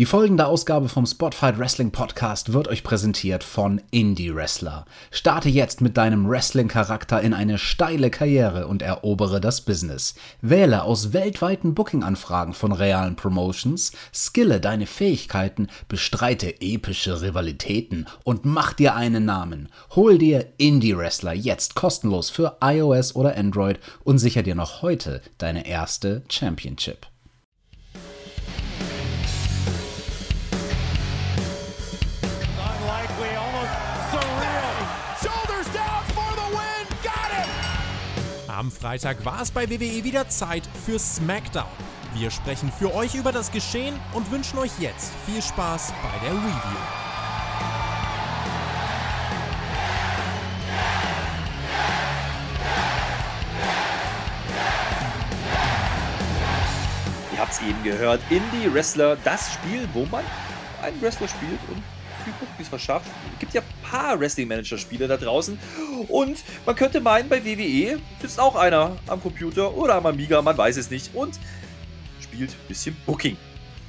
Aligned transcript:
Die 0.00 0.06
folgende 0.06 0.46
Ausgabe 0.46 0.88
vom 0.88 1.04
Spotfight 1.04 1.58
Wrestling 1.58 1.90
Podcast 1.90 2.54
wird 2.54 2.68
euch 2.68 2.82
präsentiert 2.82 3.44
von 3.44 3.82
Indie 3.90 4.34
Wrestler. 4.34 4.86
Starte 5.10 5.50
jetzt 5.50 5.82
mit 5.82 5.98
deinem 5.98 6.26
Wrestling-Charakter 6.26 7.20
in 7.20 7.34
eine 7.34 7.58
steile 7.58 8.08
Karriere 8.08 8.66
und 8.66 8.80
erobere 8.80 9.42
das 9.42 9.60
Business. 9.60 10.14
Wähle 10.40 10.84
aus 10.84 11.12
weltweiten 11.12 11.74
Booking-Anfragen 11.74 12.54
von 12.54 12.72
realen 12.72 13.14
Promotions, 13.14 13.92
skille 14.10 14.58
deine 14.58 14.86
Fähigkeiten, 14.86 15.68
bestreite 15.86 16.62
epische 16.62 17.20
Rivalitäten 17.20 18.06
und 18.24 18.46
mach 18.46 18.72
dir 18.72 18.94
einen 18.94 19.26
Namen. 19.26 19.68
Hol 19.90 20.16
dir 20.16 20.46
Indie 20.56 20.96
Wrestler 20.96 21.34
jetzt 21.34 21.74
kostenlos 21.74 22.30
für 22.30 22.56
iOS 22.62 23.16
oder 23.16 23.36
Android 23.36 23.78
und 24.02 24.16
sicher 24.16 24.42
dir 24.42 24.54
noch 24.54 24.80
heute 24.80 25.20
deine 25.36 25.66
erste 25.66 26.22
Championship. 26.30 27.09
Am 38.60 38.70
Freitag 38.70 39.24
war 39.24 39.40
es 39.40 39.50
bei 39.50 39.70
WWE 39.70 40.04
wieder 40.04 40.28
Zeit 40.28 40.68
für 40.84 40.98
SmackDown. 40.98 41.64
Wir 42.12 42.30
sprechen 42.30 42.70
für 42.70 42.94
euch 42.94 43.14
über 43.14 43.32
das 43.32 43.50
Geschehen 43.50 43.98
und 44.12 44.30
wünschen 44.30 44.58
euch 44.58 44.72
jetzt 44.78 45.14
viel 45.24 45.40
Spaß 45.40 45.94
bei 46.02 46.26
der 46.26 46.34
Review. 46.34 46.78
Ihr 57.32 57.38
habt 57.38 57.52
es 57.52 57.62
eben 57.62 57.82
gehört, 57.82 58.20
Indie 58.28 58.74
Wrestler, 58.74 59.16
das 59.24 59.54
Spiel, 59.54 59.88
wo 59.94 60.04
man 60.04 60.22
einen 60.82 61.00
Wrestler 61.00 61.28
spielt 61.28 61.60
und 61.70 61.82
viel 62.20 62.32
Punkte 62.34 62.64
verschafft. 62.64 63.06
Es 63.34 63.38
gibt 63.40 63.54
ja 63.54 63.60
ein 63.60 63.90
paar 63.90 64.18
Wrestling-Manager-Spiele 64.18 65.08
da 65.08 65.16
draußen 65.16 65.58
und 66.08 66.38
man 66.66 66.76
könnte 66.76 67.00
meinen, 67.00 67.28
bei 67.28 67.44
WWE 67.44 67.98
sitzt 68.20 68.38
auch 68.38 68.56
einer 68.56 68.96
am 69.06 69.20
Computer 69.20 69.74
oder 69.74 69.94
am 69.94 70.06
Amiga, 70.06 70.40
man 70.42 70.56
weiß 70.56 70.76
es 70.76 70.90
nicht 70.90 71.14
und 71.14 71.38
spielt 72.20 72.50
ein 72.50 72.68
bisschen 72.68 72.96
Booking. 73.06 73.36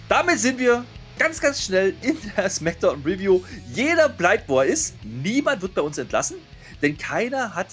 Damit 0.10 0.40
sind 0.40 0.60
wir 0.60 0.84
ganz, 1.18 1.40
ganz 1.40 1.64
schnell 1.64 1.94
in 2.02 2.18
der 2.36 2.50
SmackDown 2.50 3.04
Review. 3.04 3.42
Jeder 3.74 4.10
bleibt, 4.10 4.50
wo 4.50 4.60
er 4.60 4.66
ist. 4.66 4.96
Niemand 5.04 5.62
wird 5.62 5.76
bei 5.76 5.82
uns 5.82 5.98
entlassen, 5.98 6.38
denn 6.82 6.98
keiner 6.98 7.54
hat 7.56 7.68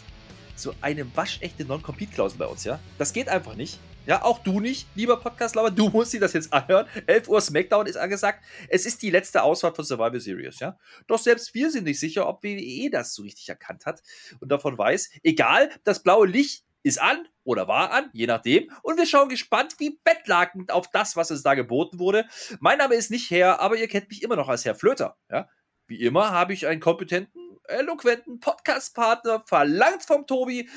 so 0.54 0.74
eine 0.80 1.06
waschechte 1.16 1.64
Non-Compete-Klausel 1.64 2.38
bei 2.38 2.46
uns, 2.46 2.64
ja? 2.64 2.78
Das 2.98 3.12
geht 3.12 3.28
einfach 3.28 3.54
nicht. 3.54 3.78
Ja, 4.08 4.22
auch 4.24 4.38
du 4.38 4.58
nicht, 4.58 4.88
lieber 4.94 5.20
Podcast-Lover, 5.20 5.70
du 5.70 5.90
musst 5.90 6.14
dir 6.14 6.20
das 6.20 6.32
jetzt 6.32 6.50
anhören. 6.50 6.86
11 7.06 7.28
Uhr 7.28 7.42
Smackdown 7.42 7.86
ist 7.86 7.98
angesagt. 7.98 8.42
Es 8.70 8.86
ist 8.86 9.02
die 9.02 9.10
letzte 9.10 9.42
Ausfahrt 9.42 9.76
von 9.76 9.84
Survivor 9.84 10.18
Series, 10.18 10.60
ja? 10.60 10.78
Doch 11.08 11.18
selbst 11.18 11.52
wir 11.52 11.70
sind 11.70 11.84
nicht 11.84 12.00
sicher, 12.00 12.26
ob 12.26 12.42
WWE 12.42 12.88
das 12.90 13.12
so 13.12 13.20
richtig 13.20 13.50
erkannt 13.50 13.84
hat 13.84 14.02
und 14.40 14.50
davon 14.50 14.78
weiß, 14.78 15.10
egal, 15.24 15.68
das 15.84 16.02
blaue 16.02 16.26
Licht 16.26 16.64
ist 16.82 16.98
an 16.98 17.28
oder 17.44 17.68
war 17.68 17.90
an, 17.90 18.08
je 18.14 18.26
nachdem. 18.26 18.70
Und 18.82 18.96
wir 18.96 19.04
schauen 19.04 19.28
gespannt 19.28 19.74
wie 19.76 20.00
bettlagend 20.02 20.72
auf 20.72 20.90
das, 20.90 21.14
was 21.14 21.30
uns 21.30 21.42
da 21.42 21.52
geboten 21.52 21.98
wurde. 21.98 22.24
Mein 22.60 22.78
Name 22.78 22.94
ist 22.94 23.10
nicht 23.10 23.30
Herr, 23.30 23.60
aber 23.60 23.76
ihr 23.76 23.88
kennt 23.88 24.08
mich 24.08 24.22
immer 24.22 24.36
noch 24.36 24.48
als 24.48 24.64
Herr 24.64 24.74
Flöter, 24.74 25.18
ja? 25.30 25.50
Wie 25.86 26.00
immer 26.00 26.30
habe 26.30 26.54
ich 26.54 26.66
einen 26.66 26.80
kompetenten, 26.80 27.47
eloquenten 27.68 28.40
Podcast-Partner 28.40 29.44
verlangt 29.46 30.02
vom 30.04 30.26
Tobi. 30.26 30.68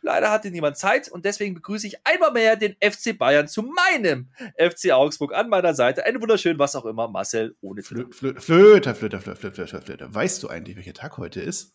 Leider 0.00 0.30
hatte 0.30 0.50
niemand 0.50 0.76
Zeit 0.76 1.08
und 1.10 1.24
deswegen 1.24 1.54
begrüße 1.54 1.86
ich 1.86 2.06
einmal 2.06 2.32
mehr 2.32 2.56
den 2.56 2.76
FC 2.82 3.16
Bayern 3.16 3.48
zu 3.48 3.62
meinem 3.62 4.28
FC 4.56 4.92
Augsburg 4.92 5.34
an 5.34 5.48
meiner 5.48 5.74
Seite. 5.74 6.04
Einen 6.04 6.20
wunderschönen, 6.20 6.58
was 6.58 6.74
auch 6.76 6.84
immer, 6.84 7.08
Marcel 7.08 7.56
ohne 7.60 7.82
Flö. 7.82 8.10
Flö 8.10 8.34
Flöter, 8.40 8.94
Flöter, 8.94 9.20
Flöter, 9.20 9.36
Flöter, 9.36 9.66
Flöter, 9.66 9.82
Flöter. 9.82 10.14
Weißt 10.14 10.42
du 10.42 10.48
eigentlich, 10.48 10.76
welcher 10.76 10.94
Tag 10.94 11.18
heute 11.18 11.40
ist? 11.40 11.74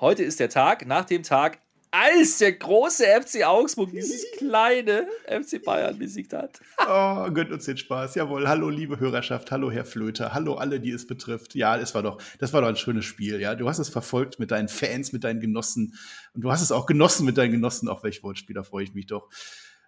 Heute 0.00 0.24
ist 0.24 0.40
der 0.40 0.48
Tag, 0.48 0.86
nach 0.86 1.04
dem 1.04 1.22
Tag, 1.22 1.60
als 1.92 2.38
der 2.38 2.52
große 2.52 3.04
FC 3.04 3.44
Augsburg 3.44 3.90
dieses 3.92 4.24
kleine 4.38 5.06
FC 5.26 5.62
Bayern 5.62 5.98
besiegt 5.98 6.32
hat. 6.32 6.58
Oh, 6.78 7.30
gönnt 7.30 7.52
uns 7.52 7.66
den 7.66 7.76
Spaß. 7.76 8.14
Jawohl. 8.14 8.48
Hallo, 8.48 8.70
liebe 8.70 8.98
Hörerschaft. 8.98 9.52
Hallo, 9.52 9.70
Herr 9.70 9.84
Flöter. 9.84 10.32
Hallo, 10.32 10.54
alle, 10.54 10.80
die 10.80 10.90
es 10.90 11.06
betrifft. 11.06 11.54
Ja, 11.54 11.76
das 11.76 11.94
war 11.94 12.02
doch, 12.02 12.20
das 12.38 12.54
war 12.54 12.62
doch 12.62 12.68
ein 12.68 12.76
schönes 12.76 13.04
Spiel. 13.04 13.40
Ja, 13.40 13.54
du 13.54 13.68
hast 13.68 13.78
es 13.78 13.90
verfolgt 13.90 14.38
mit 14.38 14.50
deinen 14.50 14.68
Fans, 14.68 15.12
mit 15.12 15.22
deinen 15.22 15.40
Genossen. 15.40 15.94
Und 16.32 16.40
du 16.40 16.50
hast 16.50 16.62
es 16.62 16.72
auch 16.72 16.86
genossen 16.86 17.26
mit 17.26 17.36
deinen 17.36 17.52
Genossen. 17.52 17.88
Auf 17.88 18.02
welch 18.02 18.22
Wortspiel, 18.22 18.54
da 18.54 18.62
freue 18.62 18.84
ich 18.84 18.94
mich 18.94 19.06
doch. 19.06 19.28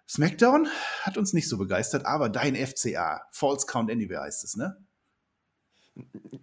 SmackDown 0.07 0.67
hat 1.01 1.17
uns 1.17 1.33
nicht 1.33 1.49
so 1.49 1.57
begeistert, 1.57 2.05
aber 2.05 2.29
dein 2.29 2.55
FCA, 2.55 3.23
False 3.31 3.65
Count 3.65 3.89
Anywhere 3.89 4.21
heißt 4.21 4.43
es, 4.43 4.55
ne? 4.55 4.77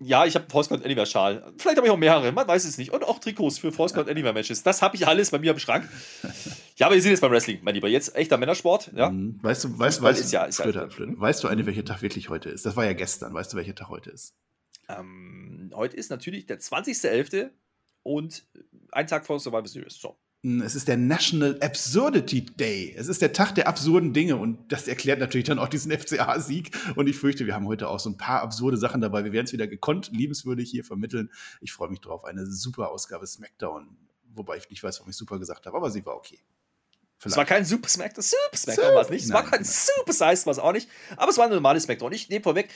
Ja, 0.01 0.25
ich 0.27 0.35
habe 0.35 0.47
einen 0.53 0.67
Count 0.69 0.85
Anywhere 0.85 1.07
Schal. 1.07 1.53
Vielleicht 1.59 1.77
habe 1.77 1.87
ich 1.87 1.93
auch 1.93 1.97
mehrere, 1.99 2.33
man 2.33 2.47
weiß 2.49 2.65
es 2.65 2.77
nicht. 2.79 2.93
Und 2.93 3.05
auch 3.05 3.19
Trikots 3.21 3.59
für 3.59 3.71
False 3.71 3.95
Count 3.95 4.09
Anywhere 4.09 4.33
Matches. 4.33 4.63
Das 4.63 4.83
habe 4.83 4.97
ich 4.97 5.07
alles 5.07 5.31
bei 5.31 5.39
mir 5.39 5.53
im 5.53 5.59
Schrank. 5.59 5.89
Ja, 6.77 6.87
aber 6.87 6.95
wir 6.97 7.03
sind 7.03 7.11
jetzt 7.13 7.21
beim 7.21 7.31
Wrestling, 7.31 7.61
mein 7.63 7.75
Lieber. 7.75 7.87
Jetzt 7.87 8.17
echter 8.17 8.39
Männersport. 8.39 8.91
Ja? 8.97 9.11
Mhm. 9.11 9.39
Weißt 9.43 9.63
du, 9.65 9.79
weißt, 9.79 10.03
weißt, 10.03 10.21
ist 10.21 10.33
ja- 10.33 10.45
ist 10.47 10.59
ja- 10.59 10.65
Flöter, 10.65 10.91
Flöter, 10.91 11.13
weißt 11.21 11.45
du 11.45 11.49
eigentlich, 11.49 11.67
welcher 11.67 11.85
Tag 11.85 12.03
wirklich 12.03 12.29
heute 12.31 12.49
ist? 12.49 12.67
Das 12.67 12.75
war 12.75 12.85
ja 12.85 12.93
gestern. 12.95 13.33
Weißt 13.35 13.53
du, 13.53 13.57
welcher 13.59 13.75
Tag 13.75 13.89
heute 13.89 14.11
ist? 14.11 14.35
Ähm, 14.89 15.71
heute 15.75 15.97
ist 15.97 16.11
natürlich 16.11 16.47
der 16.47 16.59
20.11. 16.59 17.51
und 18.03 18.45
ein 18.91 19.07
Tag 19.07 19.27
vor 19.27 19.39
Survivor 19.39 19.69
Series. 19.69 19.95
So. 19.95 20.17
Es 20.45 20.75
ist 20.75 20.89
der 20.89 20.97
National 20.97 21.57
Absurdity 21.61 22.45
Day. 22.45 22.93
Es 22.97 23.07
ist 23.07 23.23
der 23.23 23.33
Tag 23.33 23.55
der 23.55 23.69
absurden 23.69 24.13
Dinge 24.13 24.37
und 24.37 24.73
das 24.73 24.89
erklärt 24.89 25.21
natürlich 25.21 25.47
dann 25.47 25.61
auch 25.61 25.69
diesen 25.69 25.93
FCA-Sieg. 25.99 26.73
Und 26.97 27.09
ich 27.09 27.17
fürchte, 27.17 27.47
wir 27.47 27.55
haben 27.55 27.69
heute 27.69 27.89
auch 27.89 28.01
so 28.01 28.11
ein 28.11 28.17
paar 28.17 28.43
absurde 28.43 28.77
Sachen 28.77 29.01
dabei. 29.01 29.23
Wir 29.23 29.33
werden 29.33 29.47
es 29.47 29.53
wieder 29.53 29.69
gekonnt, 29.69 30.11
liebenswürdig 30.13 30.69
hier 30.69 30.85
vermitteln. 30.85 31.31
Ich 31.61 31.73
freue 31.73 31.91
mich 31.91 32.01
drauf. 32.01 32.25
Eine 32.25 32.45
super 32.47 32.91
Ausgabe 32.91 33.25
SmackDown. 33.25 33.97
Wobei 34.35 34.57
ich 34.57 34.69
nicht 34.69 34.83
weiß, 34.83 34.99
warum 34.99 35.11
ich 35.11 35.17
super 35.17 35.39
gesagt 35.39 35.67
habe, 35.67 35.77
aber 35.77 35.91
sie 35.93 36.05
war 36.05 36.17
okay. 36.17 36.41
Es 37.25 37.37
war 37.37 37.45
kein 37.45 37.65
Super 37.65 37.89
Smackdown. 37.89 38.25
Super 38.25 38.57
Smackdown 38.57 38.95
war 38.95 39.03
es 39.03 39.11
nicht. 39.11 39.25
Es 39.25 39.33
war 39.33 39.43
Nein, 39.43 39.51
kein 39.51 39.63
nein. 39.63 39.71
Super 39.71 40.13
Size, 40.13 40.47
war 40.47 40.51
es 40.51 40.59
auch 40.59 40.73
nicht. 40.73 40.89
Aber 41.17 41.31
es 41.31 41.39
war 41.39 41.45
eine 41.45 41.55
normale 41.55 41.79
Smackdown. 41.79 42.13
Ich 42.13 42.29
nehme 42.29 42.43
vorweg, 42.43 42.69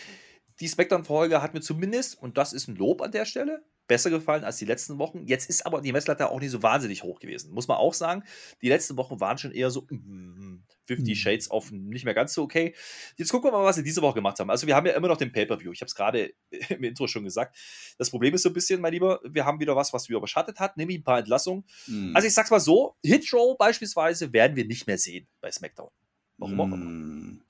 die 0.60 0.68
Smackdown-Folge 0.68 1.42
hat 1.42 1.54
mir 1.54 1.60
zumindest, 1.60 2.20
und 2.20 2.38
das 2.38 2.52
ist 2.52 2.68
ein 2.68 2.76
Lob 2.76 3.02
an 3.02 3.12
der 3.12 3.24
Stelle, 3.24 3.62
besser 3.86 4.10
gefallen 4.10 4.44
als 4.44 4.56
die 4.56 4.64
letzten 4.64 4.98
Wochen. 4.98 5.26
Jetzt 5.26 5.48
ist 5.48 5.64
aber 5.64 5.80
die 5.80 5.92
Messlatte 5.92 6.30
auch 6.30 6.40
nicht 6.40 6.50
so 6.50 6.62
wahnsinnig 6.62 7.02
hoch 7.02 7.20
gewesen. 7.20 7.52
Muss 7.52 7.68
man 7.68 7.76
auch 7.76 7.94
sagen. 7.94 8.24
Die 8.62 8.68
letzten 8.68 8.96
Wochen 8.96 9.20
waren 9.20 9.38
schon 9.38 9.52
eher 9.52 9.70
so 9.70 9.86
mm, 9.88 10.64
50 10.86 11.08
Mhm. 11.08 11.14
Shades 11.14 11.50
of 11.50 11.70
nicht 11.70 12.04
mehr 12.04 12.14
ganz 12.14 12.34
so 12.34 12.42
okay. 12.42 12.74
Jetzt 13.16 13.30
gucken 13.30 13.48
wir 13.48 13.52
mal, 13.52 13.64
was 13.64 13.76
sie 13.76 13.82
diese 13.82 14.02
Woche 14.02 14.14
gemacht 14.14 14.40
haben. 14.40 14.50
Also 14.50 14.66
wir 14.66 14.74
haben 14.74 14.86
ja 14.86 14.94
immer 14.94 15.08
noch 15.08 15.16
den 15.16 15.30
Pay-Per-View. 15.32 15.72
Ich 15.72 15.80
habe 15.80 15.86
es 15.86 15.94
gerade 15.94 16.32
im 16.68 16.82
Intro 16.82 17.06
schon 17.06 17.24
gesagt. 17.24 17.56
Das 17.98 18.10
Problem 18.10 18.34
ist 18.34 18.42
so 18.42 18.50
ein 18.50 18.54
bisschen, 18.54 18.80
mein 18.80 18.92
Lieber, 18.92 19.20
wir 19.24 19.44
haben 19.44 19.60
wieder 19.60 19.76
was, 19.76 19.92
was 19.92 20.08
wir 20.08 20.16
überschattet 20.16 20.58
hat, 20.58 20.76
nämlich 20.76 20.98
ein 20.98 21.04
paar 21.04 21.18
Entlassungen. 21.18 21.64
Mhm. 21.86 22.12
Also 22.14 22.26
ich 22.26 22.34
sag's 22.34 22.50
mal 22.50 22.60
so, 22.60 22.96
Hit-Row 23.04 23.56
beispielsweise 23.56 24.32
werden 24.32 24.56
wir 24.56 24.66
nicht 24.66 24.86
mehr 24.86 24.98
sehen 24.98 25.28
bei 25.40 25.50
SmackDown. 25.50 25.90
Warum 26.38 26.60
auch 26.60 26.66
immer. 26.66 26.76
Mm. 26.76 27.42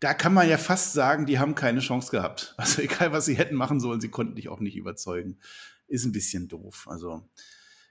Da 0.00 0.12
kann 0.12 0.34
man 0.34 0.48
ja 0.48 0.58
fast 0.58 0.92
sagen, 0.92 1.26
die 1.26 1.38
haben 1.38 1.54
keine 1.54 1.80
Chance 1.80 2.10
gehabt. 2.10 2.54
Also 2.58 2.82
egal, 2.82 3.12
was 3.12 3.26
sie 3.26 3.36
hätten 3.36 3.54
machen 3.54 3.80
sollen, 3.80 4.00
sie 4.00 4.10
konnten 4.10 4.36
dich 4.36 4.48
auch 4.48 4.60
nicht 4.60 4.76
überzeugen. 4.76 5.38
Ist 5.86 6.04
ein 6.04 6.12
bisschen 6.12 6.48
doof. 6.48 6.86
Also 6.88 7.28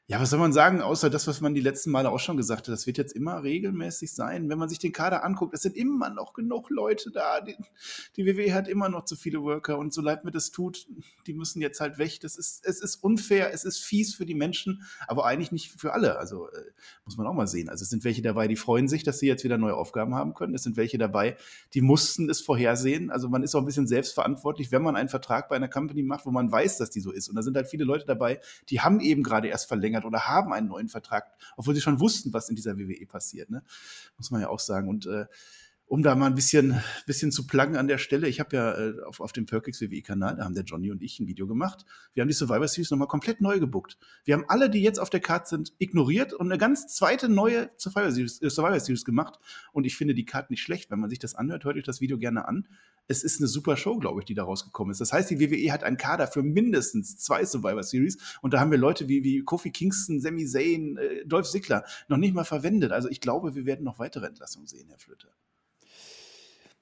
ja, 0.08 0.20
was 0.20 0.32
soll 0.32 0.40
man 0.40 0.52
sagen, 0.52 0.82
außer 0.82 1.10
das, 1.10 1.28
was 1.28 1.40
man 1.40 1.54
die 1.54 1.62
letzten 1.62 1.90
Male 1.90 2.10
auch 2.10 2.20
schon 2.20 2.36
gesagt 2.36 2.68
hat. 2.68 2.74
Das 2.74 2.86
wird 2.86 2.98
jetzt 2.98 3.16
immer 3.16 3.42
regelmäßig 3.42 4.14
sein. 4.14 4.50
Wenn 4.50 4.58
man 4.58 4.68
sich 4.68 4.78
den 4.78 4.92
Kader 4.92 5.24
anguckt, 5.24 5.54
es 5.54 5.62
sind 5.62 5.78
immer 5.78 6.10
noch 6.10 6.34
genug 6.34 6.70
Leute 6.70 7.10
da. 7.10 7.40
Die, 7.40 7.56
die 8.18 8.26
WWE 8.26 8.54
hat 8.54 8.68
immer 8.68 8.90
noch 8.90 9.06
zu 9.06 9.16
viele 9.16 9.42
Worker 9.42 9.78
und 9.80 9.94
so 9.94 10.02
leid 10.02 10.26
mir 10.26 10.32
das 10.32 10.52
tut, 10.52 10.88
die 11.26 11.34
müssen 11.34 11.62
jetzt 11.62 11.80
halt 11.80 12.00
weg. 12.00 12.20
Das 12.20 12.36
ist, 12.36 12.66
es 12.66 12.82
ist 12.82 12.98
unfair, 12.98 13.54
es 13.54 13.64
ist 13.64 13.80
fies 13.80 14.14
für 14.14 14.26
die 14.26 14.36
Menschen, 14.36 14.84
aber 15.08 15.26
eigentlich 15.26 15.54
nicht 15.54 15.72
für 15.72 15.94
alle. 15.94 16.18
Also 16.20 16.50
äh, 16.50 16.72
muss 17.06 17.16
man 17.16 17.26
auch 17.26 17.34
mal 17.34 17.48
sehen. 17.48 17.70
Also 17.70 17.84
es 17.84 17.90
sind 17.90 18.04
welche 18.04 18.22
dabei, 18.22 18.50
die 18.50 18.58
freuen 18.58 18.90
sich, 18.90 19.04
dass 19.04 19.20
sie 19.20 19.28
jetzt 19.28 19.46
wieder 19.46 19.58
neue 19.58 19.76
Aufgaben 19.76 20.16
haben 20.16 20.34
können. 20.34 20.54
Es 20.54 20.64
sind 20.64 20.76
welche 20.76 20.98
dabei, 20.98 21.38
die 21.74 21.82
mussten 21.82 22.30
es 22.30 22.42
vorhersehen. 22.42 23.10
Also 23.10 23.30
man 23.30 23.42
ist 23.42 23.56
auch 23.56 23.62
ein 23.62 23.66
bisschen 23.66 23.88
selbstverantwortlich, 23.88 24.70
wenn 24.74 24.84
man 24.84 24.98
einen 24.98 25.08
Vertrag 25.08 25.48
bei 25.48 25.56
einer 25.56 25.70
Company 25.70 26.04
macht, 26.04 26.26
wo 26.26 26.32
man 26.32 26.52
weiß, 26.52 26.78
dass 26.78 26.90
die 26.90 27.00
so 27.00 27.12
ist. 27.12 27.30
Und 27.30 27.36
da 27.36 27.42
sind 27.42 27.56
halt 27.56 27.70
viele 27.70 27.86
Leute 27.86 28.06
dabei, 28.06 28.42
die 28.68 28.82
haben 28.82 29.00
eben 29.00 29.24
gerade 29.24 29.48
erst 29.48 29.70
verlängert 29.70 29.93
oder 30.02 30.28
haben 30.28 30.52
einen 30.54 30.68
neuen 30.68 30.90
Vertrag, 30.90 31.32
obwohl 31.56 31.76
sie 31.76 31.82
schon 31.82 32.00
wussten, 32.00 32.34
was 32.34 32.50
in 32.50 32.56
dieser 32.56 32.78
WWE 32.78 33.06
passiert. 33.06 33.50
Ne? 33.50 33.64
Muss 34.18 34.32
man 34.32 34.42
ja 34.42 34.50
auch 34.50 34.60
sagen. 34.60 34.90
Und 34.90 35.06
äh, 35.06 35.26
um 35.94 36.02
da 36.02 36.16
mal 36.16 36.26
ein 36.26 36.34
bisschen, 36.34 36.82
bisschen 37.06 37.32
zu 37.32 37.46
pluggen 37.46 37.78
an 37.78 37.88
der 37.88 38.00
Stelle, 38.00 38.28
ich 38.28 38.40
habe 38.40 38.56
ja 38.56 38.76
äh, 38.76 39.04
auf, 39.04 39.20
auf 39.20 39.32
dem 39.32 39.46
Perkix 39.46 39.80
WWE-Kanal, 39.80 40.38
da 40.38 40.44
haben 40.44 40.56
der 40.56 40.64
Johnny 40.64 40.90
und 40.90 41.04
ich 41.04 41.20
ein 41.20 41.28
Video 41.28 41.46
gemacht. 41.46 41.86
Wir 42.16 42.22
haben 42.22 42.28
die 42.28 42.34
Survivor 42.34 42.68
Series 42.68 42.90
nochmal 42.90 43.08
komplett 43.08 43.42
neu 43.42 43.60
gebuckt. 43.60 44.00
Wir 44.26 44.34
haben 44.34 44.44
alle, 44.48 44.72
die 44.72 44.82
jetzt 44.82 44.98
auf 44.98 45.12
der 45.12 45.20
Karte 45.20 45.50
sind, 45.50 45.72
ignoriert 45.78 46.34
und 46.34 46.48
eine 46.48 46.58
ganz 46.58 46.88
zweite 46.88 47.30
neue 47.30 47.70
Survivor 47.78 48.12
Series, 48.12 48.42
äh, 48.42 48.50
Survivor 48.50 48.80
Series 48.80 49.06
gemacht. 49.06 49.38
Und 49.72 49.86
ich 49.86 49.96
finde 49.96 50.16
die 50.16 50.26
Karte 50.26 50.52
nicht 50.52 50.64
schlecht. 50.64 50.90
Wenn 50.90 50.98
man 50.98 51.12
sich 51.12 51.20
das 51.20 51.36
anhört, 51.36 51.64
hört 51.64 51.78
euch 51.78 51.84
das 51.84 52.02
Video 52.02 52.18
gerne 52.18 52.48
an. 52.48 52.68
Es 53.08 53.24
ist 53.24 53.40
eine 53.40 53.48
super 53.48 53.78
Show, 53.78 54.00
glaube 54.00 54.22
ich, 54.22 54.26
die 54.26 54.34
da 54.34 54.46
rausgekommen 54.46 54.92
ist. 54.94 55.00
Das 55.00 55.14
heißt, 55.14 55.30
die 55.30 55.40
WWE 55.40 55.72
hat 55.72 55.84
einen 55.84 55.98
Kader 55.98 56.26
für 56.26 56.42
mindestens 56.42 57.20
zwei 57.20 57.46
Survivor 57.46 57.84
Series 57.84 58.18
und 58.42 58.56
da 58.56 58.60
haben 58.60 58.72
wir 58.72 58.80
Leute 58.80 59.10
wie, 59.10 59.24
wie 59.24 59.44
Kofi 59.44 59.70
Kingston, 59.70 60.20
Sami 60.20 60.48
Zayn, 60.48 60.98
äh, 60.98 61.24
Dolph 61.28 61.52
Ziggler 61.52 61.86
noch 62.08 62.18
nicht 62.18 62.34
mal 62.34 62.46
verwendet. 62.46 62.92
Also 62.92 63.10
ich 63.10 63.22
glaube, 63.22 63.54
wir 63.54 63.68
werden 63.68 63.86
noch 63.86 64.00
weitere 64.00 64.26
Entlassungen 64.26 64.66
sehen, 64.66 64.88
Herr 64.90 64.98
Flöter. 64.98 65.30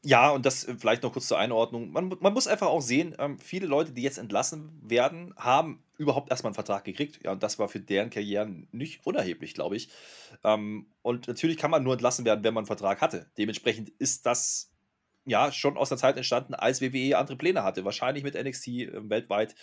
Ja, 0.03 0.31
und 0.31 0.45
das 0.45 0.63
äh, 0.63 0.75
vielleicht 0.77 1.03
noch 1.03 1.13
kurz 1.13 1.27
zur 1.27 1.37
Einordnung. 1.37 1.91
Man, 1.91 2.09
man 2.19 2.33
muss 2.33 2.47
einfach 2.47 2.67
auch 2.67 2.81
sehen, 2.81 3.15
ähm, 3.19 3.37
viele 3.39 3.67
Leute, 3.67 3.91
die 3.91 4.01
jetzt 4.01 4.17
entlassen 4.17 4.71
werden, 4.81 5.33
haben 5.37 5.83
überhaupt 5.97 6.31
erstmal 6.31 6.49
einen 6.49 6.55
Vertrag 6.55 6.83
gekriegt. 6.85 7.19
Ja, 7.23 7.31
und 7.33 7.43
das 7.43 7.59
war 7.59 7.69
für 7.69 7.79
deren 7.79 8.09
Karrieren 8.09 8.67
nicht 8.71 9.05
unerheblich, 9.05 9.53
glaube 9.53 9.75
ich. 9.75 9.89
Ähm, 10.43 10.87
und 11.03 11.27
natürlich 11.27 11.57
kann 11.57 11.69
man 11.69 11.83
nur 11.83 11.93
entlassen 11.93 12.25
werden, 12.25 12.43
wenn 12.43 12.53
man 12.53 12.61
einen 12.63 12.67
Vertrag 12.67 12.99
hatte. 13.01 13.29
Dementsprechend 13.37 13.89
ist 13.99 14.25
das 14.25 14.70
ja, 15.25 15.51
schon 15.51 15.77
aus 15.77 15.89
der 15.89 15.97
Zeit 15.97 16.17
entstanden, 16.17 16.53
als 16.55 16.81
WWE 16.81 17.17
andere 17.17 17.37
Pläne 17.37 17.63
hatte. 17.63 17.85
Wahrscheinlich 17.85 18.23
mit 18.23 18.33
NXT 18.35 18.67
äh, 18.67 19.09
weltweit. 19.09 19.55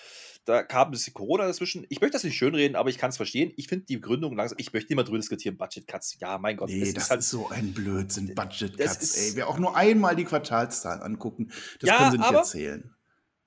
Da 0.44 0.62
kam 0.62 0.88
ein 0.88 0.90
bisschen 0.92 1.14
Corona 1.14 1.46
dazwischen. 1.46 1.84
Ich 1.88 2.00
möchte 2.00 2.14
das 2.14 2.24
nicht 2.24 2.36
schönreden, 2.36 2.76
aber 2.76 2.90
ich 2.90 2.98
kann 2.98 3.10
es 3.10 3.16
verstehen. 3.16 3.52
Ich 3.56 3.68
finde 3.68 3.86
die 3.86 4.00
Gründung 4.00 4.36
langsam. 4.36 4.56
Ich 4.60 4.72
möchte 4.72 4.90
nicht 4.92 4.96
mehr 4.96 5.04
drüber 5.04 5.18
diskutieren. 5.18 5.56
Budget 5.56 5.86
Cuts. 5.86 6.16
Ja, 6.20 6.38
mein 6.38 6.56
Gott. 6.56 6.68
Nee, 6.70 6.92
das 6.92 7.04
ist, 7.04 7.10
halt, 7.10 7.20
ist 7.20 7.30
so 7.30 7.48
ein 7.48 7.72
Blödsinn. 7.74 8.34
Budget 8.34 8.78
Cuts, 8.78 9.16
ey. 9.16 9.32
Wer 9.36 9.48
auch 9.48 9.58
nur 9.58 9.76
einmal 9.76 10.14
die 10.16 10.24
Quartalszahlen 10.24 11.02
angucken, 11.02 11.50
das 11.80 11.88
Ja, 11.90 11.96
können 11.98 12.10
sie 12.12 12.18
nicht 12.18 12.26
aber- 12.28 12.38
erzählen. 12.38 12.94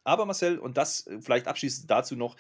Aber 0.04 0.26
Marcel, 0.26 0.58
und 0.60 0.78
das 0.78 1.06
äh, 1.08 1.22
vielleicht 1.22 1.48
abschließend 1.48 1.90
dazu 1.90 2.16
noch, 2.16 2.36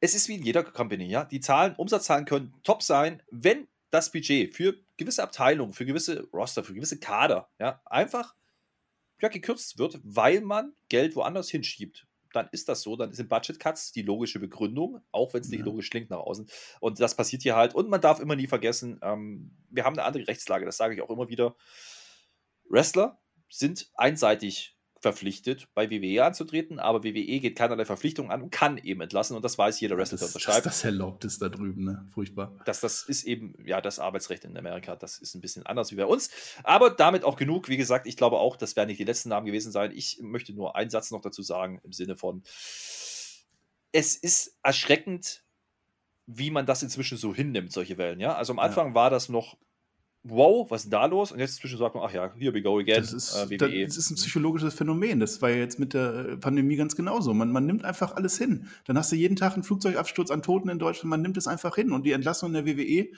es 0.00 0.14
ist 0.14 0.28
wie 0.28 0.34
in 0.34 0.42
jeder 0.42 0.62
Company, 0.62 1.06
ja. 1.06 1.24
Die 1.24 1.40
Zahlen, 1.40 1.74
Umsatzzahlen 1.76 2.24
können 2.24 2.52
top 2.64 2.82
sein, 2.82 3.22
wenn 3.30 3.66
das 3.90 4.10
Budget 4.12 4.54
für 4.54 4.74
gewisse 4.96 5.22
Abteilungen, 5.22 5.72
für 5.72 5.86
gewisse 5.86 6.28
Roster, 6.32 6.64
für 6.64 6.74
gewisse 6.74 6.98
Kader, 6.98 7.48
ja, 7.58 7.80
einfach 7.84 8.34
ja, 9.22 9.28
gekürzt 9.28 9.78
wird, 9.78 10.00
weil 10.02 10.40
man 10.42 10.74
Geld 10.88 11.16
woanders 11.16 11.48
hinschiebt. 11.48 12.06
Dann 12.32 12.48
ist 12.50 12.68
das 12.68 12.82
so, 12.82 12.96
dann 12.96 13.12
sind 13.12 13.28
Budget 13.28 13.60
Cuts 13.60 13.92
die 13.92 14.02
logische 14.02 14.38
Begründung, 14.40 15.00
auch 15.12 15.32
wenn 15.34 15.42
es 15.42 15.48
nicht 15.50 15.60
Ja. 15.60 15.66
logisch 15.66 15.90
klingt 15.90 16.10
nach 16.10 16.18
außen. 16.18 16.48
Und 16.80 16.98
das 16.98 17.14
passiert 17.14 17.42
hier 17.42 17.56
halt. 17.56 17.74
Und 17.74 17.88
man 17.90 18.00
darf 18.00 18.20
immer 18.20 18.36
nie 18.36 18.46
vergessen, 18.46 18.98
ähm, 19.02 19.52
wir 19.70 19.84
haben 19.84 19.94
eine 19.98 20.04
andere 20.04 20.26
Rechtslage, 20.26 20.64
das 20.64 20.76
sage 20.78 20.94
ich 20.94 21.02
auch 21.02 21.10
immer 21.10 21.28
wieder. 21.28 21.56
Wrestler 22.68 23.20
sind 23.48 23.90
einseitig 23.94 24.76
verpflichtet, 25.02 25.68
bei 25.74 25.90
WWE 25.90 26.24
anzutreten, 26.24 26.78
aber 26.78 27.02
WWE 27.04 27.40
geht 27.40 27.56
keinerlei 27.58 27.84
Verpflichtungen 27.84 28.30
an 28.30 28.40
und 28.40 28.50
kann 28.50 28.78
eben 28.78 29.00
entlassen 29.00 29.36
und 29.36 29.44
das 29.44 29.58
weiß 29.58 29.80
jeder 29.80 29.96
Wrestler, 29.98 30.16
der 30.18 30.28
Das, 30.28 30.34
unterschreibt. 30.36 30.64
das 30.64 30.84
erlaubt 30.84 31.24
ist 31.24 31.42
da 31.42 31.48
drüben, 31.48 31.84
ne? 31.84 32.08
Furchtbar. 32.14 32.56
Das, 32.64 32.80
das 32.80 33.02
ist 33.02 33.24
eben, 33.24 33.54
ja, 33.66 33.80
das 33.80 33.98
Arbeitsrecht 33.98 34.44
in 34.44 34.56
Amerika, 34.56 34.96
das 34.96 35.18
ist 35.18 35.34
ein 35.34 35.40
bisschen 35.40 35.66
anders 35.66 35.90
wie 35.90 35.96
bei 35.96 36.06
uns. 36.06 36.30
Aber 36.62 36.88
damit 36.90 37.24
auch 37.24 37.36
genug. 37.36 37.68
Wie 37.68 37.76
gesagt, 37.76 38.06
ich 38.06 38.16
glaube 38.16 38.38
auch, 38.38 38.56
das 38.56 38.76
werden 38.76 38.88
nicht 38.88 39.00
die 39.00 39.04
letzten 39.04 39.28
Namen 39.28 39.44
gewesen 39.46 39.72
sein. 39.72 39.90
Ich 39.94 40.18
möchte 40.22 40.52
nur 40.54 40.76
einen 40.76 40.88
Satz 40.90 41.10
noch 41.10 41.20
dazu 41.20 41.42
sagen, 41.42 41.80
im 41.82 41.92
Sinne 41.92 42.16
von, 42.16 42.42
es 43.92 44.16
ist 44.16 44.56
erschreckend, 44.62 45.42
wie 46.26 46.50
man 46.50 46.64
das 46.64 46.82
inzwischen 46.82 47.18
so 47.18 47.34
hinnimmt, 47.34 47.72
solche 47.72 47.98
Wellen. 47.98 48.20
Ja, 48.20 48.34
also 48.36 48.52
am 48.52 48.58
Ja. 48.58 48.62
Anfang 48.64 48.94
war 48.94 49.10
das 49.10 49.28
noch, 49.28 49.58
wow, 50.24 50.70
was 50.70 50.84
ist 50.84 50.92
da 50.92 51.06
los? 51.06 51.32
Und 51.32 51.40
jetzt 51.40 51.52
inzwischen 51.56 51.78
sagt 51.78 51.94
man, 51.94 52.04
ach 52.06 52.12
ja, 52.12 52.32
here 52.38 52.54
we 52.54 52.62
go 52.62 52.78
again. 52.78 53.00
Das 53.00 53.12
ist, 53.12 53.34
äh, 53.34 53.56
das, 53.56 53.96
ist 53.96 54.10
ein 54.10 54.14
psychologisches 54.16 54.74
Phänomen. 54.74 55.20
Das 55.20 55.42
war 55.42 55.50
ja 55.50 55.56
jetzt 55.56 55.78
mit 55.78 55.94
der 55.94 56.14
äh, 56.14 56.36
Pandemie 56.36 56.76
ganz 56.76 56.94
genauso. 56.94 57.34
Man, 57.34 57.50
man 57.50 57.66
nimmt 57.66 57.84
einfach 57.84 58.14
alles 58.14 58.38
hin. 58.38 58.68
Dann 58.84 58.96
hast 58.96 59.10
du 59.10 59.16
jeden 59.16 59.36
Tag 59.36 59.54
einen 59.54 59.64
Flugzeugabsturz 59.64 60.30
an 60.30 60.42
Toten 60.42 60.68
in 60.68 60.78
Deutschland. 60.78 61.10
Man 61.10 61.22
nimmt 61.22 61.36
es 61.36 61.46
einfach 61.46 61.74
hin. 61.74 61.92
Und 61.92 62.06
die 62.06 62.12
Entlassung 62.12 62.54
in 62.54 62.64
der 62.64 62.66
WWE, 62.66 63.08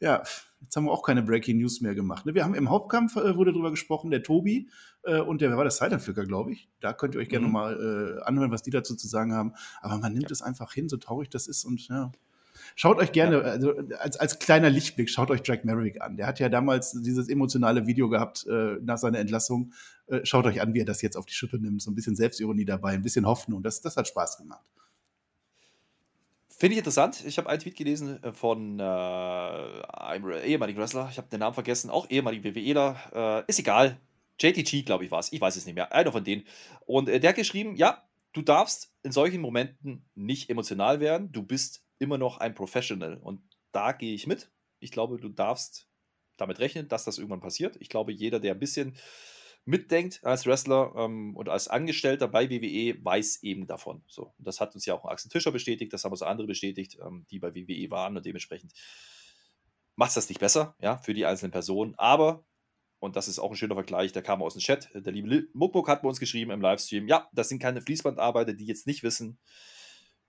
ja, 0.00 0.22
jetzt 0.60 0.74
haben 0.76 0.84
wir 0.86 0.92
auch 0.92 1.02
keine 1.02 1.22
Breaking 1.22 1.58
News 1.58 1.80
mehr 1.82 1.94
gemacht. 1.94 2.26
ne? 2.26 2.34
Wir 2.34 2.42
haben 2.42 2.54
im 2.54 2.68
Hauptkampf, 2.68 3.16
äh, 3.16 3.36
wurde 3.36 3.52
drüber 3.52 3.70
gesprochen, 3.70 4.10
der 4.10 4.22
Tobi 4.22 4.68
äh, 5.04 5.20
und 5.20 5.40
der, 5.40 5.50
wer 5.50 5.56
war 5.56 5.64
das, 5.64 5.76
Silentflicker, 5.78 6.24
glaube 6.24 6.52
ich. 6.52 6.68
Da 6.80 6.92
könnt 6.92 7.14
ihr 7.14 7.20
euch 7.20 7.28
gerne 7.28 7.46
Mhm. 7.46 7.52
mal 7.52 8.18
äh, 8.18 8.22
anhören, 8.24 8.50
was 8.50 8.62
die 8.62 8.70
dazu 8.70 8.96
zu 8.96 9.06
sagen 9.06 9.34
haben. 9.34 9.52
Aber 9.82 9.98
man 9.98 10.12
nimmt 10.12 10.30
es 10.30 10.42
einfach 10.42 10.72
hin, 10.72 10.88
so 10.88 10.96
traurig 10.96 11.28
das 11.30 11.46
ist. 11.46 11.64
Und 11.64 11.86
ja, 11.88 12.10
Schaut 12.76 12.98
euch 12.98 13.12
gerne, 13.12 13.42
also 13.42 13.74
als, 13.98 14.16
als 14.16 14.38
kleiner 14.38 14.70
Lichtblick, 14.70 15.10
schaut 15.10 15.30
euch 15.30 15.40
Jack 15.44 15.64
Merrick 15.64 16.00
an. 16.00 16.16
Der 16.16 16.26
hat 16.26 16.40
ja 16.40 16.48
damals 16.48 16.92
dieses 16.92 17.28
emotionale 17.28 17.86
Video 17.86 18.08
gehabt 18.08 18.46
äh, 18.46 18.76
nach 18.82 18.98
seiner 18.98 19.18
Entlassung. 19.18 19.72
Äh, 20.06 20.20
schaut 20.24 20.46
euch 20.46 20.60
an, 20.60 20.74
wie 20.74 20.80
er 20.80 20.84
das 20.84 21.02
jetzt 21.02 21.16
auf 21.16 21.26
die 21.26 21.34
Schippe 21.34 21.58
nimmt. 21.58 21.82
So 21.82 21.90
ein 21.90 21.94
bisschen 21.94 22.16
Selbstironie 22.16 22.64
dabei, 22.64 22.92
ein 22.92 23.02
bisschen 23.02 23.26
Hoffnung. 23.26 23.62
Das, 23.62 23.80
das 23.80 23.96
hat 23.96 24.08
Spaß 24.08 24.38
gemacht. 24.38 24.64
Finde 26.60 26.74
ich 26.74 26.78
interessant. 26.78 27.24
Ich 27.24 27.38
habe 27.38 27.48
einen 27.48 27.58
Tweet 27.58 27.74
gelesen 27.74 28.22
äh, 28.22 28.32
von 28.32 28.78
äh, 28.78 28.82
einem 28.82 30.30
ehemaligen 30.44 30.78
Wrestler. 30.78 31.08
Ich 31.10 31.16
habe 31.16 31.26
den 31.28 31.40
Namen 31.40 31.54
vergessen. 31.54 31.88
Auch 31.88 32.10
ehemaligen 32.10 32.44
WWEler. 32.44 33.44
Äh, 33.46 33.50
ist 33.50 33.58
egal. 33.60 33.98
JTG, 34.38 34.82
glaube 34.84 35.06
ich, 35.06 35.10
war 35.10 35.20
es. 35.20 35.32
Ich 35.32 35.40
weiß 35.40 35.56
es 35.56 35.64
nicht 35.64 35.74
mehr. 35.74 35.90
Einer 35.94 36.12
von 36.12 36.22
denen. 36.22 36.44
Und 36.84 37.08
äh, 37.08 37.18
der 37.18 37.30
hat 37.30 37.36
geschrieben: 37.36 37.76
Ja, 37.76 38.02
du 38.34 38.42
darfst 38.42 38.92
in 39.02 39.10
solchen 39.10 39.40
Momenten 39.40 40.04
nicht 40.14 40.50
emotional 40.50 41.00
werden. 41.00 41.32
Du 41.32 41.42
bist 41.42 41.82
immer 42.00 42.18
noch 42.18 42.38
ein 42.38 42.54
Professional. 42.54 43.18
Und 43.18 43.40
da 43.70 43.92
gehe 43.92 44.14
ich 44.14 44.26
mit. 44.26 44.50
Ich 44.80 44.90
glaube, 44.90 45.18
du 45.18 45.28
darfst 45.28 45.88
damit 46.36 46.58
rechnen, 46.58 46.88
dass 46.88 47.04
das 47.04 47.18
irgendwann 47.18 47.40
passiert. 47.40 47.76
Ich 47.80 47.88
glaube, 47.88 48.12
jeder, 48.12 48.40
der 48.40 48.54
ein 48.54 48.58
bisschen 48.58 48.96
mitdenkt 49.66 50.20
als 50.24 50.46
Wrestler 50.46 50.94
ähm, 50.96 51.36
und 51.36 51.48
als 51.48 51.68
Angestellter 51.68 52.28
bei 52.28 52.48
WWE, 52.50 53.04
weiß 53.04 53.42
eben 53.42 53.66
davon. 53.66 54.02
So, 54.08 54.34
und 54.38 54.46
das 54.46 54.58
hat 54.58 54.74
uns 54.74 54.86
ja 54.86 54.94
auch 54.94 55.04
Axel 55.04 55.30
Tischer 55.30 55.52
bestätigt, 55.52 55.92
das 55.92 56.04
haben 56.04 56.12
uns 56.12 56.22
andere 56.22 56.46
bestätigt, 56.46 56.96
ähm, 57.04 57.26
die 57.30 57.38
bei 57.38 57.54
WWE 57.54 57.90
waren 57.90 58.16
und 58.16 58.24
dementsprechend 58.24 58.72
macht 59.96 60.16
das 60.16 60.28
nicht 60.30 60.40
besser, 60.40 60.74
ja, 60.80 60.96
für 60.96 61.12
die 61.12 61.26
einzelnen 61.26 61.52
Personen. 61.52 61.94
Aber, 61.96 62.44
und 63.00 63.16
das 63.16 63.28
ist 63.28 63.38
auch 63.38 63.50
ein 63.50 63.56
schöner 63.56 63.74
Vergleich, 63.74 64.12
der 64.12 64.22
kam 64.22 64.42
aus 64.42 64.54
dem 64.54 64.60
Chat, 64.60 64.88
der 64.94 65.12
liebe 65.12 65.48
Muckmuck 65.52 65.88
hat 65.88 66.02
bei 66.02 66.08
uns 66.08 66.20
geschrieben 66.20 66.50
im 66.50 66.62
Livestream, 66.62 67.06
ja, 67.06 67.28
das 67.32 67.50
sind 67.50 67.60
keine 67.60 67.82
Fließbandarbeiter, 67.82 68.54
die 68.54 68.66
jetzt 68.66 68.86
nicht 68.86 69.02
wissen, 69.02 69.38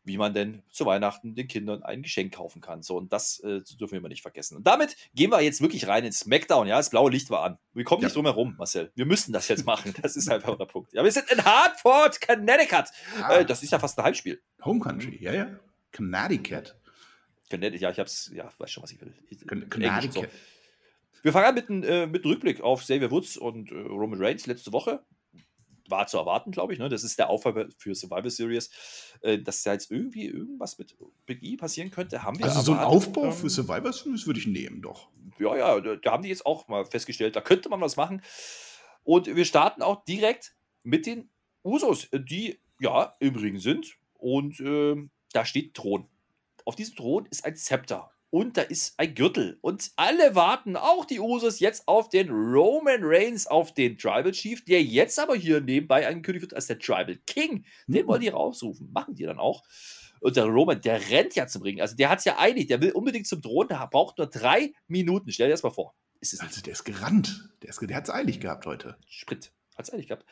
wie 0.03 0.17
man 0.17 0.33
denn 0.33 0.63
zu 0.71 0.85
Weihnachten 0.85 1.35
den 1.35 1.47
Kindern 1.47 1.83
ein 1.83 2.01
Geschenk 2.01 2.33
kaufen 2.33 2.59
kann. 2.61 2.81
So, 2.81 2.97
und 2.97 3.13
das 3.13 3.39
äh, 3.41 3.61
dürfen 3.79 3.91
wir 3.91 3.99
immer 3.99 4.07
nicht 4.09 4.21
vergessen. 4.23 4.57
Und 4.57 4.65
damit 4.65 4.95
gehen 5.13 5.29
wir 5.31 5.41
jetzt 5.41 5.61
wirklich 5.61 5.87
rein 5.87 6.03
ins 6.03 6.19
Smackdown. 6.19 6.67
Ja, 6.67 6.77
das 6.77 6.89
blaue 6.89 7.11
Licht 7.11 7.29
war 7.29 7.43
an. 7.43 7.57
Wir 7.73 7.83
kommen 7.83 8.01
nicht 8.01 8.11
Ja. 8.11 8.15
drum 8.15 8.25
herum, 8.25 8.55
Marcel. 8.57 8.91
Wir 8.95 9.05
müssen 9.05 9.31
das 9.31 9.47
jetzt 9.47 9.65
machen. 9.65 9.93
Das 10.01 10.15
ist 10.15 10.29
einfach 10.29 10.57
der 10.57 10.65
Punkt. 10.65 10.91
Ja, 10.93 11.03
wir 11.03 11.11
sind 11.11 11.31
in 11.31 11.43
Hartford, 11.45 12.19
Connecticut. 12.21 12.85
Äh, 13.29 13.45
das 13.45 13.61
ist 13.63 13.71
ja 13.71 13.79
fast 13.79 13.97
ein 13.99 14.05
Heimspiel. 14.05 14.41
Home 14.65 14.79
Country, 14.79 15.17
ja, 15.21 15.33
ja. 15.33 15.59
Connecticut. 15.95 16.75
Connecticut, 17.49 17.81
ja, 17.81 17.91
ich 17.91 17.99
hab's, 17.99 18.31
ja, 18.33 18.49
weiß 18.57 18.71
schon, 18.71 18.83
was 18.83 18.91
ich 18.91 19.01
will. 19.01 19.13
So. 19.29 19.45
Connecticut. 19.45 20.29
Wir 21.23 21.31
fangen 21.31 21.45
an 21.45 21.55
mit, 21.55 21.69
einem, 21.69 21.83
äh, 21.83 22.07
mit 22.07 22.25
Rückblick 22.25 22.61
auf 22.61 22.81
Xavier 22.81 23.11
Woods 23.11 23.37
und 23.37 23.71
äh, 23.71 23.75
Roman 23.75 24.19
Reigns 24.23 24.47
letzte 24.47 24.71
Woche. 24.73 25.03
War 25.91 26.07
zu 26.07 26.17
erwarten, 26.17 26.51
glaube 26.51 26.73
ich. 26.73 26.79
Ne? 26.79 26.89
Das 26.89 27.03
ist 27.03 27.19
der 27.19 27.29
Aufbau 27.29 27.65
für 27.77 27.93
Survivor 27.93 28.29
Series. 28.29 28.69
Äh, 29.21 29.39
dass 29.39 29.63
da 29.63 29.73
jetzt 29.73 29.91
irgendwie 29.91 30.25
irgendwas 30.25 30.77
mit 30.79 30.95
Big 31.25 31.43
E 31.43 31.57
passieren 31.57 31.91
könnte, 31.91 32.23
haben 32.23 32.39
wir 32.39 32.45
Also 32.45 32.61
so 32.61 32.71
ein 32.71 32.79
erwartet. 32.79 32.97
Aufbau 33.07 33.25
Ähm, 33.25 33.33
für 33.33 33.49
Survivor 33.49 33.93
Series 33.93 34.25
würde 34.25 34.39
ich 34.39 34.47
nehmen, 34.47 34.81
doch. 34.81 35.09
ja, 35.39 35.55
ja, 35.55 35.79
da, 35.79 35.95
da 35.95 36.11
haben 36.11 36.23
die 36.23 36.29
jetzt 36.29 36.45
auch 36.45 36.67
mal 36.67 36.85
festgestellt, 36.85 37.35
da 37.35 37.41
könnte 37.41 37.69
man 37.69 37.81
was 37.81 37.95
machen. 37.97 38.21
Und 39.03 39.27
wir 39.35 39.45
starten 39.45 39.81
auch 39.81 40.03
direkt 40.05 40.55
mit 40.83 41.05
den 41.05 41.29
Usos, 41.63 42.07
die 42.13 42.59
ja 42.79 43.15
im 43.19 43.35
Ring 43.35 43.57
sind. 43.59 43.97
Und 44.13 44.59
ähm, 44.59 45.11
da 45.33 45.45
steht 45.45 45.73
Thron. 45.73 46.07
Auf 46.65 46.75
diesem 46.75 46.95
Thron 46.95 47.25
ist 47.27 47.43
ein 47.45 47.55
Zepter. 47.55 48.11
Und 48.31 48.55
da 48.57 48.61
ist 48.61 48.93
ein 48.97 49.13
Gürtel. 49.13 49.59
Und 49.61 49.91
alle 49.97 50.35
warten, 50.35 50.77
auch 50.77 51.05
die 51.05 51.19
Usos, 51.19 51.59
jetzt 51.59 51.87
auf 51.87 52.09
den 52.09 52.29
Roman 52.29 53.01
Reigns, 53.03 53.45
auf 53.45 53.73
den 53.73 53.97
Tribal 53.97 54.31
Chief, 54.31 54.63
der 54.65 54.81
jetzt 54.81 55.19
aber 55.19 55.35
hier 55.35 55.59
nebenbei 55.61 56.07
angekündigt 56.07 56.43
wird 56.43 56.53
als 56.53 56.67
der 56.67 56.79
Tribal 56.79 57.17
King. 57.27 57.65
Den 57.87 58.01
Hm. 58.01 58.07
wollen 58.07 58.21
die 58.21 58.29
rausrufen. 58.29 58.89
Machen 58.91 59.15
die 59.15 59.25
dann 59.25 59.37
auch. 59.37 59.63
Und 60.21 60.37
der 60.37 60.45
Roman, 60.45 60.79
der 60.79 61.09
rennt 61.09 61.35
ja 61.35 61.45
zum 61.47 61.61
Ring. 61.63 61.81
Also 61.81 61.95
der 61.95 62.09
hat 62.09 62.19
es 62.19 62.25
ja 62.25 62.39
eilig. 62.39 62.67
Der 62.67 62.81
will 62.81 62.91
unbedingt 62.91 63.27
zum 63.27 63.41
Thron. 63.41 63.67
Der 63.67 63.85
braucht 63.87 64.17
nur 64.17 64.27
drei 64.27 64.73
Minuten. 64.87 65.31
Stell 65.31 65.47
dir 65.47 65.53
das 65.53 65.63
mal 65.63 65.71
vor. 65.71 65.93
Also 66.21 66.61
der 66.61 66.73
ist 66.73 66.83
gerannt. 66.83 67.49
Der, 67.63 67.69
ist, 67.69 67.81
der 67.81 67.97
hat 67.97 68.05
es 68.05 68.13
eilig 68.13 68.39
gehabt 68.39 68.65
heute. 68.65 68.95
Sprint. 69.09 69.51
Hat 69.75 69.87
es 69.87 69.93
eilig 69.93 70.07
gehabt. 70.07 70.25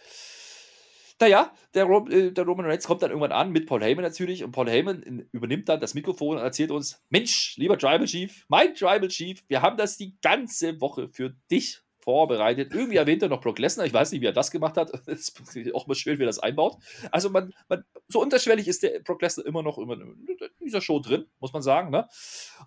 Naja, 1.19 1.51
der, 1.73 1.83
Ro 1.85 2.07
äh, 2.07 2.31
der 2.31 2.45
Roman 2.45 2.65
Reigns 2.65 2.87
kommt 2.87 3.01
dann 3.01 3.11
irgendwann 3.11 3.31
an 3.31 3.51
mit 3.51 3.67
Paul 3.67 3.81
Heyman 3.83 4.03
natürlich 4.03 4.43
und 4.43 4.51
Paul 4.51 4.69
Heyman 4.69 5.03
in, 5.03 5.29
übernimmt 5.31 5.67
dann 5.67 5.81
das 5.81 5.93
Mikrofon 5.93 6.37
und 6.37 6.43
erzählt 6.43 6.71
uns: 6.71 7.03
Mensch, 7.09 7.55
lieber 7.57 7.77
Tribal 7.77 8.05
Chief, 8.05 8.45
mein 8.47 8.73
Tribal 8.73 9.07
Chief, 9.09 9.43
wir 9.47 9.61
haben 9.61 9.77
das 9.77 9.97
die 9.97 10.17
ganze 10.21 10.79
Woche 10.79 11.09
für 11.09 11.35
dich 11.51 11.81
vorbereitet. 12.01 12.73
Irgendwie 12.73 12.95
erwähnt 12.97 13.21
er 13.21 13.29
noch 13.29 13.41
Brock 13.41 13.59
Lesnar. 13.59 13.85
Ich 13.85 13.93
weiß 13.93 14.11
nicht, 14.11 14.21
wie 14.21 14.25
er 14.25 14.33
das 14.33 14.51
gemacht 14.51 14.77
hat. 14.77 14.91
Es 15.07 15.29
ist 15.29 15.75
auch 15.75 15.85
mal 15.87 15.95
schön, 15.95 16.17
wie 16.17 16.23
er 16.23 16.27
das 16.27 16.39
einbaut. 16.39 16.77
Also, 17.11 17.29
man, 17.29 17.53
man, 17.67 17.83
so 18.07 18.21
unterschwellig 18.21 18.67
ist 18.67 18.83
der 18.83 18.99
Brock 19.01 19.21
Lesnar 19.21 19.45
immer 19.45 19.61
noch 19.61 19.77
immer 19.77 19.93
in 19.93 20.27
dieser 20.63 20.81
Show 20.81 20.99
drin, 20.99 21.25
muss 21.39 21.53
man 21.53 21.61
sagen. 21.61 21.91
Ne? 21.91 22.07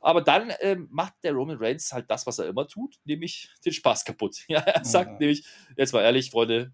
Aber 0.00 0.20
dann 0.20 0.52
ähm, 0.60 0.88
macht 0.90 1.14
der 1.22 1.32
Roman 1.32 1.56
Reigns 1.58 1.92
halt 1.92 2.10
das, 2.10 2.26
was 2.26 2.38
er 2.38 2.46
immer 2.46 2.68
tut, 2.68 2.96
nämlich 3.04 3.50
den 3.64 3.72
Spaß 3.72 4.04
kaputt. 4.04 4.36
Ja, 4.48 4.60
er 4.60 4.84
sagt 4.84 5.12
Oh. 5.14 5.16
nämlich, 5.18 5.46
jetzt 5.76 5.92
mal 5.94 6.02
ehrlich, 6.02 6.30
Freunde, 6.30 6.72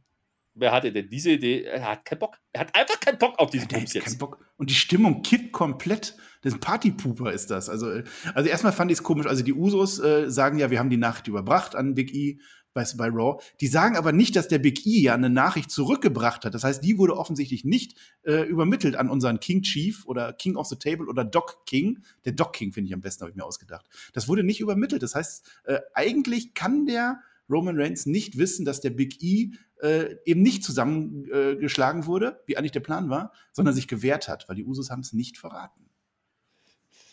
wer 0.59 0.73
hatte 0.73 0.93
denn 0.93 1.09
diese 1.09 1.31
Idee? 1.33 1.63
Er 1.63 1.91
hat 1.91 2.05
keinen 2.05 2.19
Bock. 2.19 2.37
Er 2.53 2.63
hat 2.63 2.75
einfach 2.75 3.01
keinen 3.01 3.19
Bock 3.19 3.39
auf 3.39 3.51
diesen 3.51 3.69
Bums 3.69 3.95
hat 3.95 4.03
keinen 4.03 4.05
jetzt. 4.05 4.19
Bock. 4.19 4.39
Und 4.57 4.71
die 4.71 4.75
Stimmung 4.75 5.23
kippt 5.23 5.53
komplett. 5.53 6.17
Das 6.43 6.53
ist 6.53 6.59
ein 6.59 6.61
Partypooper 6.61 7.33
ist 7.33 7.51
das. 7.51 7.69
Also, 7.69 7.91
äh, 7.91 8.05
also 8.35 8.49
erstmal 8.49 8.73
fand 8.73 8.91
ich 8.91 8.99
es 8.99 9.03
komisch. 9.03 9.27
Also 9.27 9.43
die 9.43 9.55
Usos 9.55 9.99
äh, 9.99 10.31
sagen 10.31 10.59
ja, 10.59 10.71
wir 10.71 10.79
haben 10.79 10.91
die 10.91 10.97
Nachricht 10.97 11.29
überbracht 11.29 11.75
an 11.75 11.95
Big 11.95 12.15
E 12.15 12.39
bei, 12.75 12.85
bei 12.97 13.09
Raw. 13.09 13.43
Die 13.61 13.67
sagen 13.67 13.97
aber 13.97 14.13
nicht, 14.13 14.37
dass 14.37 14.49
der 14.49 14.59
Big 14.59 14.87
E 14.87 15.01
ja 15.01 15.15
eine 15.15 15.31
Nachricht 15.31 15.71
zurückgebracht 15.71 16.45
hat. 16.45 16.55
Das 16.55 16.65
heißt, 16.65 16.85
die 16.85 16.99
wurde 16.99 17.17
offensichtlich 17.17 17.65
nicht 17.65 17.99
äh, 18.23 18.43
übermittelt 18.43 18.97
an 18.97 19.11
unseren 19.11 19.41
King 19.41 19.63
Chief 19.63 20.07
oder 20.07 20.33
King 20.33 20.57
of 20.57 20.67
the 20.67 20.77
Table 20.77 21.07
oder 21.07 21.25
Doc 21.25 21.67
King. 21.67 22.03
Der 22.25 22.33
Doc 22.33 22.53
King 22.53 22.73
finde 22.73 22.89
ich 22.89 22.95
am 22.95 23.01
besten, 23.01 23.23
habe 23.23 23.31
ich 23.31 23.37
mir 23.37 23.45
ausgedacht. 23.45 23.87
Das 24.13 24.29
wurde 24.29 24.45
nicht 24.45 24.61
übermittelt. 24.61 25.03
Das 25.03 25.15
heißt, 25.15 25.47
äh, 25.65 25.81
eigentlich 25.95 26.55
kann 26.55 26.87
der 26.87 27.21
Roman 27.51 27.81
Reigns 27.81 28.07
nicht 28.07 28.37
wissen, 28.39 28.65
dass 28.65 28.81
der 28.81 28.91
Big 28.91 29.23
E 29.23 29.51
äh, 29.81 30.17
eben 30.25 30.43
nicht 30.43 30.65
zusammengeschlagen 30.65 32.07
wurde, 32.07 32.43
wie 32.47 32.57
eigentlich 32.57 32.73
der 32.73 32.81
Plan 32.81 33.09
war, 33.11 33.33
sondern 33.53 33.75
sich 33.75 33.89
gewehrt 33.89 34.29
hat, 34.29 34.49
weil 34.49 34.57
die 34.57 34.65
Usos 34.65 34.91
haben 34.91 35.01
es 35.01 35.13
nicht 35.13 35.39
verraten. 35.39 35.85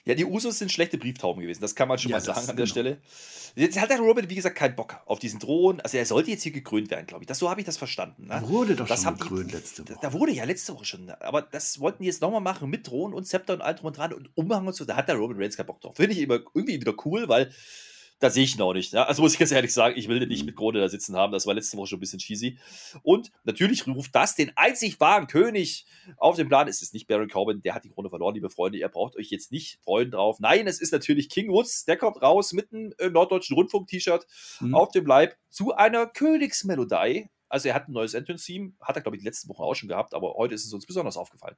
Ja, 0.08 0.14
die 0.14 0.26
Usos 0.26 0.60
sind 0.60 0.72
schlechte 0.72 1.00
Brieftauben 1.00 1.42
gewesen, 1.42 1.62
das 1.62 1.74
kann 1.74 1.88
man 1.88 1.98
schon 1.98 2.12
Ja, 2.12 2.18
mal 2.18 2.22
sagen 2.24 2.42
an 2.42 2.46
der 2.48 2.56
genau. 2.58 2.68
Stelle. 2.68 3.02
Jetzt 3.56 3.80
hat 3.82 3.90
der 3.90 3.98
Robert, 4.00 4.30
wie 4.30 4.36
gesagt, 4.36 4.56
keinen 4.56 4.76
Bock 4.76 4.98
auf 5.08 5.18
diesen 5.18 5.40
Thron. 5.40 5.80
Also 5.82 5.98
er 5.98 6.06
sollte 6.06 6.30
jetzt 6.30 6.44
hier 6.44 6.52
gekrönt 6.52 6.92
werden, 6.92 7.08
glaube 7.08 7.24
ich. 7.24 7.28
Das, 7.28 7.40
so 7.40 7.50
habe 7.50 7.60
ich 7.62 7.66
das 7.66 7.78
verstanden. 7.78 8.28
Ne? 8.28 8.40
Wurde 8.46 8.76
doch 8.76 8.88
das 8.88 9.02
schon 9.02 9.16
die- 9.16 9.22
gekrönt 9.22 9.52
letzte 9.52 9.88
Woche. 9.88 9.98
da 10.02 10.14
wurde 10.14 10.32
ja 10.34 10.44
letzte 10.44 10.74
Woche 10.76 10.86
schon. 10.86 11.10
Aber 11.10 11.42
das 11.42 11.80
wollten 11.80 12.04
die 12.04 12.08
jetzt 12.08 12.22
nochmal 12.22 12.42
machen 12.42 12.70
mit 12.70 12.86
Thron 12.86 13.16
und 13.16 13.26
Zepter 13.26 13.54
und 13.56 13.62
allem 13.62 13.78
drum 13.78 13.88
und 13.88 13.98
dran 13.98 14.14
und 14.14 14.30
Umhang 14.38 14.68
und 14.68 14.76
so. 14.76 14.86
Da 14.86 14.96
hat 14.96 15.08
der 15.08 15.16
Roman 15.16 15.38
Reigns 15.38 15.58
keinen 15.58 15.66
Bock 15.68 15.82
drauf. 15.82 15.96
Finde 15.96 16.12
ich 16.12 16.20
immer 16.20 16.36
irgendwie 16.54 16.80
wieder 16.80 16.94
cool, 17.06 17.28
weil 17.28 17.52
da 18.20 18.30
sehe 18.30 18.44
ich 18.46 18.56
ihn 18.56 18.62
auch 18.62 18.74
nicht. 18.74 18.94
Ja? 18.94 19.04
Also 19.04 19.22
muss 19.22 19.34
ich 19.34 19.40
ganz 19.40 19.52
ehrlich 19.52 19.74
sagen, 19.74 19.96
ich 19.98 20.08
will 20.08 20.20
den 20.20 20.30
nicht 20.30 20.46
mit 20.46 20.56
Krone 20.56 20.80
da 20.80 20.88
sitzen 20.88 21.16
haben. 21.16 21.34
Das 21.34 21.46
war 21.46 21.54
letzte 21.54 21.78
Woche 21.78 21.88
schon 21.88 21.98
ein 21.98 22.00
bisschen 22.00 22.20
cheesy. 22.20 22.58
Und 23.04 23.32
natürlich 23.44 23.86
ruft 23.88 24.16
das 24.16 24.36
den 24.36 24.52
einzig 24.56 25.00
wahren 25.00 25.28
König 25.28 25.86
auf 26.18 26.36
den 26.38 26.48
Plan. 26.48 26.68
Es 26.68 26.82
ist 26.82 26.94
nicht 26.94 27.08
Baron 27.08 27.30
Corbin, 27.30 27.62
der 27.62 27.76
hat 27.76 27.84
die 27.84 27.90
Krone 27.90 28.10
verloren, 28.10 28.34
liebe 28.34 28.50
Freunde. 28.50 28.78
Ihr 28.78 28.88
braucht 28.88 29.16
euch 29.18 29.30
jetzt 29.30 29.52
nicht 29.52 29.80
freuen 29.84 30.12
drauf. 30.12 30.40
Nein, 30.40 30.66
es 30.68 30.80
ist 30.80 30.92
natürlich 30.94 31.30
King 31.30 31.50
Woods. 31.52 31.86
Der 31.86 31.98
kommt 31.98 32.22
raus 32.22 32.54
mit 32.54 32.72
einem 32.72 32.94
äh, 33.00 33.10
norddeutschen 33.10 33.56
Rundfunk-T-Shirt 33.56 34.26
Mhm. 34.62 34.74
auf 34.76 34.92
dem 34.92 35.06
Leib 35.06 35.36
zu 35.50 35.74
einer 35.76 36.08
Königsmelodie. 36.08 37.30
Also 37.50 37.68
er 37.70 37.76
hat 37.76 37.88
ein 37.88 37.94
neues 37.94 38.14
Entrance-Theme, 38.14 38.74
hat 38.82 38.96
er, 38.96 39.02
glaube 39.02 39.18
ich, 39.18 39.22
die 39.22 39.28
letzten 39.28 39.50
Wochen 39.50 39.62
auch 39.62 39.76
schon 39.76 39.90
gehabt, 39.90 40.14
aber 40.14 40.34
heute 40.36 40.56
ist 40.56 40.66
es 40.66 40.74
uns 40.74 40.86
besonders 40.86 41.18
aufgefallen. 41.18 41.56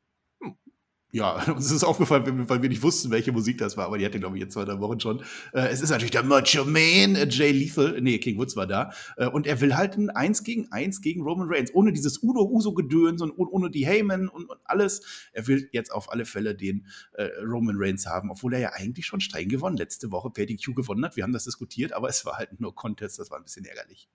Ja, 1.12 1.42
uns 1.54 1.72
ist 1.72 1.84
aufgefallen, 1.84 2.50
weil 2.50 2.62
wir 2.62 2.70
nicht 2.70 2.84
wussten, 2.84 3.12
welche 3.12 3.32
Musik 3.32 3.58
das 3.58 3.78
war, 3.78 3.86
aber 3.86 3.98
die 3.98 4.06
hatte, 4.06 4.20
glaube 4.20 4.36
ich, 4.38 4.44
jetzt 4.44 4.54
zwei, 4.54 4.66
drei 4.66 4.80
Wochen 4.80 5.00
schon. 5.00 5.22
Äh, 5.54 5.68
es 5.70 5.82
ist 5.82 5.90
natürlich 5.90 6.12
der 6.12 6.24
Macho 6.24 6.66
Man, 6.66 7.16
äh, 7.16 7.28
Jay 7.30 7.52
Lethal, 7.52 8.02
nee, 8.02 8.18
King 8.18 8.38
Woods 8.38 8.58
war 8.58 8.68
da. 8.68 8.92
Äh, 9.16 9.28
und 9.28 9.48
er 9.48 9.62
will 9.62 9.76
halt 9.76 9.98
ein 9.98 10.10
Eins 10.10 10.44
gegen 10.44 10.70
Eins 10.72 11.02
gegen 11.02 11.22
Roman 11.22 11.48
Reigns, 11.50 11.74
ohne 11.74 11.94
dieses 11.94 12.22
Udo-Uso-Gedöns 12.22 13.22
und 13.22 13.32
oh- 13.38 13.48
ohne 13.50 13.70
die 13.72 13.88
Heyman 13.88 14.28
und, 14.28 14.50
und 14.50 14.60
alles. 14.66 15.30
Er 15.32 15.48
will 15.48 15.70
jetzt 15.72 15.94
auf 15.94 16.12
alle 16.12 16.26
Fälle 16.26 16.56
den 16.56 16.88
äh, 17.14 17.30
Roman 17.42 17.78
Reigns 17.78 18.06
haben, 18.06 18.30
obwohl 18.30 18.54
er 18.54 18.60
ja 18.60 18.72
eigentlich 18.74 19.06
schon 19.06 19.22
streng 19.22 19.48
gewonnen 19.48 19.78
letzte 19.78 20.12
Woche 20.12 20.30
per 20.30 20.46
DQ 20.46 20.76
gewonnen 20.76 21.06
hat. 21.06 21.16
Wir 21.16 21.24
haben 21.24 21.34
das 21.34 21.46
diskutiert, 21.46 21.94
aber 21.94 22.10
es 22.10 22.26
war 22.26 22.38
halt 22.38 22.60
nur 22.60 22.76
Contest, 22.76 23.18
das 23.18 23.32
war 23.32 23.38
ein 23.38 23.44
bisschen 23.44 23.66
ärgerlich. 23.66 24.10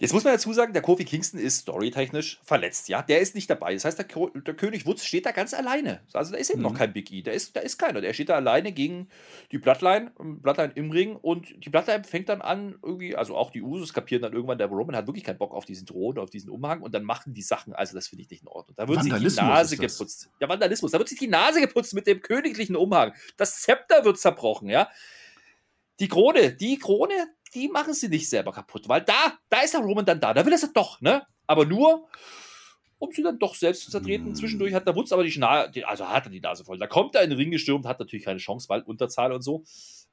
Jetzt 0.00 0.12
muss 0.12 0.22
man 0.22 0.32
dazu 0.32 0.52
sagen, 0.52 0.72
der 0.72 0.80
Kofi 0.82 1.04
Kingston 1.04 1.40
ist 1.40 1.58
storytechnisch 1.62 2.38
verletzt, 2.44 2.88
ja. 2.88 3.02
Der 3.02 3.18
ist 3.18 3.34
nicht 3.34 3.50
dabei. 3.50 3.74
Das 3.74 3.84
heißt, 3.84 3.98
der, 3.98 4.06
Ko 4.06 4.28
der 4.28 4.54
König 4.54 4.86
Woods 4.86 5.04
steht 5.04 5.26
da 5.26 5.32
ganz 5.32 5.52
alleine. 5.54 6.02
Also 6.12 6.30
da 6.30 6.38
ist 6.38 6.50
eben 6.50 6.62
noch 6.62 6.70
Mhm. 6.72 6.76
kein 6.76 6.92
Big 6.92 7.10
E. 7.10 7.22
Da 7.22 7.32
ist, 7.32 7.56
da 7.56 7.60
ist 7.60 7.78
keiner. 7.78 8.00
Der 8.00 8.12
steht 8.12 8.28
da 8.28 8.36
alleine 8.36 8.70
gegen 8.70 9.08
die 9.50 9.58
Bloodline, 9.58 10.12
ähm, 10.20 10.40
Bloodline 10.40 10.70
im 10.76 10.92
Ring 10.92 11.16
und 11.16 11.48
die 11.64 11.68
Bloodline 11.68 12.04
fängt 12.04 12.28
dann 12.28 12.42
an, 12.42 12.76
irgendwie, 12.80 13.16
also 13.16 13.36
auch 13.36 13.50
die 13.50 13.60
Usos 13.60 13.92
kapieren 13.92 14.22
dann 14.22 14.32
irgendwann, 14.34 14.58
der 14.58 14.68
Roman 14.68 14.94
hat 14.94 15.08
wirklich 15.08 15.24
keinen 15.24 15.38
Bock 15.38 15.52
auf 15.52 15.64
diesen 15.64 15.84
Thron, 15.86 16.16
auf 16.18 16.30
diesen 16.30 16.50
Umhang 16.50 16.80
und 16.80 16.94
dann 16.94 17.02
machen 17.02 17.32
die 17.34 17.42
Sachen, 17.42 17.72
also 17.72 17.94
das 17.96 18.06
finde 18.06 18.22
ich 18.22 18.30
nicht 18.30 18.42
in 18.42 18.48
Ordnung. 18.48 18.76
Da 18.76 18.86
wird 18.86 19.02
sich 19.02 19.12
die 19.12 19.24
Nase 19.42 19.76
geputzt. 19.76 20.30
Ja, 20.38 20.48
Vandalismus. 20.48 20.92
Da 20.92 20.98
wird 20.98 21.08
sich 21.08 21.18
die 21.18 21.26
Nase 21.26 21.60
geputzt 21.60 21.92
mit 21.94 22.06
dem 22.06 22.20
königlichen 22.20 22.76
Umhang. 22.76 23.14
Das 23.36 23.62
Zepter 23.62 24.04
wird 24.04 24.18
zerbrochen, 24.20 24.68
ja. 24.68 24.88
Die 26.00 26.06
Krone, 26.06 26.52
die 26.52 26.78
Krone, 26.78 27.12
die 27.54 27.68
machen 27.68 27.94
sie 27.94 28.08
nicht 28.08 28.28
selber 28.28 28.52
kaputt, 28.52 28.88
weil 28.88 29.02
da, 29.02 29.38
da 29.48 29.60
ist 29.60 29.74
der 29.74 29.80
Roman 29.80 30.04
dann 30.04 30.20
da, 30.20 30.34
da 30.34 30.44
will 30.44 30.52
er 30.52 30.58
sie 30.58 30.72
doch, 30.72 31.00
ne? 31.00 31.22
Aber 31.46 31.64
nur, 31.64 32.08
um 32.98 33.10
sie 33.12 33.22
dann 33.22 33.38
doch 33.38 33.54
selbst 33.54 33.84
zu 33.84 33.90
zertreten. 33.90 34.30
Mm. 34.30 34.34
Zwischendurch 34.34 34.74
hat 34.74 34.86
der 34.86 34.94
Wutz 34.94 35.12
aber 35.12 35.24
die 35.24 35.30
Schnase, 35.30 35.86
also 35.86 36.08
hat 36.08 36.26
er 36.26 36.30
die 36.30 36.40
Nase 36.40 36.64
voll. 36.64 36.78
Da 36.78 36.86
kommt 36.86 37.14
er 37.14 37.22
in 37.22 37.30
den 37.30 37.38
Ring 37.38 37.50
gestürmt, 37.50 37.86
hat 37.86 38.00
natürlich 38.00 38.24
keine 38.24 38.38
Chance, 38.38 38.68
weil 38.68 38.82
Unterzahl 38.82 39.32
und 39.32 39.42
so. 39.42 39.64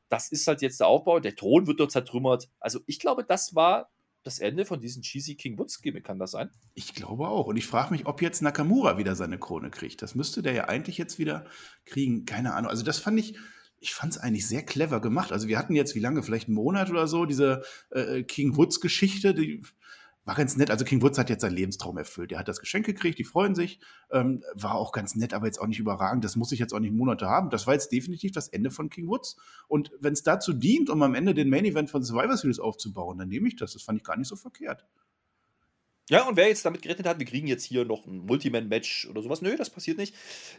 Das 0.07 0.31
ist 0.31 0.47
halt 0.47 0.61
jetzt 0.61 0.79
der 0.79 0.87
Aufbau. 0.87 1.19
Der 1.19 1.35
Thron 1.35 1.67
wird 1.67 1.79
dort 1.79 1.91
zertrümmert. 1.91 2.47
Also 2.59 2.79
ich 2.85 2.99
glaube, 2.99 3.23
das 3.23 3.55
war 3.55 3.89
das 4.23 4.39
Ende 4.39 4.65
von 4.65 4.79
diesem 4.79 5.03
Cheesy 5.03 5.35
King 5.35 5.57
Woods 5.57 5.81
Gimmick, 5.81 6.03
kann 6.03 6.19
das 6.19 6.31
sein? 6.31 6.49
Ich 6.73 6.95
glaube 6.95 7.27
auch. 7.27 7.47
Und 7.47 7.57
ich 7.57 7.67
frage 7.67 7.91
mich, 7.91 8.07
ob 8.07 8.21
jetzt 8.21 8.41
Nakamura 8.41 8.97
wieder 8.97 9.15
seine 9.15 9.37
Krone 9.37 9.69
kriegt. 9.69 10.01
Das 10.01 10.15
müsste 10.15 10.41
der 10.41 10.53
ja 10.53 10.65
eigentlich 10.65 10.97
jetzt 10.97 11.19
wieder 11.19 11.45
kriegen. 11.85 12.25
Keine 12.25 12.53
Ahnung. 12.53 12.69
Also 12.69 12.83
das 12.83 12.97
fand 12.97 13.19
ich, 13.19 13.37
ich 13.85 13.93
fand 13.93 14.13
es 14.13 14.17
eigentlich 14.17 14.47
sehr 14.47 14.63
clever 14.63 14.99
gemacht. 14.99 15.31
Also 15.31 15.47
wir 15.47 15.59
hatten 15.59 15.75
jetzt, 15.75 15.93
wie 15.93 15.99
lange, 15.99 16.23
vielleicht 16.23 16.47
einen 16.47 16.55
Monat 16.55 16.89
oder 16.89 17.07
so, 17.07 17.25
diese 17.25 17.61
äh, 17.91 18.23
King 18.23 18.57
Woods 18.57 18.81
Geschichte, 18.81 19.35
die 19.35 19.61
war 20.23 20.33
ganz 20.33 20.57
nett. 20.57 20.71
Also 20.71 20.85
King 20.85 21.03
Woods 21.03 21.19
hat 21.19 21.29
jetzt 21.29 21.41
seinen 21.41 21.53
Lebenstraum 21.53 21.95
erfüllt. 21.99 22.31
Er 22.31 22.39
hat 22.39 22.47
das 22.47 22.59
Geschenk 22.59 22.87
gekriegt, 22.87 23.19
die 23.19 23.23
freuen 23.23 23.53
sich. 23.53 23.79
Ähm, 24.11 24.43
war 24.55 24.73
auch 24.73 24.91
ganz 24.91 25.13
nett, 25.13 25.35
aber 25.35 25.45
jetzt 25.45 25.59
auch 25.59 25.67
nicht 25.67 25.77
überragend. 25.77 26.25
Das 26.25 26.35
muss 26.35 26.51
ich 26.51 26.57
jetzt 26.57 26.73
auch 26.73 26.79
nicht 26.79 26.95
Monate 26.95 27.27
haben. 27.27 27.51
Das 27.51 27.67
war 27.67 27.75
jetzt 27.75 27.91
definitiv 27.91 28.31
das 28.31 28.47
Ende 28.47 28.71
von 28.71 28.89
King 28.89 29.07
Woods. 29.07 29.37
Und 29.67 29.91
wenn 29.99 30.13
es 30.13 30.23
dazu 30.23 30.51
dient, 30.51 30.89
um 30.89 31.03
am 31.03 31.13
Ende 31.13 31.35
den 31.35 31.51
Main 31.51 31.65
Event 31.65 31.91
von 31.91 32.01
Survivor 32.01 32.37
Series 32.37 32.59
aufzubauen, 32.59 33.19
dann 33.19 33.29
nehme 33.29 33.47
ich 33.47 33.55
das. 33.55 33.73
Das 33.73 33.83
fand 33.83 33.99
ich 33.99 34.03
gar 34.03 34.17
nicht 34.17 34.27
so 34.27 34.35
verkehrt. 34.35 34.83
Ja, 36.09 36.27
und 36.27 36.37
wer 36.37 36.47
jetzt 36.47 36.63
damit 36.63 36.83
gerechnet 36.83 37.07
hat, 37.07 37.17
wir 37.17 37.25
kriegen 37.25 37.47
jetzt 37.47 37.63
hier 37.63 37.83
noch 37.83 38.05
ein 38.05 38.19
Multiman-Match 38.19 39.07
oder 39.09 39.23
sowas, 39.23 39.41
nö, 39.41 39.55
das 39.57 39.71
passiert 39.71 39.97
nicht. 39.97 40.13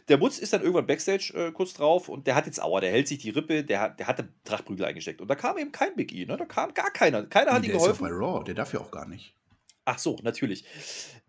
Der 0.09 0.19
Woods 0.19 0.39
ist 0.39 0.51
dann 0.51 0.61
irgendwann 0.61 0.87
Backstage 0.87 1.31
äh, 1.35 1.51
kurz 1.53 1.73
drauf 1.73 2.09
und 2.09 2.27
der 2.27 2.35
hat 2.35 2.47
jetzt 2.47 2.61
Aua, 2.61 2.81
der 2.81 2.91
hält 2.91 3.07
sich 3.07 3.19
die 3.19 3.29
Rippe, 3.29 3.63
der, 3.63 3.79
hat- 3.79 3.99
der 3.99 4.07
hatte 4.07 4.27
Trachtprügel 4.43 4.85
eingesteckt. 4.85 5.21
Und 5.21 5.29
da 5.29 5.35
kam 5.35 5.57
eben 5.57 5.71
kein 5.71 5.95
Big 5.95 6.11
E, 6.13 6.25
ne? 6.25 6.35
Da 6.35 6.43
kam 6.45 6.73
gar 6.73 6.91
keiner. 6.91 7.23
Keiner 7.23 7.51
hat 7.53 7.63
ihm 7.63 7.67
der 7.67 7.75
ist 7.77 7.81
geholfen. 7.81 8.03
bei 8.03 8.11
Raw, 8.11 8.43
der 8.43 8.55
darf 8.55 8.73
ja 8.73 8.81
auch 8.81 8.91
gar 8.91 9.07
nicht. 9.07 9.33
Ach 9.85 9.99
so, 9.99 10.17
natürlich. 10.21 10.65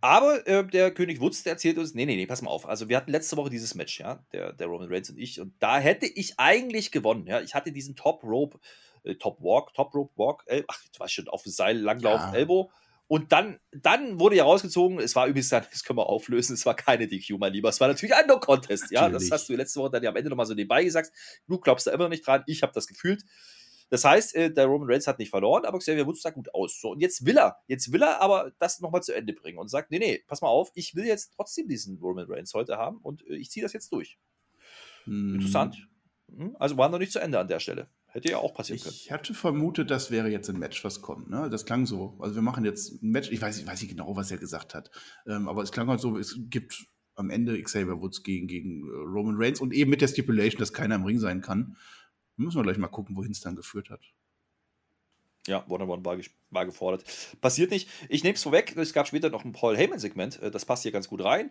Aber 0.00 0.44
äh, 0.48 0.66
der 0.66 0.90
König 0.90 1.20
Wutz, 1.20 1.44
der 1.44 1.52
erzählt 1.52 1.78
uns, 1.78 1.94
nee, 1.94 2.04
nee, 2.06 2.16
nee, 2.16 2.26
pass 2.26 2.42
mal 2.42 2.50
auf. 2.50 2.68
Also 2.68 2.88
wir 2.88 2.96
hatten 2.96 3.12
letzte 3.12 3.36
Woche 3.36 3.50
dieses 3.50 3.76
Match, 3.76 4.00
ja, 4.00 4.24
der, 4.32 4.52
der 4.52 4.66
Roman 4.66 4.88
Reigns 4.92 5.10
und 5.10 5.18
ich. 5.18 5.40
Und 5.40 5.54
da 5.60 5.78
hätte 5.78 6.06
ich 6.06 6.34
eigentlich 6.40 6.90
gewonnen, 6.90 7.24
ja. 7.28 7.40
Ich 7.40 7.54
hatte 7.54 7.70
diesen 7.70 7.94
Top 7.94 8.24
Rope, 8.24 8.58
äh, 9.04 9.14
Top 9.14 9.40
Walk, 9.40 9.74
Top 9.74 9.94
Rope 9.94 10.12
Walk, 10.16 10.44
ach, 10.66 10.82
du 10.92 10.98
warst 10.98 11.14
schon 11.14 11.28
auf 11.28 11.44
dem 11.44 11.52
Seil, 11.52 11.78
Langlauf, 11.78 12.18
Ja. 12.20 12.34
Elbow. 12.34 12.72
Und 13.08 13.32
dann, 13.32 13.58
dann 13.72 14.20
wurde 14.20 14.36
ja 14.36 14.44
rausgezogen, 14.44 15.00
es 15.00 15.16
war 15.16 15.26
übrigens 15.26 15.48
dann, 15.48 15.64
das 15.70 15.82
können 15.82 15.98
wir 15.98 16.06
auflösen, 16.06 16.52
es 16.52 16.66
war 16.66 16.74
keine 16.76 17.08
DQ, 17.08 17.38
mein 17.38 17.54
Lieber. 17.54 17.70
Es 17.70 17.80
war 17.80 17.88
natürlich 17.88 18.14
ein 18.14 18.26
No-Contest, 18.26 18.90
ja. 18.90 19.08
Das 19.08 19.30
hast 19.30 19.48
du 19.48 19.56
letzte 19.56 19.80
Woche 19.80 19.90
dann 19.92 20.02
ja 20.02 20.10
am 20.10 20.16
Ende 20.16 20.28
nochmal 20.28 20.44
so 20.44 20.54
nebenbei 20.54 20.84
gesagt. 20.84 21.10
Du 21.46 21.58
glaubst 21.58 21.86
da 21.86 21.92
immer 21.92 22.04
noch 22.04 22.10
nicht 22.10 22.26
dran, 22.26 22.44
ich 22.46 22.62
habe 22.62 22.72
das 22.74 22.86
gefühlt. 22.86 23.24
Das 23.90 24.04
heißt, 24.04 24.34
äh, 24.34 24.52
der 24.52 24.66
Roman 24.66 24.90
Reigns 24.90 25.06
hat 25.06 25.18
nicht 25.18 25.30
verloren, 25.30 25.64
aber 25.64 25.78
Xavier 25.78 26.06
Woods 26.06 26.20
sah 26.20 26.30
gut 26.30 26.52
aus. 26.54 26.78
So, 26.80 26.90
und 26.90 27.00
jetzt 27.00 27.24
will 27.24 27.38
er, 27.38 27.56
jetzt 27.66 27.90
will 27.90 28.02
er 28.02 28.20
aber 28.20 28.52
das 28.58 28.80
nochmal 28.80 29.02
zu 29.02 29.14
Ende 29.14 29.32
bringen 29.32 29.58
und 29.58 29.68
sagt, 29.68 29.90
nee, 29.90 29.98
nee, 29.98 30.22
pass 30.26 30.42
mal 30.42 30.48
auf, 30.48 30.70
ich 30.74 30.94
will 30.94 31.06
jetzt 31.06 31.32
trotzdem 31.34 31.68
diesen 31.68 31.98
Roman 31.98 32.26
Reigns 32.28 32.52
heute 32.52 32.76
haben 32.76 32.98
und 32.98 33.26
äh, 33.26 33.36
ich 33.36 33.50
ziehe 33.50 33.64
das 33.64 33.72
jetzt 33.72 33.90
durch. 33.90 34.18
Hm. 35.04 35.36
Interessant. 35.36 35.88
Hm, 36.36 36.56
Also 36.58 36.76
war 36.76 36.90
noch 36.90 36.98
nicht 36.98 37.12
zu 37.12 37.20
Ende 37.20 37.38
an 37.38 37.48
der 37.48 37.60
Stelle. 37.60 37.88
Hätte 38.18 38.32
ja 38.32 38.38
auch 38.38 38.52
passieren 38.52 38.80
können. 38.80 38.94
Ich 38.94 39.12
hatte 39.12 39.32
vermutet, 39.32 39.90
das 39.90 40.10
wäre 40.10 40.28
jetzt 40.28 40.50
ein 40.50 40.58
Match, 40.58 40.82
was 40.82 41.02
kommt. 41.02 41.30
Ne? 41.30 41.48
Das 41.50 41.64
klang 41.66 41.86
so. 41.86 42.16
Also 42.20 42.34
wir 42.34 42.42
machen 42.42 42.64
jetzt 42.64 43.02
ein 43.02 43.10
Match. 43.10 43.30
Ich 43.30 43.40
weiß, 43.40 43.58
ich 43.58 43.66
weiß 43.66 43.80
nicht 43.80 43.90
genau, 43.90 44.16
was 44.16 44.30
er 44.30 44.38
gesagt 44.38 44.74
hat. 44.74 44.90
Ähm, 45.26 45.48
aber 45.48 45.62
es 45.62 45.70
klang 45.70 45.88
halt 45.88 46.00
so, 46.00 46.18
es 46.18 46.36
gibt 46.50 46.86
am 47.14 47.30
Ende 47.30 47.60
Xavier 47.62 48.00
Woods 48.00 48.22
gegen, 48.24 48.48
gegen 48.48 48.88
äh, 48.88 48.92
Roman 48.92 49.36
Reigns 49.38 49.60
und 49.60 49.72
eben 49.72 49.90
mit 49.90 50.00
der 50.00 50.08
Stipulation, 50.08 50.58
dass 50.58 50.72
keiner 50.72 50.96
im 50.96 51.04
Ring 51.04 51.20
sein 51.20 51.40
kann. 51.40 51.76
Müssen 52.36 52.58
wir 52.58 52.64
gleich 52.64 52.78
mal 52.78 52.88
gucken, 52.88 53.16
wohin 53.16 53.30
es 53.30 53.40
dann 53.40 53.56
geführt 53.56 53.90
hat. 53.90 54.00
Ja, 55.48 55.64
One-on-One 55.68 56.04
war, 56.04 56.18
war 56.50 56.66
gefordert. 56.66 57.04
Passiert 57.40 57.70
nicht. 57.70 57.88
Ich 58.08 58.22
nehme 58.22 58.34
es 58.34 58.42
vorweg, 58.42 58.76
es 58.76 58.92
gab 58.92 59.08
später 59.08 59.30
noch 59.30 59.44
ein 59.44 59.52
Paul 59.52 59.76
Heyman-Segment, 59.76 60.40
äh, 60.42 60.50
das 60.50 60.64
passt 60.64 60.82
hier 60.82 60.92
ganz 60.92 61.08
gut 61.08 61.24
rein. 61.24 61.50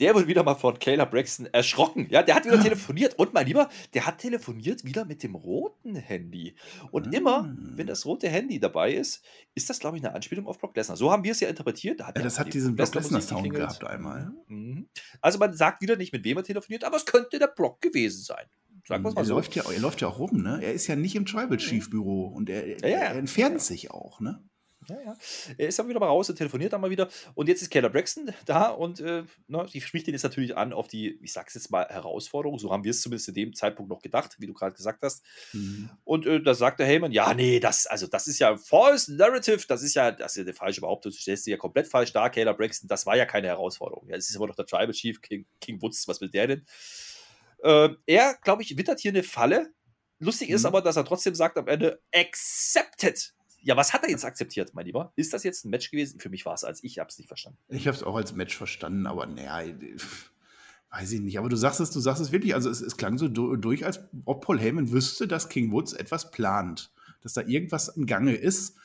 Der 0.00 0.14
wird 0.14 0.26
wieder 0.26 0.42
mal 0.42 0.54
von 0.54 0.78
Kayla 0.78 1.04
Braxton 1.06 1.46
erschrocken. 1.46 2.06
Ja, 2.10 2.22
der 2.22 2.34
hat 2.36 2.44
wieder 2.44 2.60
telefoniert. 2.62 3.18
Und 3.18 3.34
mein 3.34 3.46
Lieber, 3.46 3.68
der 3.94 4.06
hat 4.06 4.18
telefoniert 4.18 4.84
wieder 4.84 5.04
mit 5.04 5.22
dem 5.22 5.34
roten 5.34 5.96
Handy. 5.96 6.54
Und 6.90 7.12
immer, 7.14 7.38
Ah. 7.38 7.54
wenn 7.76 7.86
das 7.86 8.04
rote 8.06 8.28
Handy 8.28 8.58
dabei 8.60 8.92
ist, 8.94 9.24
ist 9.54 9.68
das, 9.70 9.78
glaube 9.80 9.96
ich, 9.96 10.04
eine 10.04 10.14
Anspielung 10.14 10.46
auf 10.46 10.58
Brock 10.58 10.76
Lesnar. 10.76 10.96
So 10.96 11.10
haben 11.10 11.24
wir 11.24 11.32
es 11.32 11.40
ja 11.40 11.48
interpretiert. 11.48 12.00
Da 12.00 12.06
hat 12.08 12.16
Ja, 12.16 12.22
das 12.22 12.38
hat 12.38 12.46
die 12.48 12.52
diesen 12.52 12.76
Brock 12.76 12.94
Lesnar-Sound 12.94 13.50
gehabt 13.50 13.84
einmal. 13.84 14.30
Mhm. 14.48 14.88
Also 15.20 15.38
man 15.38 15.54
sagt 15.54 15.80
wieder 15.82 15.96
nicht, 15.96 16.12
mit 16.12 16.24
wem 16.24 16.36
er 16.36 16.44
telefoniert, 16.44 16.84
aber 16.84 16.96
es 16.96 17.06
könnte 17.06 17.38
der 17.38 17.46
Brock 17.48 17.80
gewesen 17.80 18.22
sein. 18.22 18.44
Sagen 18.88 19.04
wir 19.04 19.10
es 19.10 19.14
mal 19.14 19.20
er, 19.20 19.24
so. 19.26 19.34
läuft 19.34 19.54
ja, 19.54 19.70
er 19.70 19.80
läuft 19.80 20.00
ja 20.00 20.08
auch 20.08 20.18
rum, 20.18 20.42
ne? 20.42 20.60
Er 20.62 20.72
ist 20.72 20.86
ja 20.86 20.96
nicht 20.96 21.14
im 21.14 21.26
Tribal 21.26 21.58
Chief 21.58 21.90
Büro 21.90 22.24
und 22.26 22.48
er, 22.48 22.66
Ja, 22.80 22.88
ja. 22.88 22.98
er 23.00 23.16
entfernt 23.16 23.60
sich 23.60 23.90
auch, 23.90 24.18
ne? 24.20 24.42
Ja, 24.88 24.96
ja. 25.04 25.16
Er 25.58 25.68
ist 25.68 25.78
dann 25.78 25.88
wieder 25.88 26.00
mal 26.00 26.06
raus 26.06 26.30
und 26.30 26.36
telefoniert 26.36 26.72
dann 26.72 26.80
mal 26.80 26.88
wieder. 26.88 27.08
Und 27.34 27.48
jetzt 27.48 27.60
ist 27.60 27.68
Keller 27.68 27.90
Braxton 27.90 28.32
da 28.46 28.68
und 28.68 29.00
äh, 29.00 29.24
ne, 29.46 29.66
die 29.70 29.82
spricht 29.82 30.08
ihn 30.08 30.14
jetzt 30.14 30.22
natürlich 30.22 30.56
an 30.56 30.72
auf 30.72 30.88
die, 30.88 31.18
ich 31.20 31.34
sag's 31.34 31.52
jetzt 31.52 31.70
mal, 31.70 31.86
Herausforderung. 31.86 32.58
So 32.58 32.70
haben 32.72 32.84
wir 32.84 32.92
es 32.92 33.02
zumindest 33.02 33.28
in 33.28 33.34
dem 33.34 33.54
Zeitpunkt 33.54 33.90
noch 33.90 34.00
gedacht, 34.00 34.36
wie 34.38 34.46
du 34.46 34.54
gerade 34.54 34.74
gesagt 34.74 35.02
hast. 35.02 35.22
Mhm. 35.52 35.90
Und 36.04 36.24
äh, 36.24 36.40
da 36.40 36.54
sagt 36.54 36.80
der 36.80 36.86
Heyman, 36.86 37.12
ja, 37.12 37.34
nee, 37.34 37.60
das, 37.60 37.86
also 37.86 38.06
das 38.06 38.26
ist 38.28 38.38
ja 38.38 38.56
false 38.56 39.14
narrative, 39.14 39.66
das 39.68 39.82
ist 39.82 39.92
ja, 39.94 40.10
das 40.12 40.32
ist 40.32 40.36
ja 40.38 40.42
eine 40.44 40.54
falsche 40.54 40.80
Behauptung, 40.80 41.12
du 41.12 41.18
stellst 41.18 41.46
dir 41.46 41.50
ja 41.50 41.56
komplett 41.58 41.88
falsch 41.88 42.12
dar, 42.14 42.30
Kayla 42.30 42.54
Braxton, 42.54 42.88
das 42.88 43.04
war 43.04 43.16
ja 43.16 43.26
keine 43.26 43.48
Herausforderung. 43.48 44.08
Ja, 44.08 44.16
es 44.16 44.30
ist 44.30 44.36
aber 44.36 44.46
doch 44.46 44.56
der 44.56 44.66
Tribal 44.66 44.92
Chief, 44.92 45.20
King, 45.20 45.44
King 45.60 45.82
Woods, 45.82 46.08
was 46.08 46.22
will 46.22 46.30
der 46.30 46.46
denn? 46.46 46.64
Äh, 47.62 47.90
er, 48.06 48.34
glaube 48.42 48.62
ich, 48.62 48.76
wittert 48.76 49.00
hier 49.00 49.10
eine 49.12 49.22
Falle. 49.22 49.72
Lustig 50.20 50.50
ist 50.50 50.62
Mhm. 50.62 50.66
aber, 50.66 50.82
dass 50.82 50.96
er 50.96 51.04
trotzdem 51.04 51.34
sagt 51.34 51.56
am 51.58 51.68
Ende, 51.68 52.00
accepted. 52.14 53.34
Ja, 53.62 53.76
was 53.76 53.92
hat 53.92 54.04
er 54.04 54.10
jetzt 54.10 54.24
akzeptiert, 54.24 54.72
mein 54.74 54.86
Lieber? 54.86 55.12
Ist 55.16 55.32
das 55.32 55.42
jetzt 55.44 55.64
ein 55.64 55.70
Match 55.70 55.90
gewesen? 55.90 56.20
Für 56.20 56.28
mich 56.28 56.46
war 56.46 56.54
es 56.54 56.64
als 56.64 56.82
ich, 56.84 56.98
habe 56.98 57.08
es 57.10 57.18
nicht 57.18 57.28
verstanden. 57.28 57.58
Ich 57.68 57.86
habe 57.86 57.96
es 57.96 58.02
auch 58.02 58.14
als 58.16 58.32
Match 58.32 58.56
verstanden, 58.56 59.06
aber 59.06 59.26
naja, 59.26 59.74
weiß 60.90 61.12
ich 61.12 61.20
nicht. 61.20 61.38
Aber 61.38 61.48
du 61.48 61.56
sagst 61.56 61.80
es, 61.80 61.90
du 61.90 62.00
sagst 62.00 62.22
es 62.22 62.32
wirklich. 62.32 62.54
Also 62.54 62.70
es, 62.70 62.80
es 62.80 62.96
klang 62.96 63.18
so 63.18 63.28
du- 63.28 63.56
durch, 63.56 63.84
als 63.84 64.00
ob 64.24 64.44
Paul 64.44 64.58
Heyman 64.60 64.90
wüsste, 64.92 65.26
dass 65.28 65.48
King 65.48 65.70
Woods 65.72 65.92
etwas 65.92 66.30
plant, 66.30 66.92
dass 67.22 67.34
da 67.34 67.42
irgendwas 67.42 67.88
im 67.88 68.06
Gange 68.06 68.34
ist. 68.34 68.76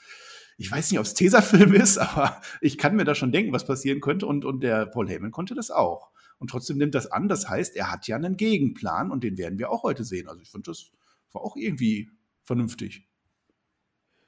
Ich 0.58 0.72
weiß 0.72 0.92
nicht, 0.92 1.00
ob 1.00 1.06
es 1.06 1.14
Tesafilm 1.14 1.74
ist, 1.74 1.98
aber 1.98 2.42
ich 2.62 2.78
kann 2.78 2.96
mir 2.96 3.06
da 3.06 3.16
schon 3.16 3.32
denken, 3.32 3.54
was 3.54 3.66
passieren 3.66 4.02
könnte. 4.02 4.26
Und, 4.28 4.46
und 4.46 4.62
der 4.62 4.86
Paul 4.86 5.10
Heyman 5.10 5.32
konnte 5.32 5.56
das 5.56 5.72
auch. 5.72 6.12
Und 6.40 6.50
trotzdem 6.50 6.78
nimmt 6.78 6.96
das 6.96 7.12
an. 7.12 7.28
Das 7.28 7.50
heißt, 7.50 7.76
er 7.76 7.92
hat 7.92 8.08
ja 8.08 8.16
einen 8.16 8.38
Gegenplan 8.38 9.12
und 9.12 9.24
den 9.24 9.38
werden 9.38 9.60
wir 9.60 9.70
auch 9.70 9.84
heute 9.84 10.04
sehen. 10.04 10.28
Also 10.28 10.42
ich 10.42 10.50
finde, 10.50 10.72
das 10.72 10.92
war 11.32 11.42
auch 11.42 11.56
irgendwie 11.56 12.10
vernünftig. 12.44 13.08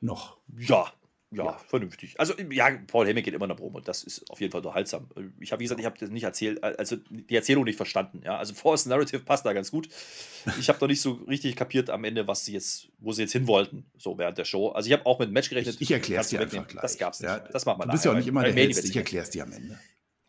Noch. 0.02 0.38
Ja, 0.58 0.92
ja, 1.32 1.46
ja, 1.46 1.58
vernünftig. 1.68 2.20
Also, 2.20 2.34
ja, 2.52 2.70
Paul 2.88 3.08
Heyman 3.08 3.24
geht 3.24 3.34
immer 3.34 3.48
nach 3.48 3.58
Promo. 3.58 3.80
Das 3.80 4.04
ist 4.04 4.30
auf 4.30 4.40
jeden 4.40 4.52
Fall 4.52 4.60
unterhaltsam. 4.60 5.10
Ich 5.40 5.52
habe, 5.52 5.60
wie 5.60 5.66
gesagt, 5.66 5.80
ich 5.80 5.86
habe 5.86 5.98
das 6.00 6.10
nicht 6.10 6.24
erzählt, 6.24 6.64
also 6.64 6.98
die 7.10 7.36
Erzählung 7.36 7.64
nicht 7.64 7.78
verstanden. 7.78 8.22
Ja, 8.24 8.38
also 8.38 8.54
Force 8.54 8.86
Narrative 8.86 9.20
passt 9.20 9.46
da 9.46 9.54
ganz 9.54 9.72
gut. 9.72 9.90
Ich 10.60 10.70
habe 10.70 10.80
noch 10.80 10.88
nicht 10.88 11.02
so 11.02 11.14
richtig 11.28 11.56
kapiert 11.56 11.90
am 11.90 12.04
Ende, 12.04 12.28
was 12.28 12.46
sie 12.46 12.54
jetzt, 12.54 12.90
wo 13.00 13.12
sie 13.12 13.24
jetzt 13.24 13.32
hin 13.32 13.48
wollten, 13.48 13.86
so 13.98 14.18
während 14.18 14.38
der 14.38 14.46
Show. 14.46 14.70
Also, 14.70 14.88
ich 14.88 14.94
habe 14.94 15.06
auch 15.06 15.20
mit 15.20 15.30
dem 15.30 15.34
Match 15.34 15.50
gerechnet. 15.50 15.76
Ich, 15.76 15.82
ich 15.82 15.92
erkläre 15.92 16.22
es 16.22 16.30
dir 16.30 16.40
einfach 16.40 16.68
gleich. 16.68 16.82
Das 16.82 16.98
gab's 16.98 17.20
nicht. 17.20 17.30
Ja, 17.30 17.40
das 17.40 17.66
macht 17.66 17.80
man 17.80 17.88
Du 17.88 17.94
bist 17.94 18.06
ja 18.06 18.12
auch 18.12 18.16
nicht 18.16 18.28
immer 18.28 18.44
der 18.44 18.54
Hellste. 18.54 18.88
Ich 18.88 18.96
erkläre 18.96 19.24
es 19.24 19.32
dir 19.32 19.44
am 19.44 19.52
Ende. 19.52 19.80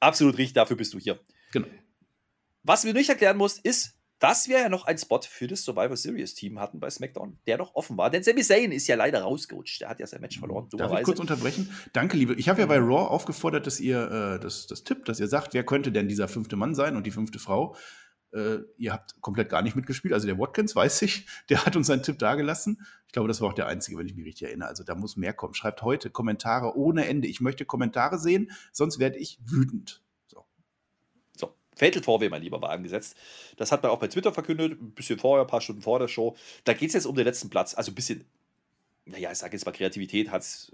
Absolut 0.01 0.37
richtig, 0.39 0.55
dafür 0.55 0.77
bist 0.77 0.93
du 0.95 0.99
hier. 0.99 1.21
Genau. 1.53 1.69
Was 2.63 2.83
du 2.83 2.93
nicht 2.93 3.09
erklären 3.09 3.37
musst, 3.37 3.65
ist, 3.65 3.96
dass 4.19 4.49
wir 4.49 4.61
ja 4.61 4.69
noch 4.69 4.87
einen 4.87 4.99
Spot 4.99 5.21
für 5.21 5.47
das 5.47 5.63
Survivor 5.63 5.97
Series 5.97 6.35
Team 6.35 6.59
hatten 6.59 6.81
bei 6.81 6.89
SmackDown, 6.89 7.39
der 7.47 7.59
noch 7.59 7.75
offen 7.75 7.97
war. 7.99 8.11
Denn 8.11 8.23
Sami 8.23 8.43
Zayn 8.43 8.73
ist 8.73 8.87
ja 8.87 8.97
leider 8.97 9.23
rausgerutscht. 9.23 9.83
Der 9.83 9.89
hat 9.91 10.01
ja 10.01 10.07
sein 10.07 10.21
Match 10.21 10.39
verloren. 10.39 10.69
Darf 10.73 10.93
ich 10.99 11.05
kurz 11.05 11.21
unterbrechen? 11.21 11.71
Danke, 11.93 12.17
liebe. 12.17 12.35
Ich 12.35 12.49
habe 12.49 12.61
ja 12.61 12.67
bei 12.67 12.79
Raw 12.79 13.09
aufgefordert, 13.09 13.67
dass 13.67 13.79
ihr 13.79 14.11
äh, 14.11 14.41
das, 14.41 14.67
das 14.67 14.85
tippt, 14.85 15.09
dass 15.09 15.21
ihr 15.21 15.29
sagt, 15.29 15.53
wer 15.53 15.65
könnte 15.65 15.93
denn 15.93 16.09
dieser 16.09 16.29
fünfte 16.29 16.57
Mann 16.57 16.75
sein 16.75 16.97
und 16.97 17.07
die 17.07 17.11
fünfte 17.11 17.39
Frau. 17.39 17.77
Äh, 18.33 18.59
ihr 18.79 18.93
habt 18.93 19.21
komplett 19.21 19.51
gar 19.51 19.63
nicht 19.63 19.77
mitgespielt. 19.77 20.15
Also 20.15 20.27
der 20.27 20.39
Watkins, 20.39 20.75
weiß 20.77 21.03
ich, 21.03 21.27
der 21.51 21.67
hat 21.67 21.77
uns 21.77 21.87
seinen 21.87 22.03
Tipp 22.03 22.19
dagelassen. 22.19 22.87
Ich 23.07 23.13
glaube, 23.13 23.29
das 23.29 23.43
war 23.43 23.51
auch 23.51 23.55
der 23.55 23.67
einzige, 23.67 23.99
wenn 23.99 24.07
ich 24.07 24.15
mich 24.15 24.25
richtig 24.25 24.49
erinnere. 24.49 24.69
Also 24.69 24.83
da 24.83 24.95
muss 24.95 25.17
mehr 25.17 25.35
kommen. 25.35 25.55
Schreibt 25.55 25.83
heute 25.83 26.09
Kommentare 26.09 26.77
ohne 26.77 27.07
Ende. 27.07 27.29
Ich 27.29 27.43
möchte 27.43 27.67
Kommentare 27.67 28.19
sehen, 28.19 28.51
sonst 28.73 28.99
werde 28.99 29.19
ich 29.19 29.39
wütend. 29.45 30.03
Fatal 31.77 32.03
4 32.03 32.31
mein 32.31 32.43
Lieber, 32.43 32.61
war 32.61 32.71
angesetzt. 32.71 33.17
Das 33.57 33.71
hat 33.71 33.83
man 33.83 33.93
auch 33.93 33.99
bei 33.99 34.09
Twitter 34.09 34.33
verkündet, 34.33 34.81
ein 34.81 34.93
bisschen 34.93 35.19
vorher, 35.19 35.45
ein 35.45 35.49
paar 35.49 35.61
Stunden 35.61 35.83
vor 35.83 35.99
der 35.99 36.09
Show. 36.09 36.35
Da 36.65 36.73
geht 36.73 36.89
es 36.89 36.95
jetzt 36.95 37.07
um 37.07 37.15
den 37.15 37.25
letzten 37.25 37.51
Platz. 37.51 37.75
Also 37.75 37.93
ein 37.93 37.95
bisschen, 37.95 38.25
naja, 39.05 39.31
ich 39.31 39.39
sage 39.39 39.55
jetzt 39.55 39.67
mal, 39.67 39.73
Kreativität 39.73 40.31
hat 40.31 40.43
es 40.43 40.73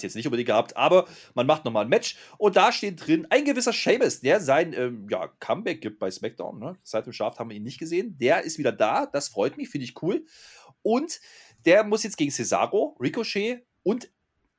jetzt 0.00 0.16
nicht 0.16 0.26
unbedingt 0.26 0.48
gehabt, 0.48 0.76
aber 0.76 1.08
man 1.34 1.46
macht 1.46 1.64
nochmal 1.64 1.84
ein 1.84 1.88
Match 1.88 2.16
und 2.38 2.56
da 2.56 2.72
steht 2.72 3.06
drin 3.06 3.26
ein 3.30 3.44
gewisser 3.44 3.72
Sheamus, 3.72 4.20
der 4.20 4.40
sein 4.40 4.74
ähm, 4.74 5.08
ja, 5.10 5.28
Comeback 5.40 5.80
gibt 5.80 5.98
bei 5.98 6.10
SmackDown. 6.10 6.58
Ne? 6.58 6.76
Seit 6.82 7.06
dem 7.06 7.12
Shaft 7.12 7.38
haben 7.38 7.48
wir 7.48 7.56
ihn 7.56 7.64
nicht 7.64 7.78
gesehen. 7.78 8.16
Der 8.18 8.42
ist 8.42 8.58
wieder 8.58 8.72
da, 8.72 9.06
das 9.06 9.28
freut 9.28 9.56
mich, 9.56 9.70
finde 9.70 9.86
ich 9.86 10.02
cool. 10.02 10.26
Und 10.82 11.20
der 11.64 11.84
muss 11.84 12.02
jetzt 12.02 12.18
gegen 12.18 12.30
Cesaro, 12.30 12.96
Ricochet 13.00 13.64
und 13.82 14.10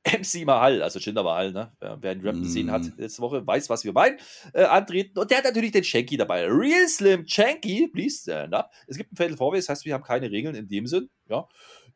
MC 0.06 0.44
Mahal, 0.44 0.82
also 0.82 0.98
Jinder 0.98 1.22
Mahal, 1.22 1.52
ne? 1.52 1.72
wer 1.80 2.14
den 2.14 2.20
Rap 2.20 2.36
gesehen 2.36 2.70
hat 2.70 2.82
mm. 2.82 3.00
letzte 3.00 3.22
Woche, 3.22 3.46
weiß, 3.46 3.68
was 3.68 3.84
wir 3.84 3.92
meinen, 3.92 4.18
äh, 4.52 4.64
antreten. 4.64 5.18
Und 5.18 5.30
der 5.30 5.38
hat 5.38 5.44
natürlich 5.44 5.72
den 5.72 5.84
Shanky 5.84 6.16
dabei. 6.16 6.46
Real 6.46 6.88
Slim 6.88 7.26
Shanky, 7.26 7.88
please 7.88 8.22
stand 8.22 8.54
up. 8.54 8.70
Es 8.86 8.96
gibt 8.96 9.12
ein 9.12 9.16
Fatal 9.16 9.36
Four 9.36 9.56
das 9.56 9.68
heißt, 9.68 9.84
wir 9.84 9.94
haben 9.94 10.04
keine 10.04 10.30
Regeln 10.30 10.54
in 10.54 10.68
dem 10.68 10.86
Sinn. 10.86 11.10
Ja. 11.28 11.48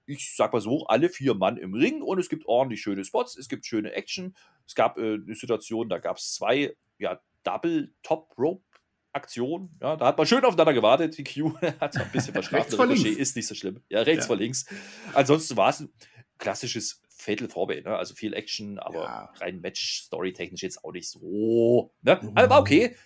Ich 0.07 0.35
sag 0.35 0.53
mal 0.53 0.61
so, 0.61 0.87
alle 0.87 1.09
vier 1.09 1.35
Mann 1.35 1.57
im 1.57 1.75
Ring 1.75 2.03
und 2.03 2.19
es 2.19 2.29
gibt 2.29 2.47
ordentlich 2.47 2.81
schöne 2.81 3.05
Spots, 3.05 3.37
es 3.37 3.49
gibt 3.49 3.65
schöne 3.65 3.93
Action. 3.93 4.35
Es 4.67 4.75
gab 4.75 4.99
äh, 4.99 5.15
eine 5.15 5.35
Situation, 5.35 5.89
da 5.89 5.99
gab 5.99 6.17
es 6.17 6.35
zwei 6.35 6.75
ja, 6.99 7.21
Double 7.45 7.93
Top 8.03 8.35
Rope 8.37 8.65
Aktion. 9.13 9.71
Ja, 9.81 9.97
da 9.97 10.07
hat 10.07 10.19
man 10.19 10.27
schön 10.27 10.45
aufeinander 10.45 10.73
gewartet. 10.73 11.19
Die 11.19 11.25
Q 11.25 11.55
hat 11.81 11.97
ein 11.97 12.11
bisschen 12.13 12.33
verschlafen. 12.33 12.91
ist 12.91 13.37
nicht 13.37 13.47
so 13.47 13.55
schlimm. 13.55 13.83
Ja, 13.89 14.03
rechts 14.03 14.25
ja. 14.25 14.27
vor 14.29 14.37
links. 14.37 14.67
Ansonsten 15.15 15.57
war 15.57 15.71
es 15.71 15.81
ein 15.81 15.93
klassisches 16.39 17.00
Fatal 17.21 17.49
Forbay, 17.49 17.83
ne? 17.83 17.97
Also 17.97 18.15
viel 18.15 18.35
Action, 18.35 18.79
aber 18.79 19.03
ja. 19.03 19.33
rein 19.37 19.61
Match-Story-technisch 19.61 20.63
jetzt 20.63 20.85
auch 20.85 20.93
nicht 20.93 21.09
so. 21.09 21.93
Ne? 22.03 22.21
Also 22.35 22.51
war 22.51 22.61
okay. 22.61 22.97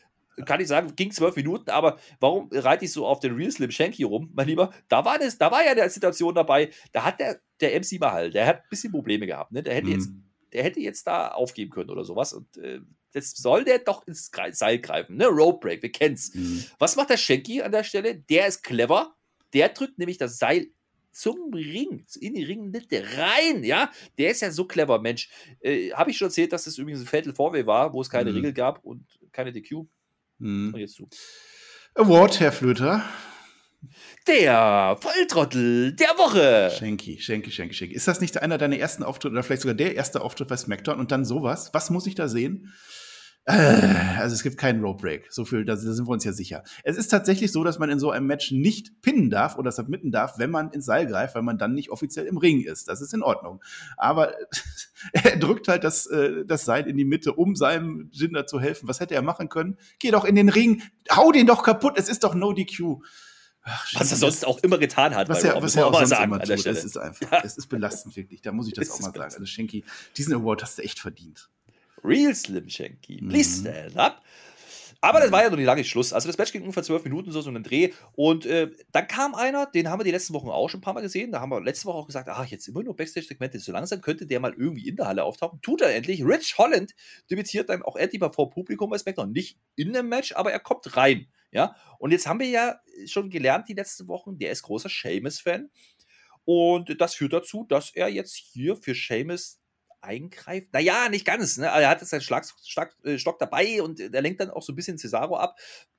Kann 0.47 0.61
ich 0.61 0.67
sagen, 0.67 0.97
ging 0.97 1.13
zwölf 1.13 1.37
Minuten, 1.37 1.71
aber 1.71 1.97
warum 2.19 2.49
reite 2.51 2.85
ich 2.87 2.93
so 2.93 3.07
auf 3.07 3.21
den 3.21 3.37
Real 3.37 3.53
Slim 3.53 3.71
Shanky 3.71 4.03
rum, 4.03 4.33
mein 4.35 4.49
Lieber? 4.49 4.73
Da 4.89 5.05
war, 5.05 5.17
das, 5.17 5.39
da 5.39 5.53
war 5.53 5.65
ja 5.65 5.71
eine 5.71 5.89
Situation 5.89 6.35
dabei, 6.35 6.71
da 6.91 7.05
hat 7.05 7.21
der, 7.21 7.41
der 7.61 7.79
MC 7.79 8.01
Mahal, 8.01 8.31
der 8.31 8.45
hat 8.47 8.57
ein 8.57 8.69
bisschen 8.69 8.91
Probleme 8.91 9.27
gehabt, 9.27 9.53
ne? 9.53 9.63
Der 9.63 9.75
hätte 9.75 9.87
mhm. 9.87 9.93
jetzt 9.93 10.09
der 10.55 10.63
hätte 10.63 10.81
jetzt 10.81 11.07
da 11.07 11.29
aufgeben 11.29 11.71
können 11.71 11.91
oder 11.91 12.05
sowas. 12.05 12.33
Und 12.33 12.57
äh, 12.59 12.81
jetzt 13.13 13.43
soll 13.43 13.65
der 13.65 13.81
doch 13.81 14.07
ins 14.07 14.31
Seil 14.53 14.79
greifen. 14.79 15.17
Ne? 15.17 15.27
Rope 15.27 15.67
Break, 15.67 15.83
wir 15.83 15.93
kennen's. 15.93 16.33
Mhm. 16.33 16.65
Was 16.79 16.97
macht 16.97 17.11
der 17.11 17.17
Shanky 17.17 17.61
an 17.61 17.73
der 17.73 17.85
Stelle? 17.85 18.15
Der 18.15 18.47
ist 18.47 18.63
clever. 18.63 19.17
Der 19.53 19.69
drückt 19.71 19.99
nämlich 19.99 20.17
das 20.17 20.39
Seil 20.39 20.69
zum 21.15 21.55
Ring, 21.55 22.05
in 22.21 22.35
die 22.35 22.45
Ringmitte 22.45 23.05
rein, 23.17 23.63
ja. 23.65 23.91
Der 24.19 24.31
ist 24.31 24.43
ja 24.43 24.51
so 24.51 24.65
clever, 24.65 25.01
Mensch. 25.01 25.31
Äh, 25.61 25.91
Habe 25.93 26.11
ich 26.11 26.19
schon 26.19 26.29
erzählt, 26.29 26.53
dass 26.53 26.65
das 26.65 26.77
übrigens 26.77 27.01
ein 27.01 27.07
Fatal 27.07 27.35
Four 27.35 27.55
war, 27.67 27.93
wo 27.93 28.01
es 28.01 28.11
keine 28.11 28.31
mhm. 28.31 28.37
Regel 28.37 28.53
gab 28.53 28.85
und 28.85 29.07
keine 29.33 29.53
DQ? 29.53 29.85
Mhm. 30.39 30.75
Und 30.75 30.81
jetzt 30.81 30.99
du. 30.99 31.09
Award, 31.95 32.41
Herr 32.41 32.53
Flöter. 32.53 33.05
Der 34.27 34.97
Volltrottel 35.01 35.95
der 35.95 36.09
Woche. 36.17 36.75
Schenki, 36.77 37.21
Schenki, 37.21 37.51
Schenki, 37.51 37.75
Schenki. 37.75 37.95
Ist 37.95 38.09
das 38.09 38.21
nicht 38.21 38.41
einer 38.41 38.59
deiner 38.59 38.79
ersten 38.79 39.03
Auftritte 39.03 39.33
oder 39.33 39.43
vielleicht 39.43 39.63
sogar 39.63 39.75
der 39.75 39.95
erste 39.95 40.23
Auftritt 40.23 40.49
bei 40.49 40.57
SmackDown 40.57 40.99
und 40.99 41.13
dann 41.13 41.25
sowas? 41.25 41.71
Was 41.73 41.91
muss 41.91 42.07
ich 42.07 42.15
da 42.15 42.29
sehen? 42.29 42.73
Äh, 43.47 43.53
also 44.19 44.35
es 44.35 44.43
gibt 44.43 44.57
keinen 44.57 44.83
Rope 44.83 45.03
Break. 45.03 45.27
So 45.31 45.45
viel, 45.45 45.65
da, 45.65 45.77
sind 45.77 46.07
wir 46.07 46.13
uns 46.13 46.25
ja 46.25 46.33
sicher. 46.33 46.63
Es 46.83 46.97
ist 46.97 47.09
tatsächlich 47.09 47.53
so, 47.53 47.63
dass 47.63 47.79
man 47.79 47.91
in 47.91 47.99
so 47.99 48.11
einem 48.11 48.27
Match 48.27 48.53
nicht 48.53 49.03
pinnen 49.03 49.29
darf 49.29 49.59
oder 49.59 49.71
submitten 49.71 50.11
darf, 50.11 50.39
wenn 50.39 50.51
man 50.51 50.71
ins 50.71 50.87
Seil 50.87 51.07
greift, 51.07 51.35
weil 51.35 51.43
man 51.43 51.59
dann 51.59 51.75
nicht 51.75 51.91
offiziell 51.91 52.27
im 52.27 52.39
Ring 52.39 52.63
ist. 52.63 52.89
Das 52.89 53.01
ist 53.01 53.13
in 53.13 53.23
Ordnung. 53.23 53.63
Aber 53.97 54.33
er 55.13 55.37
drückt 55.37 55.69
halt 55.69 55.85
das, 55.85 56.07
äh, 56.07 56.45
das 56.47 56.65
Seil 56.65 56.87
in 56.87 56.97
die 56.97 57.05
Mitte, 57.05 57.35
um 57.35 57.55
seinem 57.55 58.09
Jinder 58.13 58.47
zu 58.47 58.61
helfen. 58.61 58.89
Was 58.89 59.01
hätte 59.01 59.15
er 59.15 59.23
machen 59.23 59.49
können? 59.49 59.77
Geh 59.99 60.11
doch 60.11 60.25
in 60.25 60.37
den 60.37 60.49
Ring, 60.49 60.83
hau 61.11 61.31
den 61.31 61.47
doch 61.47 61.63
kaputt. 61.63 61.95
Es 61.99 62.09
ist 62.09 62.25
doch 62.25 62.35
No 62.35 62.53
DQ. 62.53 63.01
Ach, 63.67 63.87
was 63.95 64.11
er 64.11 64.19
sonst 64.19 64.47
auch 64.47 64.59
immer 64.59 64.77
getan 64.77 65.15
hat. 65.15 65.31
Was 65.31 65.43
er, 65.43 65.61
was 65.63 65.75
er 65.75 65.87
auch 65.87 65.95
sonst 65.95 66.11
sagen, 66.11 66.25
immer 66.25 66.41
tut. 66.41 66.67
Es 66.67 66.85
ist 66.85 66.99
einfach, 66.99 67.33
ja. 67.33 67.41
es 67.43 67.57
ist 67.57 67.67
belastend 67.69 68.15
wirklich. 68.15 68.43
Da 68.43 68.53
muss 68.53 68.69
ich 68.69 68.75
das, 68.75 68.89
das 68.89 68.97
auch 68.97 69.01
mal 69.01 69.13
sagen. 69.13 69.35
Also 69.35 69.47
Schenki, 69.47 69.85
diesen 70.17 70.35
Award 70.35 70.63
hast 70.63 70.79
du 70.79 70.83
echt 70.83 70.99
verdient. 70.99 71.51
Real 72.05 72.35
Slim 72.35 72.69
Shanky. 72.69 73.17
Please 73.19 73.61
mhm. 73.61 73.73
stand 73.73 73.97
up. 73.97 74.23
Aber 75.05 75.21
das 75.21 75.31
war 75.31 75.43
ja 75.43 75.51
noch 75.51 75.59
nicht 75.59 75.67
lange 75.67 75.85
Schluss. 75.85 76.15
Also 76.15 76.29
das 76.29 76.39
Match 76.39 76.51
ging 76.51 76.63
ungefähr 76.63 76.83
zwölf 76.83 77.05
Minuten, 77.05 77.31
so, 77.31 77.43
so 77.43 77.51
einen 77.51 77.63
Dreh. 77.63 77.93
Und 78.13 78.47
äh, 78.47 78.71
dann 78.91 79.07
kam 79.07 79.35
einer, 79.35 79.67
den 79.67 79.91
haben 79.91 80.01
wir 80.01 80.05
die 80.05 80.11
letzten 80.11 80.33
Wochen 80.33 80.49
auch 80.49 80.71
schon 80.71 80.79
ein 80.79 80.83
paar 80.83 80.95
Mal 80.95 81.03
gesehen. 81.03 81.31
Da 81.31 81.43
haben 81.43 81.51
wir 81.51 81.61
letzte 81.61 81.85
Woche 81.87 81.99
auch 81.99 82.07
gesagt, 82.07 82.27
ach, 82.31 82.47
jetzt 82.47 82.67
immer 82.69 82.83
nur 82.83 82.97
Backstage-Segmente. 82.97 83.59
So 83.59 83.73
langsam 83.73 84.01
könnte 84.01 84.27
der 84.27 84.41
mal 84.41 84.55
irgendwie 84.55 84.89
in 84.89 84.97
der 84.97 85.07
Halle 85.07 85.25
auftauchen. 85.25 85.61
Tut 85.61 85.83
er 85.83 85.95
endlich. 85.95 86.25
Rich 86.25 86.57
Holland 86.57 86.95
debütiert 87.31 87.69
dann 87.69 87.83
auch 87.83 87.97
endlich 87.97 88.19
mal 88.19 88.33
vor 88.33 88.49
Publikum 88.49 88.89
bei 88.89 88.97
SmackDown. 88.97 89.31
Nicht 89.31 89.59
in 89.77 89.93
dem 89.93 90.09
Match, 90.09 90.33
aber 90.33 90.53
er 90.53 90.61
kommt 90.61 90.97
rein. 90.97 91.27
Ja. 91.53 91.77
Und 91.99 92.13
jetzt 92.13 92.27
haben 92.27 92.41
wir 92.41 92.49
ja 92.49 92.81
schon 93.05 93.29
gelernt 93.29 93.69
die 93.69 93.75
letzten 93.75 94.09
Wochen, 94.09 94.39
der 94.39 94.53
ist 94.53 94.63
großer 94.63 94.89
Seamus-Fan. 94.89 95.69
Und 96.47 96.99
das 96.99 97.15
führt 97.15 97.35
dazu, 97.35 97.67
dass 97.69 97.91
er 97.95 98.09
jetzt 98.09 98.37
hier 98.37 98.75
für 98.77 98.95
Seamus 98.95 99.61
eingreift. 100.05 100.73
Naja, 100.73 101.09
nicht 101.09 101.25
ganz. 101.25 101.57
Ne? 101.57 101.67
Er 101.67 101.89
hat 101.89 102.01
jetzt 102.01 102.11
seinen 102.11 102.21
Schlag, 102.21 102.47
Schlag, 102.65 102.97
äh, 103.05 103.19
Stock 103.19 103.39
dabei 103.39 103.83
und 103.83 103.99
der 103.99 104.23
lenkt 104.23 104.41
dann 104.41 104.51
auch 104.51 104.63
so 104.63 104.73
ein 104.73 104.77
bisschen 104.77 104.99
Cesaro 104.99 105.37
ab. 105.37 105.57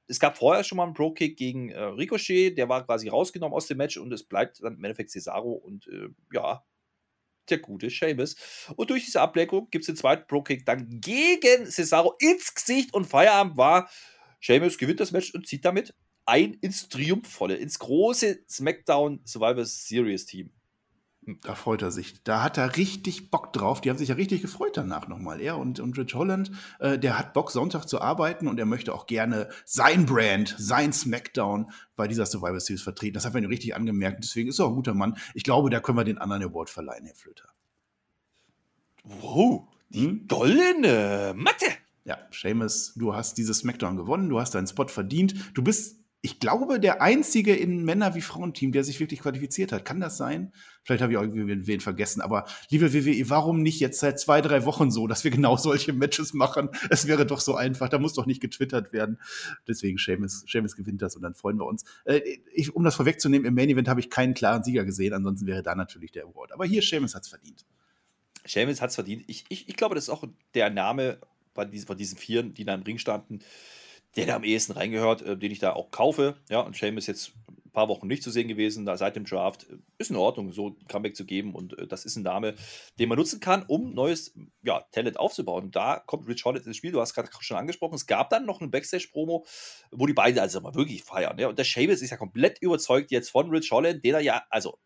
Es 0.07 0.19
gab 0.19 0.37
vorher 0.37 0.63
schon 0.63 0.77
mal 0.77 0.83
einen 0.83 0.93
Pro-Kick 0.93 1.35
gegen 1.37 1.69
äh, 1.69 1.79
Ricochet, 1.79 2.57
der 2.57 2.69
war 2.69 2.85
quasi 2.85 3.09
rausgenommen 3.09 3.55
aus 3.55 3.67
dem 3.67 3.77
Match 3.77 3.97
und 3.97 4.11
es 4.13 4.23
bleibt 4.23 4.63
dann 4.63 4.75
im 4.75 4.83
Endeffekt 4.83 5.09
Cesaro 5.09 5.51
und 5.51 5.87
äh, 5.87 6.09
ja, 6.31 6.63
der 7.49 7.59
gute 7.59 7.89
Seamus. 7.89 8.35
Und 8.75 8.89
durch 8.89 9.05
diese 9.05 9.21
Ablenkung 9.21 9.69
gibt 9.71 9.83
es 9.83 9.87
den 9.87 9.95
zweiten 9.95 10.27
Pro-Kick 10.27 10.65
dann 10.65 11.01
gegen 11.01 11.65
Cesaro 11.65 12.15
ins 12.19 12.53
Gesicht 12.53 12.93
und 12.93 13.05
Feierabend 13.05 13.57
war. 13.57 13.89
Seamus 14.41 14.77
gewinnt 14.77 14.99
das 14.99 15.11
Match 15.11 15.33
und 15.33 15.47
zieht 15.47 15.65
damit 15.65 15.93
ein 16.25 16.53
ins 16.55 16.89
Triumphvolle, 16.89 17.55
ins 17.55 17.79
große 17.79 18.45
SmackDown 18.49 19.21
Survivor 19.25 19.65
Series 19.65 20.25
Team. 20.25 20.51
Da 21.41 21.55
freut 21.55 21.81
er 21.81 21.89
sich. 21.89 22.23
Da 22.23 22.43
hat 22.43 22.57
er 22.57 22.77
richtig 22.77 23.31
Bock 23.31 23.51
drauf. 23.51 23.81
Die 23.81 23.89
haben 23.89 23.97
sich 23.97 24.09
ja 24.09 24.15
richtig 24.15 24.43
gefreut 24.43 24.77
danach 24.77 25.07
nochmal. 25.07 25.41
Er 25.41 25.57
und, 25.57 25.79
und 25.79 25.97
Rich 25.97 26.13
Holland, 26.13 26.51
äh, 26.79 26.99
der 26.99 27.17
hat 27.17 27.33
Bock, 27.33 27.49
Sonntag 27.49 27.85
zu 27.85 27.99
arbeiten 27.99 28.47
und 28.47 28.59
er 28.59 28.65
möchte 28.65 28.93
auch 28.93 29.07
gerne 29.07 29.49
sein 29.65 30.05
Brand, 30.05 30.55
sein 30.59 30.93
Smackdown 30.93 31.71
bei 31.95 32.07
dieser 32.07 32.27
Survivor 32.27 32.59
Series 32.59 32.83
vertreten. 32.83 33.15
Das 33.15 33.25
hat 33.25 33.33
man 33.33 33.43
ihm 33.43 33.49
richtig 33.49 33.75
angemerkt. 33.75 34.23
Deswegen 34.23 34.49
ist 34.49 34.59
er 34.59 34.65
auch 34.65 34.69
ein 34.69 34.75
guter 34.75 34.93
Mann. 34.93 35.17
Ich 35.33 35.43
glaube, 35.43 35.71
da 35.71 35.79
können 35.79 35.97
wir 35.97 36.03
den 36.03 36.19
anderen 36.19 36.43
Award 36.43 36.69
verleihen, 36.69 37.05
Herr 37.05 37.15
Flöter. 37.15 37.49
Wow, 39.03 39.67
die 39.89 40.05
hm? 40.05 40.27
goldene 40.27 41.33
Matte. 41.35 41.65
Ja, 42.03 42.19
Seamus, 42.31 42.93
du 42.95 43.15
hast 43.15 43.39
dieses 43.39 43.59
Smackdown 43.59 43.97
gewonnen, 43.97 44.29
du 44.29 44.39
hast 44.39 44.53
deinen 44.53 44.67
Spot 44.67 44.87
verdient. 44.87 45.33
Du 45.55 45.63
bist 45.63 46.04
ich 46.25 46.39
glaube, 46.39 46.79
der 46.79 47.03
einzige 47.03 47.55
in 47.55 47.85
Männer- 47.85 48.15
wie 48.15 48.21
Frauenteam, 48.21 48.71
der 48.71 48.83
sich 48.83 48.99
wirklich 48.99 49.19
qualifiziert 49.19 49.71
hat. 49.71 49.85
Kann 49.85 49.99
das 49.99 50.17
sein? 50.17 50.51
Vielleicht 50.81 51.03
habe 51.03 51.13
ich 51.13 51.19
auch 51.19 51.21
irgendwie 51.21 51.67
wen 51.67 51.79
vergessen. 51.81 52.19
Aber 52.19 52.45
liebe 52.71 52.93
WWE, 52.95 53.29
warum 53.29 53.61
nicht 53.61 53.79
jetzt 53.79 53.99
seit 53.99 54.19
zwei, 54.19 54.41
drei 54.41 54.65
Wochen 54.65 54.89
so, 54.89 55.05
dass 55.05 55.23
wir 55.23 55.29
genau 55.29 55.55
solche 55.57 55.93
Matches 55.93 56.33
machen? 56.33 56.69
Es 56.89 57.05
wäre 57.05 57.27
doch 57.27 57.39
so 57.39 57.53
einfach. 57.53 57.89
Da 57.89 57.99
muss 57.99 58.13
doch 58.13 58.25
nicht 58.25 58.41
getwittert 58.41 58.91
werden. 58.91 59.19
Deswegen, 59.67 59.99
Seamus, 59.99 60.43
Seamus 60.47 60.75
gewinnt 60.75 61.03
das 61.03 61.15
und 61.15 61.21
dann 61.21 61.35
freuen 61.35 61.59
wir 61.59 61.67
uns. 61.67 61.85
Äh, 62.05 62.21
ich, 62.51 62.75
um 62.75 62.83
das 62.83 62.95
vorwegzunehmen, 62.95 63.45
im 63.45 63.53
Main 63.53 63.69
Event 63.69 63.87
habe 63.87 63.99
ich 63.99 64.09
keinen 64.09 64.33
klaren 64.33 64.63
Sieger 64.63 64.83
gesehen. 64.83 65.13
Ansonsten 65.13 65.45
wäre 65.45 65.61
da 65.61 65.75
natürlich 65.75 66.11
der 66.11 66.23
Award. 66.23 66.53
Aber 66.53 66.65
hier, 66.65 66.81
Seamus 66.81 67.13
hat 67.13 67.21
es 67.21 67.29
verdient. 67.29 67.65
Sheamus 68.45 68.81
hat 68.81 68.89
es 68.89 68.95
verdient. 68.95 69.25
Ich, 69.27 69.45
ich, 69.49 69.69
ich 69.69 69.75
glaube, 69.75 69.93
das 69.93 70.05
ist 70.05 70.09
auch 70.09 70.23
der 70.55 70.71
Name 70.71 71.19
von 71.53 71.69
diesen, 71.69 71.85
von 71.85 71.97
diesen 71.97 72.17
Vieren, 72.17 72.55
die 72.55 72.65
da 72.65 72.73
im 72.73 72.81
Ring 72.81 72.97
standen, 72.97 73.41
der 74.15 74.25
da 74.25 74.35
am 74.35 74.43
ehesten 74.43 74.73
reingehört, 74.73 75.21
äh, 75.21 75.37
den 75.37 75.51
ich 75.51 75.59
da 75.59 75.73
auch 75.73 75.91
kaufe. 75.91 76.37
Ja, 76.49 76.61
und 76.61 76.77
Sheamus 76.77 77.07
jetzt 77.07 77.33
ein 77.47 77.71
paar 77.71 77.89
Wochen 77.89 78.07
nicht 78.07 78.23
zu 78.23 78.31
sehen 78.31 78.47
gewesen, 78.47 78.85
da 78.85 78.97
seit 78.97 79.15
dem 79.15 79.25
Draft. 79.25 79.69
Äh, 79.69 79.77
ist 79.97 80.09
in 80.09 80.15
Ordnung, 80.15 80.51
so 80.51 80.69
ein 80.69 80.87
Comeback 80.87 81.15
zu 81.15 81.25
geben. 81.25 81.53
Und 81.53 81.77
äh, 81.77 81.87
das 81.87 82.05
ist 82.05 82.15
ein 82.15 82.23
Name, 82.23 82.55
den 82.99 83.09
man 83.09 83.17
nutzen 83.17 83.39
kann, 83.39 83.63
um 83.63 83.93
neues 83.93 84.33
ja, 84.63 84.81
Talent 84.91 85.19
aufzubauen. 85.19 85.65
Und 85.65 85.75
da 85.75 85.99
kommt 85.99 86.27
Rich 86.27 86.45
Holland 86.45 86.65
ins 86.65 86.77
Spiel. 86.77 86.91
Du 86.91 87.01
hast 87.01 87.13
gerade 87.13 87.29
schon 87.39 87.57
angesprochen. 87.57 87.95
Es 87.95 88.07
gab 88.07 88.29
dann 88.29 88.45
noch 88.45 88.61
ein 88.61 88.71
Backstage-Promo, 88.71 89.45
wo 89.91 90.05
die 90.05 90.13
beiden 90.13 90.39
also 90.39 90.61
mal 90.61 90.75
wirklich 90.75 91.03
feiern. 91.03 91.37
Ja? 91.37 91.49
Und 91.49 91.59
der 91.59 91.65
Sheamus 91.65 92.01
ist 92.01 92.11
ja 92.11 92.17
komplett 92.17 92.59
überzeugt 92.61 93.11
jetzt 93.11 93.29
von 93.29 93.49
Rich 93.49 93.71
Holland, 93.71 94.03
den 94.03 94.13
er 94.13 94.21
ja, 94.21 94.43
also 94.49 94.77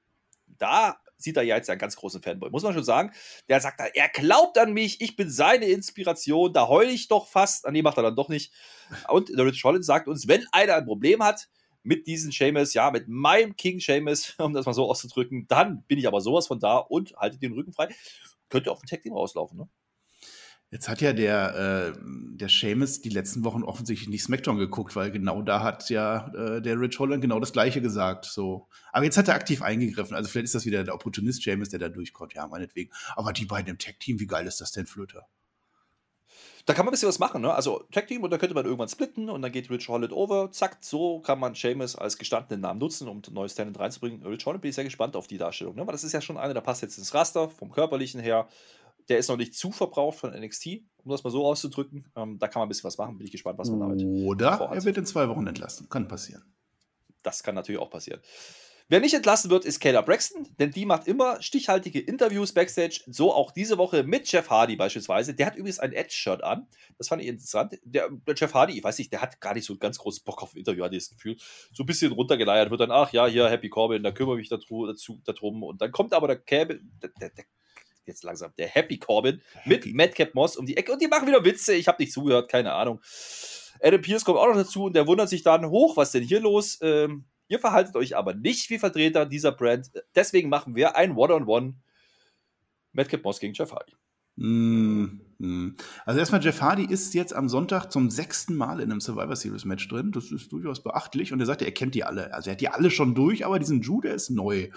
da 0.58 1.00
sieht 1.20 1.38
er 1.38 1.44
ja 1.44 1.56
jetzt 1.58 1.70
einen 1.70 1.80
ganz 1.80 1.96
großen 1.96 2.22
Fanboy. 2.22 2.50
Muss 2.50 2.64
man 2.64 2.74
schon 2.74 2.84
sagen. 2.84 3.12
Der 3.48 3.60
sagt, 3.62 3.80
er 3.94 4.10
glaubt 4.10 4.58
an 4.58 4.74
mich, 4.74 5.02
ich 5.02 5.16
bin 5.16 5.30
seine 5.30 5.66
Inspiration, 5.66 6.54
da 6.54 6.68
heule 6.68 6.92
ich 6.92 7.08
doch 7.08 7.28
fast. 7.28 7.68
Ah, 7.68 7.72
die 7.72 7.82
macht 7.82 7.98
er 7.98 8.04
dann 8.04 8.16
doch 8.16 8.30
nicht. 8.30 8.52
Und 9.10 9.30
Rich 9.30 9.64
Holland 9.64 9.86
sagt 9.86 10.08
uns, 10.08 10.28
wenn 10.28 10.46
einer 10.52 10.76
ein 10.76 10.86
Problem 10.86 11.22
hat 11.24 11.50
mit 11.84 12.08
diesen 12.08 12.32
Seamus, 12.32 12.74
ja, 12.74 12.90
mit 12.92 13.08
meinem 13.08 13.56
King 13.56 13.80
Seamus, 13.80 14.36
um 14.40 14.54
das 14.54 14.66
mal 14.66 14.74
so 14.74 14.90
auszudrücken, 14.90 15.48
dann 15.48 15.84
bin 15.84 16.00
ich 16.00 16.08
aber 16.08 16.22
sowas 16.22 16.48
von 16.48 16.60
da 16.60 16.78
und 16.78 17.16
halte 17.18 17.38
den 17.38 17.54
Rücken 17.54 17.74
frei. 17.74 17.90
Könnte 18.50 18.72
auf 18.72 18.80
dem 18.80 18.88
Tag 18.88 19.02
Team 19.02 19.14
rauslaufen, 19.14 19.58
ne? 19.58 19.70
Jetzt 20.72 20.88
hat 20.88 21.02
ja 21.02 21.14
der, 21.14 21.94
äh, 21.96 22.00
der 22.04 22.48
Seamus 22.48 23.02
die 23.02 23.10
letzten 23.10 23.44
Wochen 23.44 23.64
offensichtlich 23.64 24.08
nicht 24.08 24.24
SmackDown 24.24 24.60
geguckt, 24.60 24.96
weil 24.96 25.10
genau 25.10 25.42
da 25.42 25.64
hat 25.64 25.90
ja 25.90 26.32
äh, 26.36 26.62
der 26.62 26.80
Rich 26.80 27.00
Holland 27.00 27.22
genau 27.22 27.40
das 27.40 27.54
Gleiche 27.54 27.82
gesagt. 27.82 28.26
So. 28.26 28.68
Aber 28.92 29.04
jetzt 29.04 29.18
hat 29.18 29.28
er 29.28 29.34
aktiv 29.34 29.64
eingegriffen. 29.64 30.16
Also 30.16 30.30
vielleicht 30.30 30.46
ist 30.46 30.56
das 30.56 30.68
wieder 30.68 30.84
der 30.84 30.94
Opportunist 30.94 31.42
Seamus, 31.42 31.70
der 31.70 31.80
da 31.80 31.90
durchkommt. 31.90 32.36
Ja, 32.36 32.46
meinetwegen. 32.46 32.92
Aber 33.16 33.34
die 33.34 33.46
beiden 33.46 33.70
im 33.70 33.80
Tag-Team, 33.80 34.20
wie 34.20 34.28
geil 34.28 34.46
ist 34.46 34.62
das 34.62 34.72
denn, 34.72 34.86
Flöter? 34.86 35.26
Da 36.70 36.76
kann 36.76 36.86
man 36.86 36.92
ein 36.92 36.94
bisschen 36.94 37.10
was 37.10 37.18
machen, 37.18 37.42
ne? 37.42 37.52
Also 37.52 37.86
Tag-Team 37.92 38.22
und 38.22 38.30
da 38.30 38.38
könnte 38.38 38.54
man 38.54 38.64
irgendwann 38.64 38.90
splitten 38.90 39.32
und 39.32 39.42
dann 39.42 39.52
geht 39.52 39.72
Rich 39.72 39.90
Holland 39.90 40.14
over. 40.14 40.52
Zack, 40.52 40.78
so 40.82 41.20
kann 41.20 41.40
man 41.40 41.56
Seamus 41.56 41.96
als 41.96 42.20
gestandenen 42.20 42.62
Namen 42.62 42.80
nutzen, 42.80 43.08
um 43.08 43.24
ein 43.28 43.34
neues 43.34 43.56
Talent 43.56 43.80
reinzubringen. 43.80 44.24
Rich 44.24 44.46
Holland 44.46 44.62
bin 44.62 44.70
ich 44.70 44.76
sehr 44.76 44.84
gespannt 44.84 45.16
auf 45.16 45.26
die 45.26 45.40
Darstellung, 45.40 45.74
ne? 45.74 45.88
Weil 45.88 45.94
das 45.94 46.04
ist 46.04 46.12
ja 46.12 46.22
schon 46.22 46.38
einer, 46.38 46.54
der 46.54 46.62
passt 46.62 46.84
jetzt 46.84 47.00
ins 47.00 47.16
Raster, 47.16 47.50
vom 47.50 47.72
Körperlichen 47.72 48.22
her 48.22 48.48
der 49.10 49.18
ist 49.18 49.28
noch 49.28 49.38
nicht 49.38 49.56
zu 49.56 49.72
verbraucht 49.72 50.20
von 50.20 50.32
NXT, 50.32 50.82
um 51.04 51.12
das 51.12 51.24
mal 51.24 51.30
so 51.32 51.46
auszudrücken. 51.46 52.10
Ähm, 52.16 52.38
da 52.40 52.48
kann 52.48 52.62
man 52.62 52.68
ein 52.68 52.70
bisschen 52.70 52.86
was 52.86 52.98
machen. 52.98 53.18
Bin 53.18 53.26
ich 53.26 53.32
gespannt, 53.32 53.58
was 53.58 53.70
man 53.70 53.80
damit 53.80 54.04
Oder 54.26 54.58
vorhat. 54.58 54.78
er 54.78 54.84
wird 54.86 54.98
in 54.98 55.06
zwei 55.06 55.28
Wochen 55.28 55.46
entlassen. 55.48 55.90
Kann 55.90 56.08
passieren. 56.08 56.44
Das 57.24 57.44
kann 57.44 57.56
natürlich 57.56 57.82
auch 57.82 57.90
passieren. 57.90 58.22
Wer 58.92 59.02
nicht 59.02 59.14
entlassen 59.14 59.52
wird, 59.52 59.66
ist 59.66 59.80
Kayla 59.80 60.02
Braxton, 60.02 60.48
denn 60.58 60.72
die 60.72 60.84
macht 60.84 61.08
immer 61.08 61.40
stichhaltige 61.44 62.00
Interviews 62.00 62.54
backstage. 62.54 63.02
So 63.06 63.32
auch 63.32 63.52
diese 63.52 63.78
Woche 63.78 64.02
mit 64.02 64.32
Jeff 64.32 64.50
Hardy 64.50 64.76
beispielsweise. 64.78 65.36
Der 65.36 65.46
hat 65.46 65.56
übrigens 65.56 65.78
ein 65.78 65.94
Edge-Shirt 65.94 66.44
an. 66.44 66.66
Das 66.98 67.08
fand 67.08 67.22
ich 67.22 67.28
interessant. 67.28 67.78
Der, 67.84 68.10
der, 68.10 68.36
Jeff 68.36 68.56
Hardy, 68.56 68.76
ich 68.76 68.84
weiß 68.84 68.98
nicht, 68.98 69.12
der 69.12 69.22
hat 69.22 69.40
gar 69.40 69.54
nicht 69.54 69.66
so 69.66 69.74
einen 69.74 69.80
ganz 69.80 70.00
großen 70.00 70.24
Bock 70.24 70.42
auf 70.42 70.56
ein 70.56 70.58
Interview, 70.58 70.84
hatte 70.84 70.96
ich 70.96 71.04
das 71.04 71.12
Gefühl. 71.12 71.38
So 71.72 71.84
ein 71.84 71.86
bisschen 71.86 72.12
runtergeleiert 72.12 72.72
wird 72.72 72.82
dann, 72.82 72.90
ach 72.90 73.14
ja, 73.14 73.28
hier 73.28 73.48
Happy 73.48 73.70
Corbin, 73.70 74.02
da 74.02 74.12
kümmere 74.12 74.38
ich 74.38 74.40
mich 74.40 74.50
dazu, 74.50 74.88
dazu, 74.88 75.22
darum. 75.24 75.62
Und 75.62 75.80
dann 75.82 75.92
kommt 75.92 76.12
aber 76.12 76.26
der, 76.26 76.38
Cab, 76.38 76.70
der, 76.70 77.12
der, 77.22 77.30
der 77.30 77.46
jetzt 78.10 78.24
langsam, 78.24 78.52
der 78.58 78.68
Happy 78.68 78.98
Corbin 78.98 79.42
mit 79.66 79.86
Madcap 79.94 80.36
Moss 80.36 80.58
um 80.58 80.66
die 80.66 80.78
Ecke 80.78 80.92
und 80.92 81.02
die 81.02 81.08
machen 81.08 81.28
wieder 81.28 81.46
Witze. 81.46 81.74
Ich 81.74 81.88
habe 81.88 82.02
nicht 82.02 82.12
zugehört, 82.12 82.50
keine 82.50 82.74
Ahnung. 82.74 83.00
Adam 83.82 84.02
Pierce 84.02 84.26
kommt 84.26 84.38
auch 84.38 84.48
noch 84.48 84.56
dazu 84.56 84.86
und 84.86 84.96
der 84.96 85.08
wundert 85.08 85.30
sich 85.30 85.44
dann 85.44 85.70
hoch, 85.70 85.96
was 85.96 86.12
denn 86.12 86.24
hier 86.24 86.42
los? 86.42 86.80
Ähm, 86.82 87.26
ihr 87.48 87.60
verhaltet 87.60 87.96
euch 87.96 88.16
aber 88.18 88.34
nicht 88.34 88.70
wie 88.70 88.80
Vertreter 88.80 89.26
dieser 89.26 89.52
Brand. 89.52 89.92
Deswegen 90.16 90.50
machen 90.50 90.76
wir 90.76 90.96
ein 90.96 91.16
One-on-One 91.16 91.76
Madcap 92.92 93.24
Moss 93.24 93.40
gegen 93.40 93.54
Jeff 93.54 93.72
Hardy. 93.72 93.94
Mm, 94.36 95.20
mm. 95.38 95.76
Also 96.06 96.20
erstmal, 96.20 96.42
Jeff 96.42 96.62
Hardy 96.62 96.86
ist 96.86 97.14
jetzt 97.14 97.34
am 97.34 97.50
Sonntag 97.50 97.92
zum 97.92 98.10
sechsten 98.10 98.56
Mal 98.56 98.80
in 98.80 98.90
einem 98.90 99.02
Survivor 99.02 99.36
Series 99.36 99.66
Match 99.66 99.88
drin. 99.90 100.12
Das 100.12 100.32
ist 100.32 100.52
durchaus 100.52 100.82
beachtlich. 100.82 101.34
Und 101.34 101.42
er 101.42 101.46
sagt, 101.46 101.62
er 101.62 101.72
kennt 101.72 101.94
die 101.94 102.06
alle. 102.06 102.34
Also 102.34 102.50
er 102.50 102.54
hat 102.54 102.62
die 102.62 102.70
alle 102.70 102.90
schon 102.90 103.16
durch, 103.16 103.46
aber 103.46 103.60
diesen 103.60 103.82
Drew, 103.82 104.00
der 104.00 104.16
ist 104.16 104.30
neu. 104.30 104.70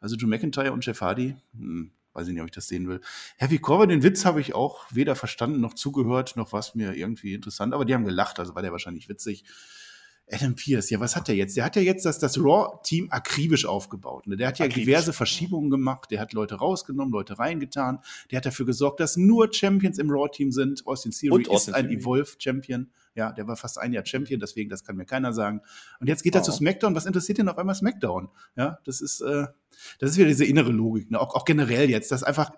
Also 0.00 0.16
Drew 0.16 0.26
McIntyre 0.26 0.72
und 0.72 0.84
Jeff 0.84 1.00
Hardy, 1.02 1.36
hm, 1.54 1.92
weiß 2.14 2.28
ich 2.28 2.34
nicht, 2.34 2.42
ob 2.42 2.48
ich 2.48 2.54
das 2.54 2.68
sehen 2.68 2.88
will. 2.88 3.00
Heavy 3.36 3.58
Corbin, 3.58 3.88
den 3.88 4.02
Witz 4.02 4.24
habe 4.24 4.40
ich 4.40 4.54
auch 4.54 4.86
weder 4.90 5.16
verstanden 5.16 5.60
noch 5.60 5.74
zugehört, 5.74 6.36
noch 6.36 6.52
war 6.52 6.60
es 6.60 6.74
mir 6.74 6.94
irgendwie 6.94 7.34
interessant, 7.34 7.74
aber 7.74 7.84
die 7.84 7.94
haben 7.94 8.04
gelacht, 8.04 8.38
also 8.38 8.54
war 8.54 8.62
der 8.62 8.72
wahrscheinlich 8.72 9.08
witzig. 9.08 9.44
Adam 10.30 10.54
Pierce, 10.54 10.90
ja, 10.90 11.00
was 11.00 11.14
hat 11.14 11.28
der 11.28 11.36
jetzt? 11.36 11.56
Der 11.56 11.64
hat 11.64 11.76
ja 11.76 11.82
jetzt 11.82 12.06
das, 12.06 12.18
das 12.18 12.38
Raw-Team 12.38 13.08
akribisch 13.10 13.66
aufgebaut. 13.66 14.26
Ne? 14.26 14.36
Der 14.36 14.48
hat 14.48 14.58
ja 14.58 14.64
akribisch. 14.64 14.86
diverse 14.86 15.12
Verschiebungen 15.12 15.70
gemacht, 15.70 16.10
der 16.10 16.20
hat 16.20 16.32
Leute 16.32 16.54
rausgenommen, 16.54 17.12
Leute 17.12 17.38
reingetan, 17.38 17.98
der 18.30 18.38
hat 18.38 18.46
dafür 18.46 18.64
gesorgt, 18.64 19.00
dass 19.00 19.16
nur 19.16 19.52
Champions 19.52 19.98
im 19.98 20.10
Raw-Team 20.10 20.52
sind. 20.52 20.86
Austin 20.86 21.12
Theory 21.12 21.44
ist 21.50 21.74
ein 21.74 21.90
Evolve-Champion. 21.90 22.90
Ja, 23.14 23.32
der 23.32 23.46
war 23.46 23.56
fast 23.56 23.78
ein 23.78 23.92
Jahr 23.92 24.06
Champion, 24.06 24.40
deswegen, 24.40 24.70
das 24.70 24.84
kann 24.84 24.96
mir 24.96 25.04
keiner 25.04 25.34
sagen. 25.34 25.60
Und 26.00 26.06
jetzt 26.06 26.22
geht 26.22 26.34
wow. 26.34 26.40
er 26.40 26.44
zu 26.44 26.52
SmackDown. 26.52 26.94
Was 26.94 27.04
interessiert 27.04 27.38
ihn 27.38 27.48
auf 27.48 27.58
einmal 27.58 27.74
SmackDown? 27.74 28.30
Ja, 28.56 28.78
das 28.84 29.02
ist, 29.02 29.20
äh, 29.20 29.46
das 29.98 30.12
ist 30.12 30.16
wieder 30.16 30.28
diese 30.28 30.46
innere 30.46 30.72
Logik. 30.72 31.10
Ne? 31.10 31.20
Auch, 31.20 31.34
auch 31.34 31.44
generell 31.44 31.90
jetzt, 31.90 32.10
das 32.10 32.22
einfach, 32.22 32.52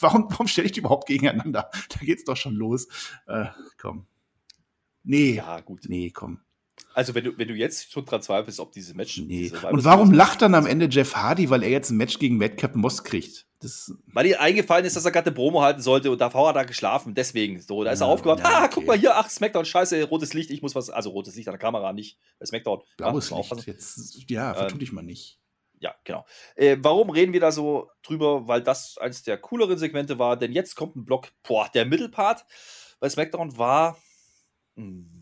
warum, 0.00 0.26
warum 0.30 0.48
stelle 0.48 0.66
ich 0.66 0.72
die 0.72 0.80
überhaupt 0.80 1.08
gegeneinander? 1.08 1.70
Da 1.88 2.00
geht's 2.00 2.24
doch 2.24 2.36
schon 2.36 2.54
los. 2.54 2.88
Äh, 3.26 3.46
komm. 3.80 4.06
Nee. 5.02 5.36
Ja, 5.36 5.60
gut. 5.60 5.84
Nee, 5.88 6.10
komm. 6.10 6.40
Also, 6.92 7.14
wenn 7.14 7.24
du, 7.24 7.38
wenn 7.38 7.48
du 7.48 7.54
jetzt 7.54 7.92
schon 7.92 8.04
dran 8.04 8.22
zweifelst, 8.22 8.60
ob 8.60 8.72
diese 8.72 8.94
Match. 8.94 9.18
Nee. 9.18 9.50
Diese 9.50 9.66
und 9.66 9.84
warum 9.84 10.12
lacht 10.12 10.42
dann 10.42 10.54
am 10.54 10.66
Ende 10.66 10.86
Jeff 10.86 11.14
Hardy, 11.14 11.50
weil 11.50 11.62
er 11.62 11.70
jetzt 11.70 11.90
ein 11.90 11.96
Match 11.96 12.18
gegen 12.18 12.36
Madcap 12.36 12.74
Moss 12.74 13.02
kriegt? 13.02 13.46
Das 13.60 13.92
weil 14.06 14.26
ihm 14.26 14.36
eingefallen 14.38 14.84
ist, 14.84 14.94
dass 14.94 15.04
er 15.04 15.10
gerade 15.10 15.26
eine 15.26 15.34
Promo 15.34 15.62
halten 15.62 15.80
sollte 15.80 16.10
und 16.10 16.20
davor 16.20 16.48
hat 16.48 16.56
er 16.56 16.64
geschlafen. 16.64 17.14
Deswegen. 17.14 17.60
So, 17.60 17.82
da 17.82 17.92
ist 17.92 18.00
ja, 18.00 18.06
er 18.06 18.10
aufgewacht. 18.10 18.40
Ja, 18.40 18.44
ah, 18.44 18.64
okay. 18.64 18.70
guck 18.74 18.86
mal 18.86 18.98
hier, 18.98 19.16
ach, 19.16 19.28
Smackdown, 19.28 19.64
scheiße, 19.64 20.04
rotes 20.04 20.34
Licht, 20.34 20.50
ich 20.50 20.62
muss 20.62 20.74
was. 20.74 20.90
Also, 20.90 21.10
rotes 21.10 21.34
Licht 21.34 21.48
an 21.48 21.52
der 21.52 21.60
Kamera, 21.60 21.92
nicht 21.92 22.18
bei 22.38 22.46
Smackdown. 22.46 22.82
Blaues 22.96 23.30
ja, 23.30 23.38
Licht. 23.38 23.66
Jetzt, 23.66 24.30
ja, 24.30 24.50
ähm, 24.50 24.56
vertu 24.56 24.78
dich 24.78 24.92
mal 24.92 25.02
nicht. 25.02 25.40
Ja, 25.80 25.94
genau. 26.04 26.24
Äh, 26.56 26.76
warum 26.80 27.10
reden 27.10 27.32
wir 27.32 27.40
da 27.40 27.52
so 27.52 27.90
drüber? 28.02 28.46
Weil 28.46 28.62
das 28.62 28.98
eines 28.98 29.22
der 29.22 29.38
cooleren 29.38 29.78
Segmente 29.78 30.18
war, 30.18 30.36
denn 30.36 30.52
jetzt 30.52 30.76
kommt 30.76 30.96
ein 30.96 31.04
Block, 31.04 31.28
boah, 31.42 31.68
der 31.72 31.84
Mittelpart 31.84 32.44
bei 33.00 33.08
SmackDown 33.08 33.58
war. 33.58 33.98
Mh, 34.76 34.84
hm, 34.84 35.13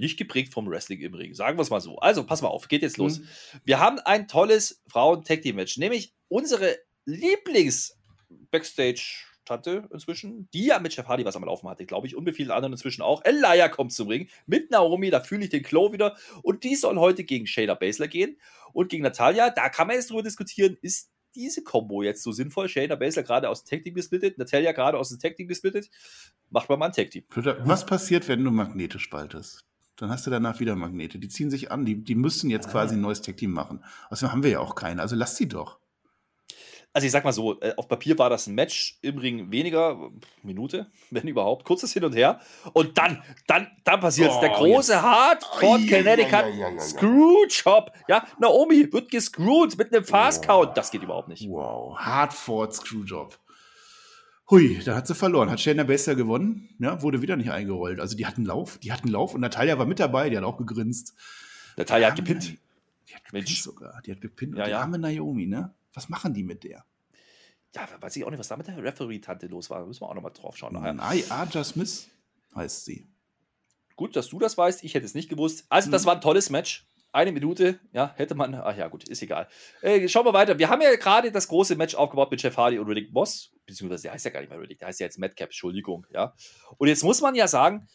nicht 0.00 0.18
geprägt 0.18 0.52
vom 0.52 0.68
Wrestling 0.68 1.00
im 1.00 1.14
Ring. 1.14 1.34
Sagen 1.34 1.56
wir 1.58 1.62
es 1.62 1.70
mal 1.70 1.80
so. 1.80 1.98
Also, 1.98 2.24
pass 2.24 2.42
mal 2.42 2.48
auf, 2.48 2.68
geht 2.68 2.82
jetzt 2.82 2.98
los. 2.98 3.18
Mhm. 3.18 3.28
Wir 3.64 3.80
haben 3.80 3.98
ein 4.00 4.28
tolles 4.28 4.82
Frauen-Tag-Team-Match, 4.88 5.78
nämlich 5.78 6.14
unsere 6.28 6.76
Lieblings-Backstage- 7.06 9.24
hatte 9.50 9.88
inzwischen, 9.92 10.48
die 10.52 10.66
ja 10.66 10.78
mit 10.78 10.94
Jeff 10.94 11.06
Hardy 11.06 11.24
was 11.24 11.36
am 11.36 11.44
Laufen 11.44 11.68
hatte, 11.68 11.86
glaube 11.86 12.06
ich, 12.06 12.16
und 12.16 12.24
mit 12.24 12.36
vielen 12.36 12.50
anderen 12.50 12.72
inzwischen 12.72 13.02
auch. 13.02 13.24
Elia 13.24 13.68
kommt 13.68 13.92
zum 13.92 14.08
Ring 14.08 14.28
mit 14.46 14.70
Naomi, 14.70 15.10
da 15.10 15.20
fühle 15.20 15.44
ich 15.44 15.50
den 15.50 15.62
Klo 15.62 15.92
wieder. 15.92 16.16
Und 16.42 16.64
die 16.64 16.74
soll 16.74 16.98
heute 16.98 17.24
gegen 17.24 17.46
Shayna 17.46 17.74
Baszler 17.74 18.08
gehen 18.08 18.38
und 18.72 18.90
gegen 18.90 19.02
Natalia. 19.02 19.50
Da 19.50 19.68
kann 19.68 19.86
man 19.86 19.96
jetzt 19.96 20.10
drüber 20.10 20.22
diskutieren, 20.22 20.76
ist 20.82 21.10
diese 21.34 21.62
Combo 21.62 22.02
jetzt 22.02 22.22
so 22.22 22.32
sinnvoll? 22.32 22.68
Shayna 22.68 22.96
Baszler 22.96 23.22
gerade 23.22 23.48
aus 23.48 23.64
dem 23.64 23.70
Tag 23.70 23.84
Team 23.84 23.94
gesplittet, 23.94 24.38
Natalia 24.38 24.72
gerade 24.72 24.98
aus 24.98 25.10
dem 25.10 25.18
Tag 25.18 25.36
Team 25.36 25.48
gesplittet. 25.48 25.90
Macht 26.50 26.68
man 26.68 26.78
mal 26.78 26.86
ein 26.86 26.92
Tag 26.92 27.10
Team. 27.10 27.24
Was 27.34 27.86
passiert, 27.86 28.28
wenn 28.28 28.44
du 28.44 28.50
Magnete 28.50 28.98
spaltest? 28.98 29.64
Dann 29.98 30.10
hast 30.10 30.26
du 30.26 30.30
danach 30.30 30.60
wieder 30.60 30.76
Magnete. 30.76 31.18
Die 31.18 31.28
ziehen 31.28 31.50
sich 31.50 31.72
an. 31.72 31.84
Die, 31.84 32.02
die 32.02 32.14
müssen 32.14 32.50
jetzt 32.50 32.68
ah. 32.68 32.72
quasi 32.72 32.94
ein 32.94 33.00
neues 33.00 33.20
Tag-Team 33.20 33.50
machen. 33.50 33.84
Außerdem 34.10 34.32
haben 34.32 34.42
wir 34.44 34.50
ja 34.50 34.60
auch 34.60 34.74
keine. 34.74 35.02
Also 35.02 35.16
lass 35.16 35.36
sie 35.36 35.48
doch. 35.48 35.80
Also 36.94 37.04
ich 37.04 37.12
sag 37.12 37.24
mal 37.24 37.32
so, 37.32 37.60
äh, 37.60 37.74
auf 37.76 37.86
Papier 37.86 38.18
war 38.18 38.30
das 38.30 38.46
ein 38.46 38.54
Match 38.54 38.98
im 39.02 39.18
Ring 39.18 39.50
weniger, 39.50 40.10
Minute, 40.42 40.90
wenn 41.10 41.28
überhaupt, 41.28 41.64
kurzes 41.64 41.92
Hin 41.92 42.04
und 42.04 42.14
her. 42.14 42.40
Und 42.72 42.96
dann, 42.96 43.22
dann, 43.46 43.68
dann 43.84 44.00
passiert 44.00 44.30
oh, 44.32 44.40
der 44.40 44.50
große 44.50 44.92
yes. 44.92 45.02
Hardcore 45.02 45.80
Connecticut 45.80 46.32
ja, 46.32 46.48
ja, 46.48 46.70
ja, 46.70 46.80
Screw-Job. 46.80 47.92
Ja, 48.08 48.24
Naomi 48.38 48.90
wird 48.92 49.10
gescrewt 49.10 49.76
mit 49.76 49.92
einem 49.92 50.04
Fast-Count. 50.04 50.76
Das 50.76 50.90
geht 50.90 51.02
überhaupt 51.02 51.28
nicht. 51.28 51.48
Wow, 51.48 51.98
Hardcore 51.98 52.72
Screwjob. 52.72 53.38
Hui, 54.50 54.78
da 54.84 54.96
hat 54.96 55.06
sie 55.06 55.14
verloren. 55.14 55.50
Hat 55.50 55.60
Shayna 55.60 55.84
Baszler 55.84 56.14
gewonnen, 56.14 56.74
ja, 56.78 57.02
wurde 57.02 57.20
wieder 57.20 57.36
nicht 57.36 57.50
eingerollt. 57.50 58.00
Also 58.00 58.16
die 58.16 58.26
hatten 58.26 58.44
Lauf, 58.44 58.78
die 58.78 58.92
hatten 58.92 59.08
Lauf 59.08 59.34
und 59.34 59.42
Natalia 59.42 59.78
war 59.78 59.86
mit 59.86 60.00
dabei, 60.00 60.30
die 60.30 60.36
hat 60.38 60.44
auch 60.44 60.56
gegrinst. 60.56 61.14
Natalia 61.76 62.08
hat 62.08 62.16
gepinnt. 62.16 62.56
Die 63.08 63.14
hat 63.14 63.24
gepinnt 63.24 63.48
Mensch. 63.48 63.62
sogar. 63.62 64.00
Die 64.02 64.12
hat 64.12 64.20
gepinnt. 64.20 64.56
Ja, 64.56 64.64
und 64.64 64.66
die 64.66 64.72
ja. 64.72 64.80
arme 64.80 64.98
Naomi, 64.98 65.46
ne? 65.46 65.74
Was 65.92 66.08
machen 66.08 66.32
die 66.32 66.42
mit 66.42 66.64
der? 66.64 66.84
Ja, 67.74 67.86
weiß 68.00 68.16
ich 68.16 68.24
auch 68.24 68.30
nicht, 68.30 68.38
was 68.38 68.48
da 68.48 68.56
mit 68.56 68.66
der 68.66 68.82
Referee-Tante 68.82 69.46
los 69.46 69.68
war. 69.68 69.80
Da 69.80 69.86
müssen 69.86 70.00
wir 70.00 70.08
auch 70.08 70.14
nochmal 70.14 70.32
drauf 70.32 70.56
schauen. 70.56 70.72
Nein, 70.72 71.00
Aja 71.00 71.64
Smith 71.64 72.08
heißt 72.54 72.84
sie. 72.84 73.06
Gut, 73.96 74.16
dass 74.16 74.28
du 74.28 74.38
das 74.38 74.56
weißt. 74.56 74.84
Ich 74.84 74.94
hätte 74.94 75.04
es 75.04 75.14
nicht 75.14 75.28
gewusst. 75.28 75.66
Also, 75.68 75.90
das 75.90 76.02
hm. 76.02 76.06
war 76.06 76.14
ein 76.14 76.20
tolles 76.20 76.50
Match. 76.50 76.86
Eine 77.10 77.32
Minute, 77.32 77.80
ja, 77.92 78.12
hätte 78.16 78.34
man. 78.34 78.54
Ach 78.54 78.76
ja, 78.76 78.88
gut, 78.88 79.08
ist 79.08 79.22
egal. 79.22 79.48
Äh, 79.80 80.08
schauen 80.08 80.26
wir 80.26 80.34
weiter. 80.34 80.58
Wir 80.58 80.68
haben 80.68 80.82
ja 80.82 80.94
gerade 80.96 81.32
das 81.32 81.48
große 81.48 81.74
Match 81.74 81.94
aufgebaut 81.94 82.30
mit 82.30 82.42
Jeff 82.42 82.56
Hardy 82.56 82.78
und 82.78 82.86
Riddick 82.86 83.12
Moss, 83.12 83.50
beziehungsweise 83.68 84.04
der 84.04 84.12
heißt 84.12 84.24
ja 84.24 84.30
gar 84.32 84.40
nicht 84.40 84.50
mehr 84.50 84.60
Riddick, 84.60 84.78
der 84.80 84.88
heißt 84.88 84.98
ja 84.98 85.06
jetzt 85.06 85.18
Madcap, 85.18 85.48
Entschuldigung, 85.48 86.06
ja. 86.12 86.34
Und 86.78 86.88
jetzt 86.88 87.04
muss 87.04 87.20
man 87.20 87.34
ja 87.34 87.46
sagen, 87.46 87.86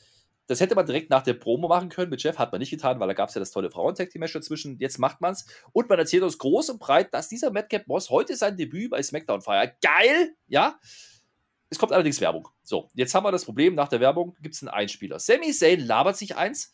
das 0.48 0.60
hätte 0.60 0.76
man 0.76 0.86
direkt 0.86 1.10
nach 1.10 1.24
der 1.24 1.34
Promo 1.34 1.68
machen 1.68 1.90
können. 1.90 2.10
Mit 2.10 2.22
Jeff 2.22 2.38
hat 2.38 2.52
man 2.52 2.60
nicht 2.60 2.70
getan, 2.70 3.00
weil 3.00 3.08
da 3.08 3.14
gab 3.14 3.30
es 3.30 3.36
ja 3.36 3.40
das 3.40 3.52
tolle 3.52 3.72
Frauen-Tag-Team-Match 3.72 4.34
dazwischen. 4.34 4.78
Jetzt 4.78 5.00
macht 5.00 5.22
man 5.22 5.34
es. 5.34 5.46
Und 5.72 5.90
man 5.90 5.98
erzählt 5.98 6.24
uns 6.24 6.38
groß 6.38 6.70
und 6.70 6.80
breit, 6.80 7.14
dass 7.14 7.30
dieser 7.30 7.52
Madcap 7.52 7.88
Moss 7.88 8.10
heute 8.10 8.36
sein 8.36 8.58
Debüt 8.58 8.92
bei 8.92 9.02
SmackDown 9.02 9.42
feiert. 9.42 9.82
Geil, 9.82 10.36
ja. 10.48 10.78
Es 11.70 11.80
kommt 11.80 11.94
allerdings 11.94 12.20
Werbung. 12.20 12.50
So, 12.62 12.90
jetzt 12.94 13.16
haben 13.16 13.24
wir 13.26 13.32
das 13.32 13.46
Problem, 13.46 13.74
nach 13.74 13.88
der 13.88 14.02
Werbung 14.02 14.36
gibt 14.42 14.56
es 14.56 14.62
einen 14.62 14.70
Einspieler. 14.70 15.18
Sami 15.18 15.52
Zayn 15.52 15.80
labert 15.80 16.18
sich 16.18 16.36
eins 16.36 16.72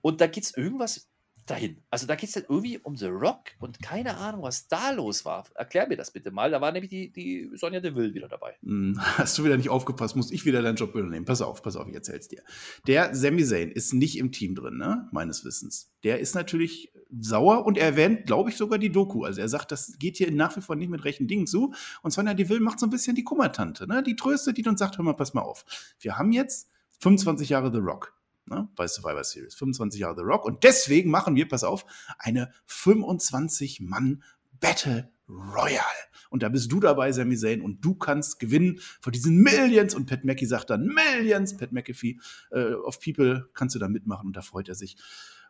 und 0.00 0.20
da 0.20 0.26
geht 0.26 0.44
es 0.44 0.56
irgendwas 0.56 1.08
dahin. 1.46 1.78
Also 1.90 2.06
da 2.06 2.14
geht 2.14 2.28
es 2.28 2.34
dann 2.34 2.44
irgendwie 2.48 2.78
um 2.78 2.96
The 2.96 3.06
Rock 3.06 3.52
und 3.60 3.80
keine 3.80 4.16
Ahnung, 4.16 4.42
was 4.42 4.68
da 4.68 4.90
los 4.90 5.24
war. 5.24 5.46
Erklär 5.54 5.88
mir 5.88 5.96
das 5.96 6.10
bitte 6.10 6.30
mal. 6.30 6.50
Da 6.50 6.60
war 6.60 6.72
nämlich 6.72 6.90
die, 6.90 7.12
die 7.12 7.50
Sonja 7.54 7.80
Deville 7.80 8.14
wieder 8.14 8.28
dabei. 8.28 8.56
Hm, 8.62 8.98
Hast 9.00 9.38
du 9.38 9.44
wieder 9.44 9.56
nicht 9.56 9.68
aufgepasst, 9.68 10.16
muss 10.16 10.30
ich 10.30 10.44
wieder 10.44 10.62
deinen 10.62 10.76
Job 10.76 10.94
übernehmen. 10.94 11.24
Pass 11.24 11.42
auf, 11.42 11.62
pass 11.62 11.76
auf, 11.76 11.88
ich 11.88 11.94
erzähl's 11.94 12.28
dir. 12.28 12.42
Der 12.86 13.14
Sami 13.14 13.44
Zayn 13.44 13.70
ist 13.70 13.94
nicht 13.94 14.18
im 14.18 14.32
Team 14.32 14.54
drin, 14.54 14.76
ne? 14.76 15.08
meines 15.12 15.44
Wissens. 15.44 15.92
Der 16.04 16.20
ist 16.20 16.34
natürlich 16.34 16.92
sauer 17.18 17.64
und 17.64 17.78
er 17.78 17.86
erwähnt, 17.86 18.26
glaube 18.26 18.50
ich, 18.50 18.56
sogar 18.56 18.78
die 18.78 18.90
Doku. 18.90 19.24
Also 19.24 19.40
er 19.40 19.48
sagt, 19.48 19.72
das 19.72 19.98
geht 19.98 20.16
hier 20.16 20.30
nach 20.32 20.56
wie 20.56 20.60
vor 20.60 20.76
nicht 20.76 20.90
mit 20.90 21.04
rechten 21.04 21.28
Dingen 21.28 21.46
zu. 21.46 21.72
Und 22.02 22.10
Sonja 22.10 22.34
Deville 22.34 22.60
macht 22.60 22.80
so 22.80 22.86
ein 22.86 22.90
bisschen 22.90 23.14
die 23.14 23.24
Kummertante, 23.24 23.86
ne? 23.86 24.02
die 24.02 24.16
tröstet 24.16 24.58
ihn 24.58 24.68
und 24.68 24.78
sagt, 24.78 24.98
hör 24.98 25.04
mal, 25.04 25.14
pass 25.14 25.34
mal 25.34 25.42
auf. 25.42 25.64
Wir 26.00 26.18
haben 26.18 26.32
jetzt 26.32 26.70
25 27.00 27.50
Jahre 27.50 27.70
The 27.72 27.78
Rock 27.78 28.15
ne, 28.46 28.68
bei 28.76 28.86
Survivor 28.86 29.24
Series. 29.24 29.54
25 29.54 30.00
Jahre 30.00 30.16
The 30.16 30.22
Rock. 30.22 30.44
Und 30.44 30.64
deswegen 30.64 31.10
machen 31.10 31.36
wir, 31.36 31.48
pass 31.48 31.64
auf, 31.64 31.84
eine 32.18 32.52
25-Mann 32.68 34.22
Battle 34.60 35.10
Royale. 35.28 35.82
Und 36.30 36.42
da 36.42 36.48
bist 36.48 36.70
du 36.70 36.80
dabei, 36.80 37.12
Sami 37.12 37.36
Zayn, 37.36 37.60
und 37.60 37.84
du 37.84 37.94
kannst 37.94 38.38
gewinnen 38.38 38.80
von 39.00 39.12
diesen 39.12 39.38
Millions. 39.38 39.94
Und 39.94 40.06
Pat 40.06 40.24
McAfee 40.24 40.46
sagt 40.46 40.70
dann 40.70 40.86
Millions, 40.86 41.56
Pat 41.56 41.72
McAfee 41.72 42.18
äh, 42.50 42.72
of 42.72 43.00
People, 43.00 43.48
kannst 43.54 43.74
du 43.74 43.78
da 43.78 43.88
mitmachen. 43.88 44.26
Und 44.26 44.36
da 44.36 44.42
freut 44.42 44.68
er 44.68 44.74
sich. 44.74 44.96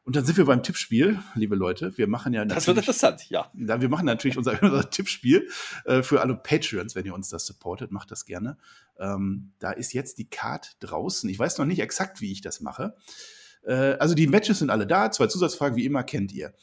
Und 0.06 0.14
dann 0.14 0.24
sind 0.24 0.36
wir 0.36 0.44
beim 0.44 0.62
Tippspiel, 0.62 1.18
liebe 1.34 1.56
Leute. 1.56 1.98
Wir 1.98 2.06
machen 2.06 2.32
ja 2.32 2.44
Das 2.44 2.68
wird 2.68 2.78
interessant, 2.78 3.28
ja. 3.28 3.50
wir 3.54 3.88
machen 3.88 4.06
natürlich 4.06 4.38
unser, 4.38 4.52
unser 4.62 4.88
Tippspiel 4.88 5.48
äh, 5.84 6.04
für 6.04 6.20
alle 6.20 6.36
Patreons, 6.36 6.94
wenn 6.94 7.04
ihr 7.04 7.12
uns 7.12 7.28
das 7.28 7.44
supportet, 7.44 7.90
macht 7.90 8.12
das 8.12 8.24
gerne. 8.24 8.56
Ähm, 9.00 9.50
da 9.58 9.72
ist 9.72 9.92
jetzt 9.94 10.18
die 10.18 10.30
Card 10.30 10.76
draußen. 10.78 11.28
Ich 11.28 11.36
weiß 11.36 11.58
noch 11.58 11.64
nicht 11.64 11.80
exakt, 11.80 12.20
wie 12.20 12.30
ich 12.30 12.40
das 12.40 12.60
mache. 12.60 12.94
Äh, 13.64 13.96
also 13.98 14.14
die 14.14 14.28
Matches 14.28 14.60
sind 14.60 14.70
alle 14.70 14.86
da, 14.86 15.10
zwei 15.10 15.26
Zusatzfragen 15.26 15.76
wie 15.76 15.84
immer 15.84 16.04
kennt 16.04 16.30
ihr. 16.32 16.54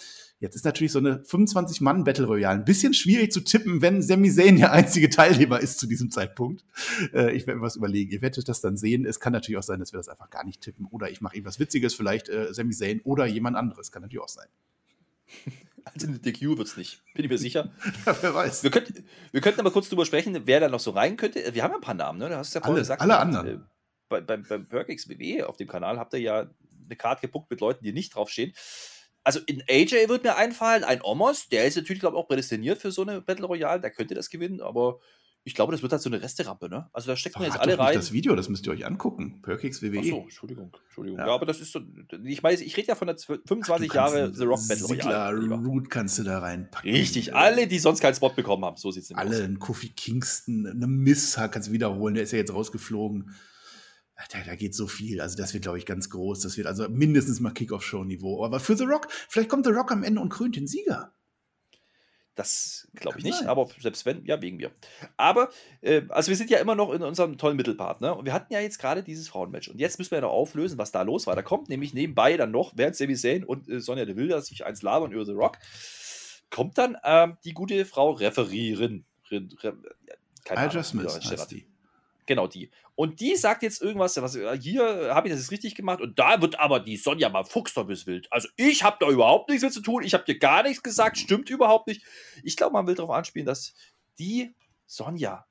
Jetzt 0.43 0.55
ist 0.57 0.65
natürlich 0.65 0.91
so 0.91 0.99
eine 0.99 1.23
25-Mann-Battle 1.23 2.25
Royale 2.25 2.59
ein 2.59 2.65
bisschen 2.65 2.93
schwierig 2.93 3.31
zu 3.31 3.39
tippen, 3.39 3.81
wenn 3.81 4.01
Sami 4.01 4.29
Zayn 4.29 4.57
der 4.57 4.73
einzige 4.73 5.09
Teilnehmer 5.09 5.61
ist 5.61 5.79
zu 5.79 5.87
diesem 5.87 6.11
Zeitpunkt. 6.11 6.65
Äh, 7.13 7.31
ich 7.31 7.47
werde 7.47 7.59
mir 7.61 7.65
was 7.65 7.77
überlegen. 7.77 8.11
Ihr 8.11 8.21
werdet 8.21 8.49
das 8.49 8.59
dann 8.59 8.75
sehen. 8.75 9.05
Es 9.05 9.21
kann 9.21 9.31
natürlich 9.31 9.57
auch 9.57 9.63
sein, 9.63 9.79
dass 9.79 9.93
wir 9.93 9.97
das 9.99 10.09
einfach 10.09 10.29
gar 10.29 10.43
nicht 10.43 10.59
tippen. 10.59 10.85
Oder 10.91 11.09
ich 11.09 11.21
mache 11.21 11.35
irgendwas 11.37 11.59
Witziges, 11.59 11.93
vielleicht 11.93 12.27
äh, 12.27 12.53
Sami 12.53 12.73
Zayn 12.73 12.99
oder 13.05 13.25
jemand 13.25 13.55
anderes. 13.55 13.91
Kann 13.93 14.01
natürlich 14.01 14.21
auch 14.23 14.27
sein. 14.29 14.47
Also 15.85 16.07
eine 16.07 16.17
DQ 16.17 16.57
wird 16.57 16.67
es 16.69 16.77
nicht, 16.77 17.03
bin 17.13 17.25
ich 17.25 17.29
mir 17.29 17.37
sicher. 17.37 17.69
Ja, 18.05 18.15
wer 18.21 18.33
weiß. 18.33 18.63
Wir, 18.63 18.71
könnt, 18.71 19.03
wir 19.33 19.41
könnten 19.41 19.59
aber 19.59 19.69
kurz 19.71 19.89
drüber 19.89 20.05
sprechen, 20.05 20.37
wer 20.45 20.61
da 20.61 20.69
noch 20.69 20.79
so 20.79 20.91
rein 20.91 21.17
könnte. 21.17 21.43
Wir 21.53 21.61
haben 21.61 21.71
ja 21.71 21.75
ein 21.77 21.81
paar 21.81 21.93
Namen, 21.93 22.19
ne? 22.19 22.29
Du 22.29 22.37
hast 22.37 22.53
ja 22.53 22.61
vorhin 22.61 22.75
Alle- 22.75 22.81
gesagt. 22.83 23.01
alle 23.01 23.13
Äh, 23.13 23.17
anderen. 23.17 23.65
Bei, 24.07 24.21
beim, 24.21 24.43
beim 24.47 24.65
Perkix 24.65 25.09
WWE 25.09 25.47
auf 25.49 25.57
dem 25.57 25.67
Kanal 25.67 25.99
habt 25.99 26.13
ihr 26.13 26.21
ja 26.21 26.49
eine 26.85 26.95
Karte 26.95 27.21
gepuckt 27.27 27.51
mit 27.51 27.59
Leuten, 27.59 27.83
die 27.83 27.91
nicht 27.91 28.15
draufstehen. 28.15 28.53
Also 29.23 29.39
in 29.45 29.63
AJ 29.69 30.09
wird 30.09 30.23
mir 30.23 30.35
einfallen, 30.35 30.83
ein 30.83 31.01
Omos, 31.01 31.47
der 31.49 31.65
ist 31.65 31.77
natürlich, 31.77 32.01
glaube 32.01 32.17
ich, 32.17 32.23
auch 32.23 32.27
prädestiniert 32.27 32.81
für 32.81 32.91
so 32.91 33.03
eine 33.03 33.21
Battle 33.21 33.45
Royale, 33.45 33.79
der 33.79 33.91
könnte 33.91 34.15
das 34.15 34.29
gewinnen, 34.29 34.59
aber 34.61 34.99
ich 35.45 35.55
glaube, 35.55 35.73
das 35.73 35.81
wird 35.81 35.91
halt 35.91 36.01
so 36.01 36.09
eine 36.09 36.21
Resterampe, 36.21 36.69
ne? 36.69 36.89
Also 36.93 37.07
da 37.07 37.17
stecken 37.17 37.39
wir 37.41 37.47
jetzt 37.47 37.59
alle 37.59 37.77
rein. 37.77 37.95
das 37.95 38.13
Video, 38.13 38.33
das 38.33 38.47
müsst 38.47 38.65
ihr 38.65 38.71
euch 38.71 38.85
angucken. 38.85 39.41
Perkix 39.41 39.81
WWE. 39.81 39.99
Achso, 39.99 40.21
Entschuldigung, 40.23 40.71
Entschuldigung. 40.85 41.19
Ja. 41.19 41.27
Ja. 41.27 41.33
aber 41.35 41.45
das 41.45 41.59
ist 41.59 41.73
so, 41.73 41.81
ich 42.23 42.41
meine, 42.43 42.61
ich 42.61 42.77
rede 42.77 42.87
ja 42.87 42.95
von 42.95 43.07
der 43.07 43.17
12 43.17 43.41
25 43.45 43.89
Du 43.89 43.93
kannst 43.93 44.15
Jahre 44.15 44.33
The 44.33 44.43
Rock 44.45 44.67
Battle 44.69 44.85
Royale. 44.85 45.39
lieber. 45.39 45.55
Root 45.57 45.89
kannst 45.89 46.17
du 46.19 46.23
da 46.23 46.39
reinpacken. 46.39 46.89
Richtig, 46.89 47.35
alle, 47.35 47.67
die 47.67 47.79
sonst 47.79 47.99
keinen 47.99 48.15
Spot 48.15 48.29
bekommen 48.29 48.63
haben, 48.63 48.77
so 48.77 48.89
sieht 48.91 49.03
es 49.03 49.09
nämlich 49.09 49.27
Alle, 49.27 49.37
aus. 49.37 49.43
ein 49.43 49.59
Kofi 49.59 49.89
Kingston, 49.89 50.65
eine 50.65 50.87
Miss 50.87 51.35
kannst 51.35 51.67
du 51.67 51.73
wiederholen, 51.73 52.13
der 52.15 52.23
ist 52.23 52.31
ja 52.31 52.37
jetzt 52.37 52.53
rausgeflogen. 52.53 53.33
Da, 54.31 54.39
da 54.45 54.55
geht 54.55 54.75
so 54.75 54.87
viel. 54.87 55.21
Also, 55.21 55.37
das 55.37 55.53
wird, 55.53 55.63
glaube 55.63 55.77
ich, 55.77 55.85
ganz 55.85 56.09
groß. 56.09 56.41
Das 56.41 56.57
wird 56.57 56.67
also 56.67 56.87
mindestens 56.89 57.39
mal 57.39 57.51
Kickoff-Show-Niveau. 57.51 58.45
Aber 58.45 58.59
für 58.59 58.75
The 58.75 58.85
Rock, 58.85 59.07
vielleicht 59.29 59.49
kommt 59.49 59.65
The 59.65 59.71
Rock 59.71 59.91
am 59.91 60.03
Ende 60.03 60.21
und 60.21 60.29
krönt 60.29 60.55
den 60.55 60.67
Sieger. 60.67 61.13
Das 62.35 62.87
glaube 62.95 63.19
ich 63.19 63.23
nicht, 63.23 63.39
sein. 63.39 63.47
aber 63.47 63.69
selbst 63.79 64.07
wenn, 64.07 64.25
ja, 64.25 64.41
wegen 64.41 64.57
mir. 64.57 64.71
Aber, 65.17 65.49
äh, 65.81 66.01
also 66.09 66.29
wir 66.29 66.35
sind 66.35 66.49
ja 66.49 66.57
immer 66.57 66.73
noch 66.73 66.91
in 66.91 67.03
unserem 67.03 67.37
tollen 67.37 67.55
Mittelpart, 67.55 68.01
ne? 68.01 68.15
Und 68.15 68.25
wir 68.25 68.33
hatten 68.33 68.51
ja 68.51 68.59
jetzt 68.59 68.79
gerade 68.79 69.03
dieses 69.03 69.27
Frauenmatch. 69.27 69.67
Und 69.67 69.79
jetzt 69.79 69.99
müssen 69.99 70.11
wir 70.11 70.17
ja 70.17 70.21
noch 70.23 70.31
auflösen, 70.31 70.79
was 70.79 70.91
da 70.91 71.03
los 71.03 71.27
war. 71.27 71.35
Da 71.35 71.43
kommt 71.43 71.69
nämlich 71.69 71.93
nebenbei 71.93 72.35
dann 72.35 72.49
noch, 72.49 72.73
während 72.75 72.95
Sami 72.95 73.15
Zayn 73.15 73.43
und 73.43 73.69
äh, 73.69 73.79
Sonja 73.79 74.05
Deville 74.05 74.29
da 74.29 74.41
sich 74.41 74.65
eins 74.65 74.81
labern 74.81 75.11
über 75.11 75.25
The 75.25 75.33
Rock, 75.33 75.59
kommt 76.49 76.79
dann 76.79 76.97
ähm, 77.03 77.37
die 77.43 77.53
gute 77.53 77.85
Frau 77.85 78.11
Referierin. 78.11 79.05
Re, 79.29 79.47
re, 79.61 79.77
keine 80.43 80.61
Alja 80.61 80.71
Ahnung, 80.71 80.83
Smith 80.83 81.19
heißt 81.29 81.51
die. 81.51 81.67
Genau 82.25 82.47
die. 82.47 82.69
Und 82.95 83.19
die 83.19 83.35
sagt 83.35 83.63
jetzt 83.63 83.81
irgendwas, 83.81 84.21
was, 84.21 84.35
äh, 84.35 84.57
hier 84.59 85.13
habe 85.13 85.27
ich 85.27 85.33
das 85.33 85.41
jetzt 85.41 85.51
richtig 85.51 85.75
gemacht 85.75 85.99
und 86.01 86.17
da 86.19 86.41
wird 86.41 86.59
aber 86.59 86.79
die 86.79 86.97
Sonja 86.97 87.29
mal 87.29 87.43
fuchsteufelswild. 87.43 88.31
Also 88.31 88.47
ich 88.55 88.83
habe 88.83 88.97
da 88.99 89.09
überhaupt 89.09 89.49
nichts 89.49 89.63
mit 89.63 89.73
zu 89.73 89.81
tun, 89.81 90.03
ich 90.03 90.13
habe 90.13 90.23
dir 90.23 90.37
gar 90.37 90.63
nichts 90.63 90.83
gesagt, 90.83 91.17
stimmt 91.17 91.49
überhaupt 91.49 91.87
nicht. 91.87 92.03
Ich 92.43 92.55
glaube, 92.55 92.73
man 92.73 92.87
will 92.87 92.95
darauf 92.95 93.11
anspielen, 93.11 93.45
dass 93.45 93.73
die 94.19 94.53
Sonja, 94.85 95.45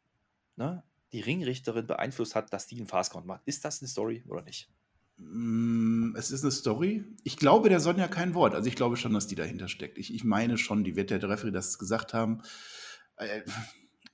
ne, 0.57 0.85
die 1.13 1.21
Ringrichterin 1.21 1.87
beeinflusst 1.87 2.35
hat, 2.35 2.53
dass 2.53 2.67
die 2.67 2.79
einen 2.79 2.87
Fastcount 2.87 3.27
macht. 3.27 3.43
Ist 3.45 3.65
das 3.65 3.83
eine 3.83 3.89
Story 3.89 4.25
oder 4.29 4.43
nicht? 4.43 4.71
Mm, 5.19 6.15
Es 6.17 6.31
ist 6.31 6.43
eine 6.43 6.53
Story. 6.53 7.05
Ich 7.23 7.37
glaube 7.37 7.69
der 7.69 7.81
Sonja 7.81 8.09
kein 8.09 8.35
Wort. 8.35 8.55
Also 8.55 8.69
ich 8.69 8.77
glaube 8.77 8.97
schon, 8.97 9.13
dass 9.13 9.27
die 9.27 9.35
dahinter 9.35 9.69
steckt. 9.69 9.99
Ich, 9.99 10.15
ich 10.15 10.25
meine 10.25 10.57
schon, 10.59 10.85
die 10.85 10.97
wird 10.97 11.11
der 11.11 11.23
Referee 11.23 11.51
das 11.51 11.79
gesagt 11.79 12.15
haben. 12.15 12.43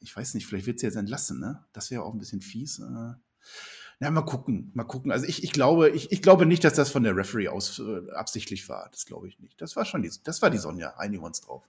Ich 0.00 0.16
weiß 0.16 0.34
nicht, 0.34 0.46
vielleicht 0.46 0.66
wird 0.66 0.78
sie 0.78 0.86
jetzt 0.86 0.96
entlassen, 0.96 1.40
ne? 1.40 1.64
Das 1.72 1.90
wäre 1.90 2.02
auch 2.02 2.12
ein 2.12 2.18
bisschen 2.18 2.40
fies. 2.40 2.78
äh. 2.78 3.14
Na, 4.00 4.10
mal 4.12 4.22
gucken, 4.22 4.70
mal 4.74 4.84
gucken. 4.84 5.10
Also 5.10 5.26
ich, 5.26 5.42
ich 5.42 5.52
glaube, 5.52 5.90
ich, 5.90 6.12
ich 6.12 6.22
glaube 6.22 6.46
nicht, 6.46 6.62
dass 6.62 6.74
das 6.74 6.90
von 6.90 7.02
der 7.02 7.16
Referee 7.16 7.48
aus 7.48 7.80
äh, 7.80 8.10
absichtlich 8.12 8.68
war. 8.68 8.88
Das 8.92 9.06
glaube 9.06 9.26
ich 9.26 9.40
nicht. 9.40 9.60
Das 9.60 9.74
war 9.74 9.84
schon 9.84 10.02
die, 10.02 10.12
das 10.22 10.40
war 10.40 10.50
die 10.50 10.58
Sonja. 10.58 10.94
Einigen 10.96 11.24
uns 11.24 11.40
drauf. 11.40 11.64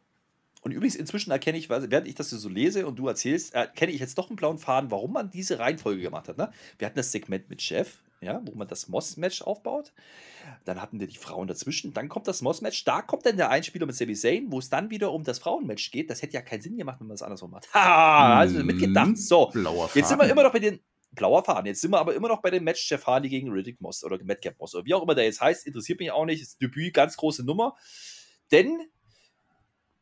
Und 0.61 0.71
übrigens, 0.71 0.95
inzwischen 0.95 1.31
erkenne 1.31 1.57
ich, 1.57 1.69
während 1.69 2.07
ich 2.07 2.15
das 2.15 2.29
so 2.29 2.49
lese 2.49 2.85
und 2.85 2.97
du 2.99 3.07
erzählst, 3.07 3.53
erkenne 3.53 3.93
ich 3.93 3.99
jetzt 3.99 4.17
doch 4.17 4.29
einen 4.29 4.35
blauen 4.35 4.59
Faden, 4.59 4.91
warum 4.91 5.13
man 5.13 5.31
diese 5.31 5.57
Reihenfolge 5.57 6.01
gemacht 6.01 6.27
hat. 6.27 6.37
Ne? 6.37 6.51
Wir 6.77 6.85
hatten 6.85 6.97
das 6.97 7.11
Segment 7.11 7.49
mit 7.49 7.61
Chef, 7.61 7.99
ja, 8.21 8.41
wo 8.43 8.53
man 8.55 8.67
das 8.67 8.89
Moss-Match 8.89 9.41
aufbaut. 9.41 9.93
Dann 10.65 10.82
hatten 10.82 10.99
wir 10.99 11.08
die 11.08 11.17
Frauen 11.17 11.47
dazwischen. 11.47 11.93
Dann 11.93 12.10
kommt 12.10 12.27
das 12.27 12.41
Moss-Match. 12.41 12.84
Da 12.84 13.01
kommt 13.01 13.25
dann 13.25 13.38
der 13.38 13.49
Einspieler 13.49 13.86
mit 13.86 13.95
Sami 13.95 14.13
Zayn, 14.13 14.51
wo 14.51 14.60
es 14.60 14.69
dann 14.69 14.89
wieder 14.89 15.12
um 15.13 15.23
das 15.23 15.39
Frauenmatch 15.39 15.91
geht. 15.91 16.10
Das 16.10 16.21
hätte 16.21 16.34
ja 16.34 16.41
keinen 16.41 16.62
Sinn 16.62 16.77
gemacht, 16.77 16.99
wenn 16.99 17.08
man 17.08 17.15
das 17.15 17.23
andersrum 17.23 17.51
macht. 17.51 17.67
Ha, 17.73 18.39
also 18.39 18.63
mitgedacht. 18.63 19.17
So, 19.17 19.47
Blauer 19.47 19.89
jetzt 19.93 20.10
sind 20.10 20.19
wir 20.19 20.29
immer 20.29 20.43
noch 20.43 20.51
bei 20.51 20.60
den. 20.60 20.79
Blauer 21.12 21.43
Faden. 21.43 21.65
Jetzt 21.65 21.82
sind 21.82 21.91
wir 21.91 21.99
aber 21.99 22.13
immer 22.13 22.27
noch 22.27 22.41
bei 22.41 22.51
dem 22.51 22.63
Match 22.63 22.89
Jeff 22.89 23.08
Hardy 23.08 23.29
gegen 23.29 23.49
Riddick 23.49 23.82
Moss 23.82 24.03
oder 24.03 24.23
Madcap 24.23 24.60
Moss 24.60 24.75
oder 24.75 24.86
wie 24.86 24.93
auch 24.93 25.01
immer 25.01 25.15
der 25.15 25.25
jetzt 25.25 25.41
heißt. 25.41 25.65
Interessiert 25.65 25.99
mich 25.99 26.12
auch 26.12 26.25
nicht. 26.25 26.43
Das 26.43 26.58
Debüt, 26.58 26.93
ganz 26.93 27.17
große 27.17 27.43
Nummer. 27.43 27.75
Denn 28.51 28.79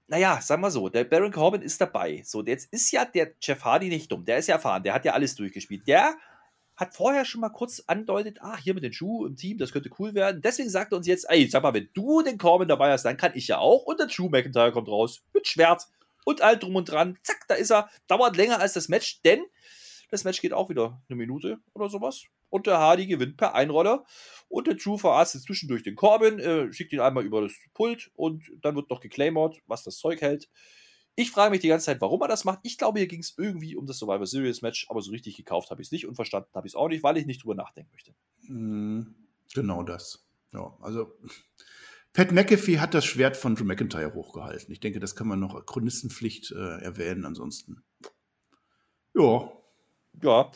naja, 0.08 0.39
sagen 0.41 0.62
wir 0.62 0.71
so, 0.71 0.89
der 0.89 1.06
Baron 1.06 1.32
Corbin 1.32 1.62
ist 1.62 1.80
dabei. 1.80 2.21
So, 2.25 2.43
jetzt 2.43 2.71
ist 2.73 2.91
ja 2.91 3.06
der 3.06 3.34
Jeff 3.41 3.63
Hardy 3.63 3.88
nicht 3.89 4.12
dumm. 4.12 4.25
Der 4.25 4.38
ist 4.38 4.47
ja 4.47 4.56
erfahren, 4.56 4.84
der 4.84 4.93
hat 4.93 5.06
ja 5.06 5.13
alles 5.13 5.36
durchgespielt. 5.36 5.88
Der 5.88 6.15
hat 6.77 6.93
vorher 6.93 7.25
schon 7.25 7.41
mal 7.41 7.49
kurz 7.49 7.83
andeutet, 7.87 8.37
ach, 8.41 8.59
hier 8.59 8.75
mit 8.75 8.83
den 8.83 8.93
Schuh 8.93 9.25
im 9.25 9.35
Team, 9.35 9.57
das 9.57 9.73
könnte 9.73 9.89
cool 9.99 10.13
werden. 10.13 10.41
Deswegen 10.41 10.69
sagt 10.69 10.93
er 10.93 10.97
uns 10.97 11.07
jetzt, 11.07 11.25
ey, 11.29 11.47
sag 11.49 11.63
mal, 11.63 11.73
wenn 11.73 11.89
du 11.93 12.21
den 12.21 12.37
Corbin 12.37 12.67
dabei 12.67 12.91
hast, 12.91 13.03
dann 13.03 13.17
kann 13.17 13.31
ich 13.33 13.47
ja 13.47 13.57
auch. 13.57 13.83
Und 13.83 13.99
der 13.99 14.07
Drew 14.07 14.29
McIntyre 14.29 14.71
kommt 14.71 14.87
raus 14.87 15.23
mit 15.33 15.47
Schwert 15.47 15.87
und 16.23 16.41
all 16.41 16.57
drum 16.57 16.75
und 16.75 16.89
dran. 16.89 17.17
Zack, 17.23 17.45
da 17.47 17.55
ist 17.55 17.71
er. 17.71 17.89
Dauert 18.07 18.37
länger 18.37 18.59
als 18.59 18.73
das 18.73 18.89
Match, 18.89 19.21
denn 19.23 19.43
das 20.11 20.23
Match 20.23 20.39
geht 20.39 20.53
auch 20.53 20.69
wieder 20.69 21.01
eine 21.09 21.17
Minute 21.17 21.57
oder 21.73 21.89
sowas. 21.89 22.23
Und 22.49 22.67
der 22.67 22.77
Hardy 22.77 23.07
gewinnt 23.07 23.37
per 23.37 23.55
Einroller. 23.55 24.05
Und 24.47 24.67
der 24.67 24.75
Drew 24.75 24.97
verarztet 24.97 25.41
zwischendurch 25.41 25.83
den 25.83 25.95
Corbin, 25.95 26.39
äh, 26.39 26.71
schickt 26.71 26.93
ihn 26.93 26.99
einmal 26.99 27.25
über 27.25 27.41
das 27.41 27.53
Pult 27.73 28.11
und 28.15 28.43
dann 28.61 28.75
wird 28.75 28.89
noch 28.89 29.01
geclaimert, 29.01 29.57
was 29.65 29.83
das 29.83 29.97
Zeug 29.97 30.21
hält. 30.21 30.47
Ich 31.19 31.32
frage 31.32 31.49
mich 31.49 31.62
die 31.62 31.67
ganze 31.67 31.88
Zeit, 31.88 31.99
warum 31.99 32.21
er 32.21 32.27
das 32.27 32.45
macht. 32.45 32.60
Ich 32.62 32.77
glaube, 32.77 32.99
hier 32.99 33.08
ging 33.08 33.21
es 33.21 33.34
irgendwie 33.38 33.75
um 33.75 33.88
das 33.88 33.97
Survivor 33.97 34.27
Series 34.27 34.62
Match, 34.62 34.86
aber 34.89 35.01
so 35.01 35.10
richtig 35.12 35.36
gekauft 35.36 35.71
habe 35.71 35.82
ich 35.82 35.88
es 35.88 35.91
nicht 35.91 36.06
und 36.08 36.13
verstanden 36.15 36.49
habe 36.53 36.67
ich 36.67 36.71
es 36.73 36.75
auch 36.75 36.88
nicht, 36.89 37.01
weil 37.01 37.17
ich 37.17 37.25
nicht 37.25 37.43
drüber 37.43 37.56
nachdenken 37.56 37.89
möchte. 37.91 38.13
Mm, 38.47 39.01
Genau 39.53 39.82
das. 39.82 40.23
Ja, 40.53 40.77
also 40.82 41.12
Pat 42.13 42.32
McAfee 42.32 42.80
hat 42.80 42.93
das 42.93 43.06
Schwert 43.06 43.36
von 43.36 43.56
Drew 43.56 43.63
McIntyre 43.63 44.13
hochgehalten. 44.13 44.71
Ich 44.71 44.80
denke, 44.80 44.99
das 44.99 45.15
kann 45.15 45.27
man 45.27 45.39
noch 45.39 45.65
Chronistenpflicht 45.65 46.51
äh, 46.51 46.82
erwähnen. 46.84 47.25
Ansonsten. 47.25 47.84
Ja. 49.15 49.51
Ja, 50.21 50.51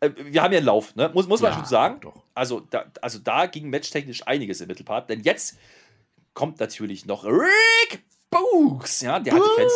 äh, 0.00 0.10
wir 0.16 0.42
haben 0.42 0.52
ja 0.52 0.58
einen 0.58 0.66
Lauf, 0.66 0.94
ne? 0.96 1.10
muss, 1.14 1.26
muss 1.28 1.40
man 1.40 1.50
Ja, 1.52 1.56
schon 1.58 1.66
sagen. 1.66 2.00
doch. 2.00 2.24
Also 2.34 2.60
da, 2.60 2.90
also 3.00 3.18
da 3.18 3.46
ging 3.46 3.70
matchtechnisch 3.70 4.26
einiges 4.26 4.60
im 4.60 4.68
Mittelpart, 4.68 5.08
denn 5.10 5.20
jetzt 5.22 5.56
kommt 6.34 6.58
natürlich 6.60 7.06
noch 7.06 7.24
Rick 7.24 8.04
Books. 8.30 9.00
Ja, 9.02 9.20
der 9.20 9.34
hat 9.34 9.42
die 9.42 9.60
Fans. 9.60 9.72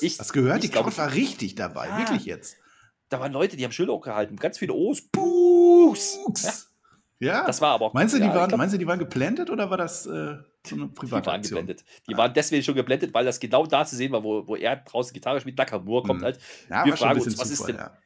Books. 0.00 0.02
Ich- 0.02 0.18
Hast 0.18 0.32
gehört? 0.32 0.56
ich 0.56 0.62
Die 0.62 0.70
glaub, 0.70 0.84
Crowd 0.84 0.98
war 0.98 1.12
richtig 1.12 1.54
dabei. 1.54 1.88
Ja. 1.88 1.98
Wirklich 1.98 2.24
jetzt. 2.24 2.56
Da 3.08 3.20
waren 3.20 3.32
Leute, 3.32 3.56
die 3.56 3.64
haben 3.64 3.72
Schilder 3.72 3.92
hochgehalten, 3.92 4.36
ganz 4.36 4.58
viele 4.58 4.72
O's. 4.72 5.02
Books. 5.02 6.18
Ja. 6.44 6.52
Ja. 7.28 7.46
das 7.46 7.60
war 7.60 7.70
aber 7.72 7.86
auch. 7.86 7.94
Meinst 7.94 8.14
du, 8.14 8.18
ja, 8.18 8.24
die 8.24 8.30
ich 8.30 8.34
waren, 8.34 8.48
glaub, 8.48 8.58
meinst 8.58 8.74
du, 8.74 8.78
die 8.78 8.86
waren 8.86 8.98
geplantet 8.98 9.48
oder 9.50 9.70
war 9.70 9.76
das 9.76 10.06
äh, 10.06 10.36
so 10.66 10.74
eine 10.76 10.86
Die 10.88 10.94
private 10.94 11.26
waren 11.26 11.36
Aktion? 11.36 11.60
geblendet. 11.60 11.84
Die 12.08 12.16
waren 12.16 12.32
deswegen 12.34 12.64
schon 12.64 12.74
geblendet, 12.74 13.14
weil 13.14 13.24
das 13.24 13.38
genau 13.38 13.64
da 13.66 13.84
zu 13.84 13.94
sehen 13.96 14.10
war, 14.12 14.24
wo, 14.24 14.46
wo 14.48 14.56
er 14.56 14.76
draußen 14.76 15.12
Gitarre 15.12 15.40
spielt. 15.40 15.56
Nakamura 15.58 16.04
kommt 16.06 16.20
Hm. 16.20 16.24
halt. 16.24 16.40
Ja, 16.68 16.84
Wir 16.84 16.96
fragen 16.96 17.20
uns, 17.20 17.38
was 17.38 17.50
ist 17.50 17.66
denn- 17.68 17.76
ja. 17.76 17.96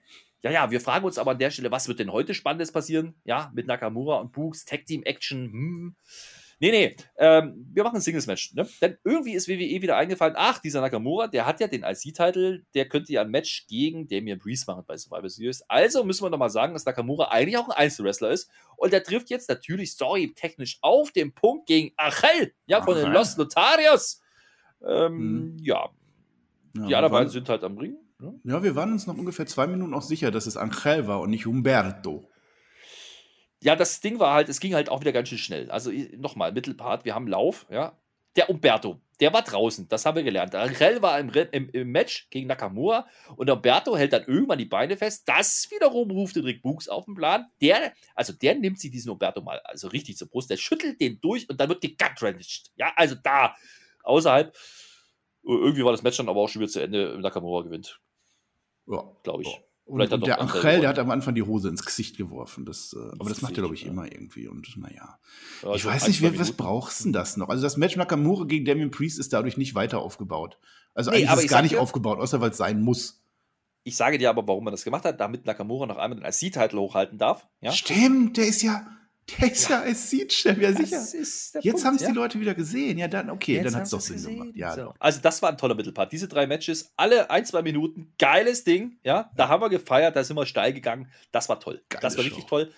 Ja, 0.42 0.50
ja, 0.50 0.70
wir 0.70 0.80
fragen 0.80 1.04
uns 1.06 1.16
aber 1.18 1.30
an 1.32 1.38
der 1.38 1.50
Stelle, 1.50 1.70
was 1.70 1.88
wird 1.88 1.98
denn 1.98 2.12
heute 2.12 2.34
Spannendes 2.34 2.70
passieren? 2.70 3.14
Ja, 3.24 3.50
mit 3.54 3.66
Nakamura 3.66 4.18
und 4.18 4.32
Books, 4.32 4.64
Tag 4.64 4.84
Team 4.86 5.02
Action. 5.02 5.50
Hm. 5.50 5.96
Nee, 6.58 6.70
nee, 6.70 6.96
ähm, 7.18 7.66
wir 7.74 7.84
machen 7.84 7.96
ein 7.96 8.00
Singles-Match. 8.00 8.54
Ne? 8.54 8.66
Denn 8.80 8.96
irgendwie 9.04 9.34
ist 9.34 9.46
WWE 9.46 9.58
wieder 9.58 9.96
eingefallen, 9.96 10.34
ach, 10.38 10.58
dieser 10.58 10.80
Nakamura, 10.80 11.28
der 11.28 11.44
hat 11.44 11.60
ja 11.60 11.68
den 11.68 11.82
IC-Titel, 11.82 12.64
der 12.74 12.88
könnte 12.88 13.12
ja 13.12 13.20
ein 13.20 13.30
Match 13.30 13.66
gegen 13.68 14.08
Damien 14.08 14.38
Priest 14.38 14.66
machen 14.66 14.82
bei 14.86 14.96
Survivor 14.96 15.28
Series. 15.28 15.62
Also 15.68 16.02
müssen 16.02 16.24
wir 16.24 16.30
nochmal 16.30 16.48
sagen, 16.48 16.72
dass 16.72 16.86
Nakamura 16.86 17.28
eigentlich 17.28 17.58
auch 17.58 17.68
ein 17.68 17.76
Einzelwrestler 17.76 18.30
ist. 18.30 18.50
Und 18.76 18.92
der 18.94 19.02
trifft 19.02 19.28
jetzt 19.28 19.50
natürlich 19.50 19.90
story-technisch 19.92 20.78
auf 20.80 21.12
den 21.12 21.34
Punkt 21.34 21.66
gegen 21.66 21.92
Achel, 21.96 22.52
ja, 22.66 22.82
von 22.82 22.96
den 22.96 23.12
Los 23.12 23.36
Lotarios. 23.36 24.22
Ähm, 24.82 25.18
Hm. 25.18 25.56
Ja, 25.60 25.90
Ja, 26.74 26.86
die 26.86 26.94
anderen 26.94 27.12
beiden 27.12 27.30
sind 27.30 27.48
halt 27.48 27.64
am 27.64 27.76
Ring. 27.76 27.96
Ne? 28.18 28.40
Ja, 28.44 28.62
wir 28.62 28.74
waren 28.74 28.92
uns 28.92 29.06
noch 29.06 29.16
ungefähr 29.16 29.46
zwei 29.46 29.66
Minuten 29.66 29.92
auch 29.92 30.02
sicher, 30.02 30.30
dass 30.30 30.46
es 30.46 30.56
Angel 30.56 31.06
war 31.06 31.20
und 31.20 31.30
nicht 31.30 31.44
Humberto. 31.46 32.30
Ja, 33.66 33.74
das 33.74 34.00
Ding 34.00 34.20
war 34.20 34.32
halt, 34.32 34.48
es 34.48 34.60
ging 34.60 34.74
halt 34.74 34.88
auch 34.88 35.00
wieder 35.00 35.10
ganz 35.10 35.28
schön 35.28 35.38
schnell. 35.38 35.68
Also 35.72 35.90
nochmal, 36.16 36.52
Mittelpart, 36.52 37.04
wir 37.04 37.16
haben 37.16 37.26
Lauf, 37.26 37.66
ja. 37.68 37.98
Der 38.36 38.48
Umberto, 38.48 39.00
der 39.18 39.32
war 39.32 39.42
draußen, 39.42 39.88
das 39.88 40.06
haben 40.06 40.14
wir 40.14 40.22
gelernt. 40.22 40.54
Angel 40.54 41.02
war 41.02 41.18
im, 41.18 41.30
im, 41.30 41.70
im 41.70 41.90
Match 41.90 42.28
gegen 42.30 42.46
Nakamura 42.46 43.08
und 43.34 43.50
Umberto 43.50 43.96
hält 43.96 44.12
dann 44.12 44.22
irgendwann 44.24 44.58
die 44.58 44.66
Beine 44.66 44.96
fest. 44.96 45.26
Das 45.26 45.68
wiederum 45.72 46.12
ruft 46.12 46.36
den 46.36 46.44
Rick 46.44 46.62
Books 46.62 46.86
auf 46.88 47.06
den 47.06 47.14
Plan. 47.14 47.46
Der, 47.60 47.92
also 48.14 48.32
der 48.34 48.54
nimmt 48.54 48.78
sich 48.78 48.92
diesen 48.92 49.10
Umberto 49.10 49.40
mal 49.40 49.58
also 49.64 49.88
richtig 49.88 50.16
zur 50.16 50.28
Brust, 50.28 50.48
der 50.48 50.58
schüttelt 50.58 51.00
den 51.00 51.18
durch 51.20 51.48
und 51.50 51.58
dann 51.58 51.68
wird 51.68 51.80
gegutranged. 51.80 52.70
Ja, 52.76 52.92
also 52.94 53.16
da, 53.20 53.56
außerhalb. 54.04 54.54
Irgendwie 55.42 55.84
war 55.84 55.90
das 55.92 56.02
Match 56.02 56.18
dann 56.18 56.28
aber 56.28 56.40
auch 56.40 56.48
schon 56.48 56.60
wieder 56.60 56.70
zu 56.70 56.80
Ende. 56.80 57.18
Nakamura 57.18 57.62
gewinnt, 57.62 58.00
Ja. 58.86 59.02
glaube 59.24 59.42
ich. 59.42 59.48
Ja. 59.48 59.58
Und, 59.86 60.12
und 60.12 60.26
der 60.26 60.40
Angel 60.40 60.80
der 60.80 60.88
hat 60.88 60.98
am 60.98 61.12
Anfang 61.12 61.36
die 61.36 61.44
Hose 61.44 61.68
ins 61.68 61.84
Gesicht 61.84 62.16
geworfen. 62.16 62.64
Das, 62.64 62.92
äh, 62.92 63.12
aber 63.20 63.28
das 63.28 63.40
macht 63.40 63.52
er, 63.52 63.62
glaube 63.62 63.76
ich, 63.76 63.82
ja. 63.82 63.88
immer 63.88 64.04
irgendwie. 64.04 64.48
Und 64.48 64.76
naja. 64.76 65.18
Ja, 65.62 65.74
ich 65.74 65.84
weiß 65.84 66.08
nicht, 66.08 66.20
wer, 66.22 66.36
was 66.40 66.50
brauchst 66.52 67.00
du 67.00 67.04
denn 67.04 67.12
das 67.12 67.36
noch? 67.36 67.48
Also 67.48 67.62
das 67.62 67.76
Match 67.76 67.94
Nakamura 67.94 68.46
gegen 68.46 68.64
Damien 68.64 68.90
Priest 68.90 69.20
ist 69.20 69.32
dadurch 69.32 69.56
nicht 69.56 69.76
weiter 69.76 70.00
aufgebaut. 70.00 70.58
Also 70.92 71.12
Nee, 71.12 71.18
eigentlich 71.18 71.30
ist 71.38 71.44
es 71.44 71.50
gar 71.50 71.62
nicht 71.62 71.74
dir- 71.74 71.80
aufgebaut, 71.80 72.18
außer 72.18 72.40
weil 72.40 72.50
es 72.50 72.56
sein 72.56 72.82
muss. 72.82 73.22
Ich 73.84 73.96
sage 73.96 74.18
dir 74.18 74.28
aber, 74.28 74.48
warum 74.48 74.64
man 74.64 74.72
das 74.72 74.82
gemacht 74.82 75.04
hat, 75.04 75.20
damit 75.20 75.46
Nakamura 75.46 75.86
noch 75.86 75.98
einmal 75.98 76.18
den 76.18 76.26
IC-Titel 76.26 76.78
hochhalten 76.78 77.18
darf. 77.18 77.46
Ja? 77.60 77.70
Stimmt, 77.70 78.36
der 78.38 78.48
ist 78.48 78.62
ja, 78.62 78.84
der 79.40 79.50
ist 79.52 79.68
ja 79.68 79.80
als 79.80 80.10
Seed-Chef, 80.10 80.56
ja 80.58 80.72
sicher. 80.72 80.98
Jetzt 81.00 81.52
Punkt, 81.62 81.84
haben 81.84 81.96
es 81.96 82.02
ja. 82.02 82.08
die 82.08 82.14
Leute 82.14 82.38
wieder 82.40 82.54
gesehen. 82.54 82.96
Ja, 82.98 83.08
dann, 83.08 83.30
okay, 83.30 83.54
Jetzt 83.56 83.64
dann 83.66 83.74
hat 83.76 83.82
es 83.84 83.90
doch 83.90 84.00
Sinn 84.00 84.16
gesehen. 84.16 84.38
gemacht. 84.38 84.56
Ja, 84.56 84.74
so. 84.74 84.94
Also 84.98 85.20
das 85.20 85.42
war 85.42 85.50
ein 85.50 85.58
toller 85.58 85.74
Mittelpart. 85.74 86.12
Diese 86.12 86.28
drei 86.28 86.46
Matches, 86.46 86.92
alle 86.96 87.30
ein, 87.30 87.44
zwei 87.44 87.62
Minuten, 87.62 88.12
geiles 88.18 88.64
Ding. 88.64 88.98
Ja, 89.02 89.30
da 89.36 89.48
haben 89.48 89.60
wir 89.62 89.68
gefeiert, 89.68 90.14
da 90.14 90.22
sind 90.22 90.36
wir 90.36 90.46
steil 90.46 90.72
gegangen. 90.72 91.10
Das 91.32 91.48
war 91.48 91.58
toll. 91.58 91.82
Geile 91.88 92.02
das 92.02 92.16
war 92.16 92.24
richtig 92.24 92.42
Show. 92.44 92.48
toll. 92.48 92.72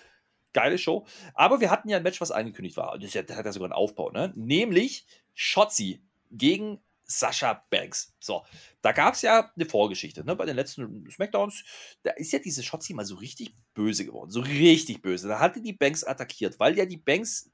Geile 0.53 0.77
Show. 0.79 1.05
Aber 1.35 1.61
wir 1.61 1.69
hatten 1.69 1.89
ja 1.89 1.97
ein 1.97 2.03
Match, 2.03 2.19
was 2.19 2.31
angekündigt 2.31 2.77
war. 2.77 2.97
Ja- 2.99 3.21
das 3.21 3.37
hat 3.37 3.45
ja 3.45 3.51
sogar 3.51 3.67
einen 3.67 3.73
Aufbau, 3.73 4.09
ne? 4.11 4.33
Nämlich 4.35 5.05
Shotzi 5.35 6.01
gegen 6.31 6.79
Sascha 7.09 7.65
Banks. 7.69 8.13
So, 8.19 8.45
da 8.81 8.91
gab 8.91 9.15
es 9.15 9.23
ja 9.23 9.51
eine 9.55 9.65
Vorgeschichte, 9.65 10.23
ne? 10.23 10.35
Bei 10.35 10.45
den 10.45 10.55
letzten 10.55 11.09
Smackdowns, 11.09 11.63
da 12.03 12.11
ist 12.11 12.31
ja 12.31 12.39
diese 12.39 12.63
Shotzi 12.63 12.93
mal 12.93 13.05
so 13.05 13.15
richtig 13.15 13.53
böse 13.73 14.05
geworden. 14.05 14.29
So 14.29 14.41
richtig 14.41 15.01
böse. 15.01 15.27
Da 15.27 15.39
hatte 15.39 15.61
die 15.61 15.73
Banks 15.73 16.03
attackiert, 16.03 16.59
weil 16.59 16.77
ja 16.77 16.85
die 16.85 16.97
Banks 16.97 17.51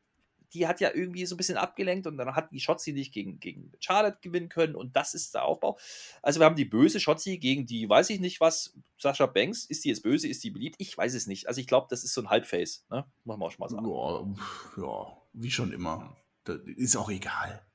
die 0.56 0.68
hat 0.68 0.80
ja 0.80 0.90
irgendwie 0.94 1.26
so 1.26 1.36
ein 1.36 1.38
bisschen 1.38 1.58
abgelenkt 1.58 2.08
und 2.08 2.18
dann 2.18 2.34
hat 2.34 2.52
die 2.52 2.60
Shotzi 2.60 2.94
nicht 2.94 3.14
gegen, 3.14 3.40
gegen 3.40 3.72
Charlotte 3.80 4.20
gewinnen 4.22 4.50
können 4.50 4.76
und 4.76 4.96
das 4.96 5.14
ist 5.14 5.34
der 5.34 5.44
Aufbau. 5.44 5.78
Also 6.22 6.40
wir 6.40 6.46
haben 6.46 6.56
die 6.56 6.66
böse 6.66 7.00
Shotzi 7.00 7.38
gegen 7.38 7.66
die, 7.66 7.88
weiß 7.88 8.10
ich 8.10 8.20
nicht 8.20 8.40
was, 8.40 8.74
Sascha 8.98 9.26
Banks. 9.26 9.66
Ist 9.66 9.84
die 9.84 9.90
jetzt 9.90 10.02
böse, 10.02 10.28
ist 10.28 10.44
die 10.44 10.52
beliebt? 10.52 10.76
Ich 10.80 10.98
weiß 10.98 11.14
es 11.14 11.28
nicht. 11.28 11.48
Also 11.48 11.60
ich 11.60 11.68
glaube, 11.68 11.88
das 11.90 12.04
ist 12.04 12.14
so 12.14 12.22
ein 12.22 12.30
Halbface, 12.30 12.86
ne? 12.90 13.06
Muss 13.26 13.38
man 13.38 13.48
auch 13.48 13.52
schon 13.52 13.60
mal 13.60 13.70
sagen. 13.70 14.38
Ja, 14.78 14.84
ja, 14.84 15.18
wie 15.34 15.52
schon 15.52 15.74
immer. 15.74 16.16
Das 16.46 16.60
ist 16.78 16.96
auch 16.96 17.10
egal. 17.10 17.66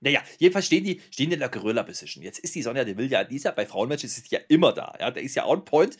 Naja, 0.00 0.22
jedenfalls 0.38 0.66
stehen 0.66 0.84
die, 0.84 1.00
stehen 1.10 1.30
die 1.30 1.34
in 1.34 1.40
der 1.40 1.48
Gorilla-Position. 1.48 2.22
Jetzt 2.22 2.38
ist 2.40 2.54
die 2.54 2.62
Sonja 2.62 2.84
Deville 2.84 3.08
ja, 3.08 3.24
die 3.24 3.36
ist 3.36 3.44
ja 3.44 3.50
bei 3.50 3.66
Frauenmatches 3.66 4.18
ist 4.18 4.30
die 4.30 4.34
ja 4.34 4.40
immer 4.48 4.72
da. 4.72 4.94
Ja, 5.00 5.10
der 5.10 5.22
ist 5.22 5.34
ja 5.34 5.46
on 5.46 5.64
point. 5.64 5.96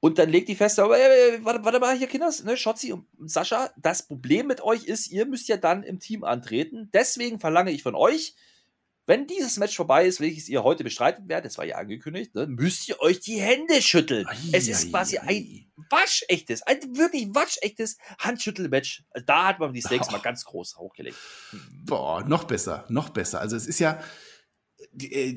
Und 0.00 0.18
dann 0.18 0.30
legt 0.30 0.48
die 0.48 0.54
fest, 0.54 0.78
aber 0.78 0.98
äh, 0.98 1.44
warte, 1.44 1.64
warte 1.64 1.80
mal 1.80 1.96
hier, 1.96 2.06
Kinders, 2.06 2.44
ne, 2.44 2.56
Schotzi 2.56 2.92
und 2.92 3.06
Sascha, 3.24 3.72
das 3.76 4.06
Problem 4.06 4.46
mit 4.46 4.60
euch 4.60 4.84
ist, 4.84 5.10
ihr 5.10 5.26
müsst 5.26 5.48
ja 5.48 5.56
dann 5.56 5.82
im 5.82 5.98
Team 5.98 6.22
antreten. 6.22 6.88
Deswegen 6.92 7.40
verlange 7.40 7.72
ich 7.72 7.82
von 7.82 7.96
euch, 7.96 8.36
wenn 9.08 9.26
dieses 9.26 9.56
Match 9.56 9.74
vorbei 9.74 10.06
ist, 10.06 10.20
welches 10.20 10.48
ihr 10.48 10.62
heute 10.62 10.84
bestreiten 10.84 11.28
werdet, 11.28 11.46
das 11.46 11.58
war 11.58 11.64
ja 11.64 11.76
angekündigt, 11.76 12.34
ne, 12.34 12.46
müsst 12.46 12.88
ihr 12.88 13.00
euch 13.00 13.20
die 13.20 13.40
Hände 13.40 13.80
schütteln. 13.80 14.26
es 14.52 14.68
ist 14.68 14.90
quasi 14.90 15.16
ein 15.18 15.66
waschechtes, 15.90 16.62
ein 16.62 16.78
wirklich 16.94 17.28
waschechtes 17.34 17.96
Handschüttelmatch. 18.18 19.04
Da 19.26 19.46
hat 19.48 19.60
man 19.60 19.72
die 19.72 19.80
Stakes 19.80 20.08
Oh. 20.08 20.12
mal 20.12 20.20
ganz 20.20 20.44
groß 20.44 20.76
hochgelegt. 20.76 21.16
Boah, 21.86 22.22
noch 22.22 22.44
besser, 22.44 22.84
noch 22.90 23.08
besser. 23.08 23.40
Also 23.40 23.56
es 23.56 23.66
ist 23.66 23.78
ja 23.78 23.98
äh, 25.00 25.36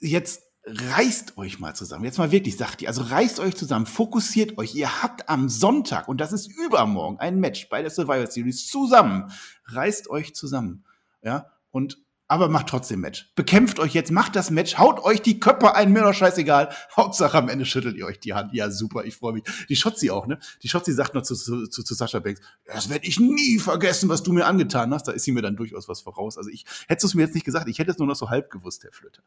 jetzt 0.00 0.42
reißt 0.64 1.36
euch 1.38 1.58
mal 1.58 1.74
zusammen. 1.74 2.04
Jetzt 2.04 2.18
mal 2.18 2.30
wirklich, 2.30 2.56
sagt 2.56 2.82
ihr. 2.82 2.88
Also 2.88 3.02
reißt 3.02 3.40
euch 3.40 3.56
zusammen, 3.56 3.84
fokussiert 3.84 4.58
euch. 4.58 4.74
Ihr 4.74 5.02
habt 5.02 5.28
am 5.28 5.48
Sonntag, 5.48 6.08
und 6.08 6.20
das 6.20 6.32
ist 6.32 6.46
übermorgen, 6.46 7.18
ein 7.18 7.40
Match 7.40 7.68
bei 7.68 7.82
der 7.82 7.90
Survivor 7.90 8.26
Series 8.28 8.66
zusammen. 8.68 9.30
Reißt 9.66 10.08
euch 10.08 10.34
zusammen. 10.34 10.84
Ja, 11.22 11.50
und 11.70 11.98
aber 12.32 12.48
macht 12.48 12.68
trotzdem 12.68 13.00
Match. 13.00 13.30
Bekämpft 13.34 13.78
euch 13.78 13.92
jetzt, 13.92 14.10
macht 14.10 14.36
das 14.36 14.50
Match, 14.50 14.78
haut 14.78 15.04
euch 15.04 15.20
die 15.20 15.38
Köpfe 15.38 15.74
ein, 15.74 15.92
mir 15.92 16.00
doch 16.00 16.14
scheißegal. 16.14 16.74
Hauptsache 16.96 17.36
am 17.36 17.50
Ende 17.50 17.66
schüttelt 17.66 17.94
ihr 17.94 18.06
euch 18.06 18.20
die 18.20 18.32
Hand. 18.32 18.54
Ja, 18.54 18.70
super, 18.70 19.04
ich 19.04 19.16
freue 19.16 19.34
mich. 19.34 19.42
Die 19.68 19.76
Schotzi 19.76 20.10
auch, 20.10 20.26
ne? 20.26 20.38
Die 20.62 20.68
Schotzi 20.70 20.94
sagt 20.94 21.12
noch 21.12 21.20
zu, 21.20 21.34
zu, 21.34 21.66
zu, 21.66 21.82
zu 21.82 21.94
Sascha 21.94 22.20
Banks, 22.20 22.40
das 22.64 22.88
werde 22.88 23.06
ich 23.06 23.20
nie 23.20 23.58
vergessen, 23.58 24.08
was 24.08 24.22
du 24.22 24.32
mir 24.32 24.46
angetan 24.46 24.94
hast. 24.94 25.08
Da 25.08 25.12
ist 25.12 25.24
sie 25.24 25.32
mir 25.32 25.42
dann 25.42 25.56
durchaus 25.56 25.90
was 25.90 26.00
voraus. 26.00 26.38
Also 26.38 26.48
ich 26.48 26.64
hättest 26.88 27.04
du 27.04 27.08
es 27.08 27.14
mir 27.14 27.22
jetzt 27.22 27.34
nicht 27.34 27.44
gesagt, 27.44 27.68
ich 27.68 27.78
hätte 27.78 27.90
es 27.90 27.98
nur 27.98 28.08
noch 28.08 28.16
so 28.16 28.30
halb 28.30 28.48
gewusst, 28.48 28.82
Herr 28.82 28.92
Flöter. 28.92 29.22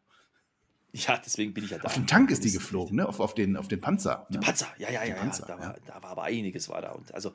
Ja, 0.92 1.22
deswegen 1.24 1.54
bin 1.54 1.64
ich 1.64 1.70
ja 1.70 1.78
da. 1.78 1.84
Auf 1.84 1.94
den 1.94 2.08
Tank 2.08 2.32
ist 2.32 2.44
die 2.44 2.52
geflogen, 2.52 2.96
ne? 2.96 3.08
Auf, 3.08 3.20
auf, 3.20 3.36
den, 3.36 3.56
auf 3.56 3.68
den 3.68 3.82
Panzer. 3.82 4.26
Ne? 4.32 4.40
Panzer, 4.40 4.68
ja, 4.80 4.90
ja, 4.90 5.04
ja, 5.04 5.14
Panzer, 5.14 5.48
ja, 5.48 5.56
da, 5.56 5.62
ja. 5.62 5.70
war, 5.70 5.76
da 5.86 6.02
war 6.02 6.10
aber 6.10 6.24
einiges 6.24 6.70
war 6.70 6.82
da. 6.82 6.94
Und 6.94 7.14
also, 7.14 7.34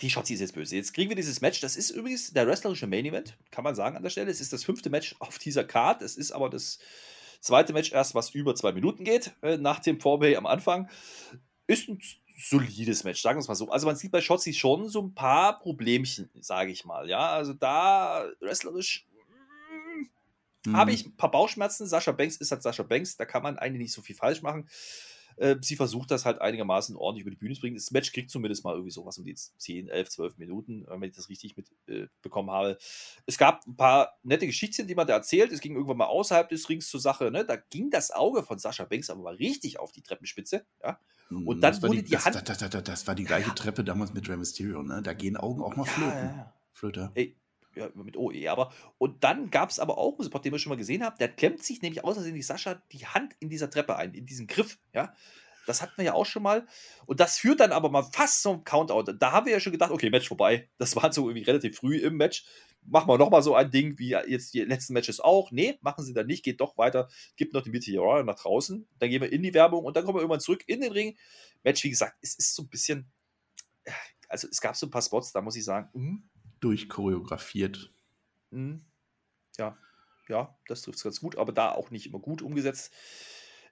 die 0.00 0.10
Shotzi 0.10 0.34
ist 0.34 0.40
jetzt 0.40 0.54
böse. 0.54 0.76
Jetzt 0.76 0.94
kriegen 0.94 1.08
wir 1.10 1.16
dieses 1.16 1.40
Match. 1.40 1.60
Das 1.60 1.76
ist 1.76 1.90
übrigens 1.90 2.32
der 2.32 2.46
wrestlerische 2.46 2.86
Main 2.86 3.04
Event, 3.04 3.36
kann 3.50 3.64
man 3.64 3.74
sagen 3.74 3.96
an 3.96 4.02
der 4.02 4.10
Stelle. 4.10 4.30
Es 4.30 4.40
ist 4.40 4.52
das 4.52 4.64
fünfte 4.64 4.90
Match 4.90 5.16
auf 5.18 5.38
dieser 5.38 5.64
Card. 5.64 6.02
Es 6.02 6.16
ist 6.16 6.32
aber 6.32 6.50
das 6.50 6.78
zweite 7.40 7.72
Match 7.72 7.92
erst, 7.92 8.14
was 8.14 8.30
über 8.30 8.54
zwei 8.54 8.72
Minuten 8.72 9.04
geht, 9.04 9.32
äh, 9.42 9.56
nach 9.56 9.80
dem 9.80 10.00
Vorbay 10.00 10.36
am 10.36 10.46
Anfang. 10.46 10.88
Ist 11.66 11.88
ein 11.88 12.00
solides 12.40 13.04
Match, 13.04 13.20
sagen 13.20 13.38
wir 13.38 13.40
es 13.40 13.48
mal 13.48 13.54
so. 13.54 13.70
Also 13.70 13.86
man 13.86 13.96
sieht 13.96 14.12
bei 14.12 14.20
Shotzi 14.20 14.54
schon 14.54 14.88
so 14.88 15.02
ein 15.02 15.14
paar 15.14 15.58
Problemchen, 15.58 16.30
sage 16.40 16.70
ich 16.70 16.84
mal. 16.84 17.08
Ja, 17.08 17.30
also 17.30 17.52
da 17.52 18.26
wrestlerisch 18.40 19.06
mm, 19.12 20.68
Mhm. 20.68 20.76
habe 20.76 20.92
ich 20.92 21.06
ein 21.06 21.16
paar 21.16 21.30
Bauchschmerzen. 21.30 21.86
Sascha 21.86 22.12
Banks 22.12 22.36
ist 22.36 22.50
halt 22.50 22.62
Sascha 22.62 22.82
Banks, 22.82 23.16
da 23.16 23.24
kann 23.24 23.42
man 23.42 23.58
eigentlich 23.58 23.82
nicht 23.82 23.92
so 23.92 24.02
viel 24.02 24.16
falsch 24.16 24.42
machen. 24.42 24.68
Äh, 25.38 25.56
sie 25.62 25.76
versucht 25.76 26.10
das 26.10 26.24
halt 26.24 26.40
einigermaßen 26.40 26.96
ordentlich 26.96 27.22
über 27.22 27.30
die 27.30 27.36
Bühne 27.36 27.54
zu 27.54 27.60
bringen. 27.60 27.76
Das 27.76 27.90
Match 27.90 28.12
kriegt 28.12 28.30
zumindest 28.30 28.64
mal 28.64 28.72
irgendwie 28.72 28.90
sowas 28.90 29.18
um 29.18 29.24
die 29.24 29.34
10, 29.34 29.88
11, 29.88 30.10
12 30.10 30.38
Minuten, 30.38 30.86
wenn 30.88 31.02
ich 31.08 31.16
das 31.16 31.28
richtig 31.28 31.56
mitbekommen 31.56 32.48
äh, 32.48 32.52
habe. 32.52 32.78
Es 33.26 33.38
gab 33.38 33.66
ein 33.66 33.76
paar 33.76 34.18
nette 34.22 34.46
Geschichtchen, 34.46 34.86
die 34.86 34.94
man 34.94 35.06
da 35.06 35.14
erzählt. 35.14 35.52
Es 35.52 35.60
ging 35.60 35.74
irgendwann 35.74 35.96
mal 35.98 36.06
außerhalb 36.06 36.48
des 36.48 36.68
Rings 36.68 36.88
zur 36.90 37.00
Sache. 37.00 37.30
Ne? 37.30 37.44
Da 37.44 37.56
ging 37.56 37.90
das 37.90 38.10
Auge 38.10 38.42
von 38.42 38.58
Sascha 38.58 38.84
Banks 38.84 39.10
aber 39.10 39.22
mal 39.22 39.34
richtig 39.34 39.78
auf 39.78 39.92
die 39.92 40.02
Treppenspitze. 40.02 40.64
Ja? 40.82 40.98
Und 41.30 41.60
dann 41.60 41.72
das 41.72 41.82
war 41.82 41.90
wurde 41.90 41.98
die, 42.02 42.04
die 42.06 42.12
das, 42.12 42.24
Hand- 42.24 42.48
Das, 42.48 42.58
das, 42.58 42.82
das, 42.84 43.06
war 43.06 43.14
die 43.14 43.24
gleiche 43.24 43.54
Treppe 43.54 43.84
damals 43.84 44.14
mit 44.14 44.28
Rey 44.28 44.36
Mysterio, 44.36 44.82
ne? 44.82 45.02
Da 45.02 45.12
gehen 45.12 45.36
Augen 45.36 45.62
auch 45.62 45.76
mal 45.76 45.84
flöten. 45.84 46.12
ja. 46.36 46.54
Flöter. 46.72 47.10
Ey, 47.14 47.36
ja, 47.78 47.88
mit 47.94 48.16
OE, 48.16 48.48
aber. 48.48 48.72
Und 48.98 49.24
dann 49.24 49.50
gab 49.50 49.70
es 49.70 49.78
aber 49.78 49.98
auch 49.98 50.18
einen 50.18 50.28
Spot, 50.28 50.38
den 50.38 50.52
wir 50.52 50.58
schon 50.58 50.70
mal 50.70 50.76
gesehen 50.76 51.04
haben, 51.04 51.16
der 51.18 51.28
klemmt 51.28 51.62
sich 51.62 51.82
nämlich 51.82 52.04
außersehen 52.04 52.40
Sascha 52.42 52.82
die 52.92 53.06
Hand 53.06 53.34
in 53.40 53.48
dieser 53.48 53.70
Treppe 53.70 53.96
ein, 53.96 54.14
in 54.14 54.26
diesem 54.26 54.46
Griff, 54.46 54.78
ja. 54.92 55.12
Das 55.68 55.82
hatten 55.82 55.98
wir 55.98 56.04
ja 56.06 56.14
auch 56.14 56.24
schon 56.24 56.42
mal. 56.42 56.66
Und 57.04 57.20
das 57.20 57.36
führt 57.36 57.60
dann 57.60 57.72
aber 57.72 57.90
mal 57.90 58.02
fast 58.02 58.40
zum 58.40 58.64
Countout. 58.64 59.12
Da 59.12 59.32
haben 59.32 59.44
wir 59.44 59.52
ja 59.52 59.60
schon 59.60 59.72
gedacht, 59.72 59.90
okay, 59.90 60.08
Match 60.08 60.26
vorbei. 60.26 60.70
Das 60.78 60.96
war 60.96 61.12
so 61.12 61.28
irgendwie 61.28 61.44
relativ 61.44 61.76
früh 61.76 61.98
im 61.98 62.16
Match. 62.16 62.46
Machen 62.86 63.06
wir 63.06 63.18
nochmal 63.18 63.42
so 63.42 63.54
ein 63.54 63.70
Ding 63.70 63.98
wie 63.98 64.12
jetzt 64.12 64.54
die 64.54 64.60
letzten 64.60 64.94
Matches 64.94 65.20
auch. 65.20 65.50
Nee, 65.50 65.78
machen 65.82 66.06
sie 66.06 66.14
dann 66.14 66.26
nicht, 66.26 66.42
geht 66.42 66.62
doch 66.62 66.78
weiter. 66.78 67.08
Gibt 67.36 67.52
noch 67.52 67.60
die 67.60 67.68
Meteor 67.68 68.22
nach 68.22 68.36
draußen. 68.36 68.88
Dann 68.98 69.10
gehen 69.10 69.20
wir 69.20 69.30
in 69.30 69.42
die 69.42 69.52
Werbung 69.52 69.84
und 69.84 69.94
dann 69.94 70.04
kommen 70.04 70.16
wir 70.16 70.22
irgendwann 70.22 70.40
zurück 70.40 70.64
in 70.66 70.80
den 70.80 70.92
Ring. 70.92 71.18
Match, 71.62 71.84
wie 71.84 71.90
gesagt, 71.90 72.16
es 72.22 72.34
ist 72.34 72.54
so 72.54 72.62
ein 72.62 72.68
bisschen. 72.68 73.12
Also 74.30 74.48
es 74.50 74.62
gab 74.62 74.74
so 74.74 74.86
ein 74.86 74.90
paar 74.90 75.02
Spots, 75.02 75.32
da 75.32 75.42
muss 75.42 75.56
ich 75.56 75.64
sagen, 75.64 75.90
hm, 75.92 76.28
Durchchoreografiert. 76.60 77.92
Mhm. 78.50 78.84
Ja, 79.58 79.76
ja, 80.28 80.56
das 80.66 80.82
trifft 80.82 80.98
es 80.98 81.04
ganz 81.04 81.20
gut, 81.20 81.36
aber 81.36 81.52
da 81.52 81.72
auch 81.72 81.90
nicht 81.90 82.06
immer 82.06 82.18
gut 82.18 82.42
umgesetzt. 82.42 82.92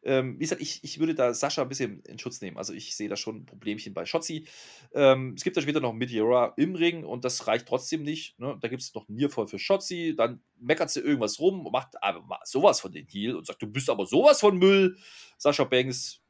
Ähm, 0.03 0.37
wie 0.37 0.45
gesagt, 0.45 0.61
ich, 0.61 0.85
ich 0.85 1.01
würde 1.01 1.15
da 1.17 1.35
Sascha 1.35 1.63
ein 1.63 1.69
bisschen 1.69 2.01
in 2.03 2.19
Schutz 2.19 2.41
nehmen. 2.41 2.59
Also 2.59 2.73
ich 2.73 2.95
sehe 2.95 3.09
da 3.09 3.17
schon 3.17 3.39
ein 3.39 3.47
Problemchen 3.47 3.93
bei 3.93 4.07
Shotzi. 4.07 4.47
Ähm, 4.95 5.35
es 5.37 5.43
gibt 5.43 5.57
da 5.57 5.61
später 5.61 5.81
noch 5.81 5.93
Meteora 5.93 6.55
im 6.57 6.77
Ring 6.77 7.05
und 7.05 7.25
das 7.25 7.49
reicht 7.49 7.67
trotzdem 7.67 8.05
nicht. 8.05 8.39
Ne? 8.39 8.57
Da 8.61 8.69
gibt 8.69 8.83
es 8.83 8.95
noch 8.95 9.09
Nierfall 9.09 9.49
für 9.49 9.59
Shotzi. 9.59 10.15
Dann 10.17 10.41
meckert 10.61 10.91
sie 10.91 11.01
irgendwas 11.01 11.41
rum, 11.41 11.69
macht 11.73 12.01
aber 12.03 12.23
mal 12.23 12.39
sowas 12.45 12.81
von 12.81 12.93
den 12.93 13.07
Heal 13.07 13.35
und 13.35 13.47
sagt, 13.47 13.63
du 13.63 13.67
bist 13.67 13.91
aber 13.91 14.07
sowas 14.07 14.39
von 14.39 14.57
Müll. 14.59 14.97
Sascha 15.39 15.65
Banks 15.65 16.23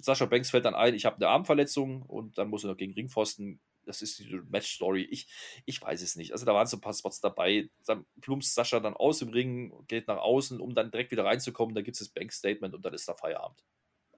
Sascha 0.00 0.26
Banks 0.26 0.50
fällt 0.50 0.64
dann 0.64 0.74
ein, 0.74 0.94
ich 0.94 1.04
habe 1.06 1.16
eine 1.16 1.28
Armverletzung 1.28 2.02
und 2.02 2.38
dann 2.38 2.48
muss 2.48 2.64
er 2.64 2.70
noch 2.70 2.76
gegen 2.76 2.92
Ringpfosten. 2.92 3.60
Das 3.86 4.02
ist 4.02 4.18
die 4.18 4.40
Match-Story. 4.50 5.02
Ich, 5.10 5.28
ich 5.64 5.80
weiß 5.80 6.02
es 6.02 6.16
nicht. 6.16 6.32
Also 6.32 6.44
da 6.44 6.52
waren 6.54 6.66
so 6.66 6.76
ein 6.76 6.80
paar 6.80 6.92
Spots 6.94 7.20
dabei. 7.20 7.70
Dann 7.86 8.04
plumpst 8.20 8.54
Sascha 8.54 8.80
dann 8.80 8.94
aus 8.94 9.20
dem 9.20 9.28
Ring, 9.30 9.72
geht 9.86 10.08
nach 10.08 10.18
außen, 10.18 10.60
um 10.60 10.74
dann 10.74 10.90
direkt 10.90 11.10
wieder 11.12 11.24
reinzukommen. 11.24 11.74
Dann 11.74 11.84
gibt 11.84 11.94
es 11.94 12.00
das 12.00 12.08
Bank-Statement 12.08 12.74
und 12.74 12.84
dann 12.84 12.92
ist 12.94 13.08
da 13.08 13.14
Feierabend. 13.14 13.64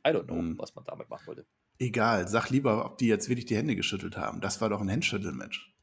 I 0.06 0.10
don't 0.10 0.24
know, 0.24 0.36
Hm. 0.36 0.58
was 0.58 0.74
man 0.74 0.84
damit 0.84 1.08
machen 1.10 1.26
wollte. 1.26 1.46
Egal, 1.78 2.26
sag 2.28 2.50
lieber, 2.50 2.84
ob 2.86 2.98
die 2.98 3.06
jetzt 3.06 3.28
wirklich 3.28 3.46
die 3.46 3.56
Hände 3.56 3.76
geschüttelt 3.76 4.16
haben. 4.16 4.40
Das 4.40 4.60
war 4.60 4.68
doch 4.68 4.80
ein 4.80 4.90
Handschüttelmatch. 4.90 5.74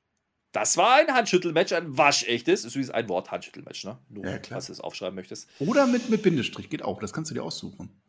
Das 0.52 0.78
war 0.78 0.96
ein 0.96 1.14
Handschüttelmatch, 1.14 1.74
ein 1.74 1.98
waschechtes. 1.98 2.64
Ist 2.66 2.76
übrigens 2.76 2.90
ein 2.92 3.10
Wort 3.10 3.30
Handschüttelmatch, 3.30 3.84
ne? 3.84 4.00
Nur, 4.10 4.26
Ja, 4.26 4.38
klar. 4.40 4.58
falls 4.58 4.68
du 4.68 4.72
es 4.74 4.80
aufschreiben 4.80 5.16
möchtest. 5.16 5.50
Oder 5.60 5.86
mit, 5.86 6.10
mit 6.10 6.24
Bindestrich, 6.24 6.70
geht 6.70 6.82
auch. 6.82 7.00
Das 7.00 7.12
kannst 7.14 7.30
du 7.30 7.36
dir 7.36 7.44
aussuchen. 7.44 8.02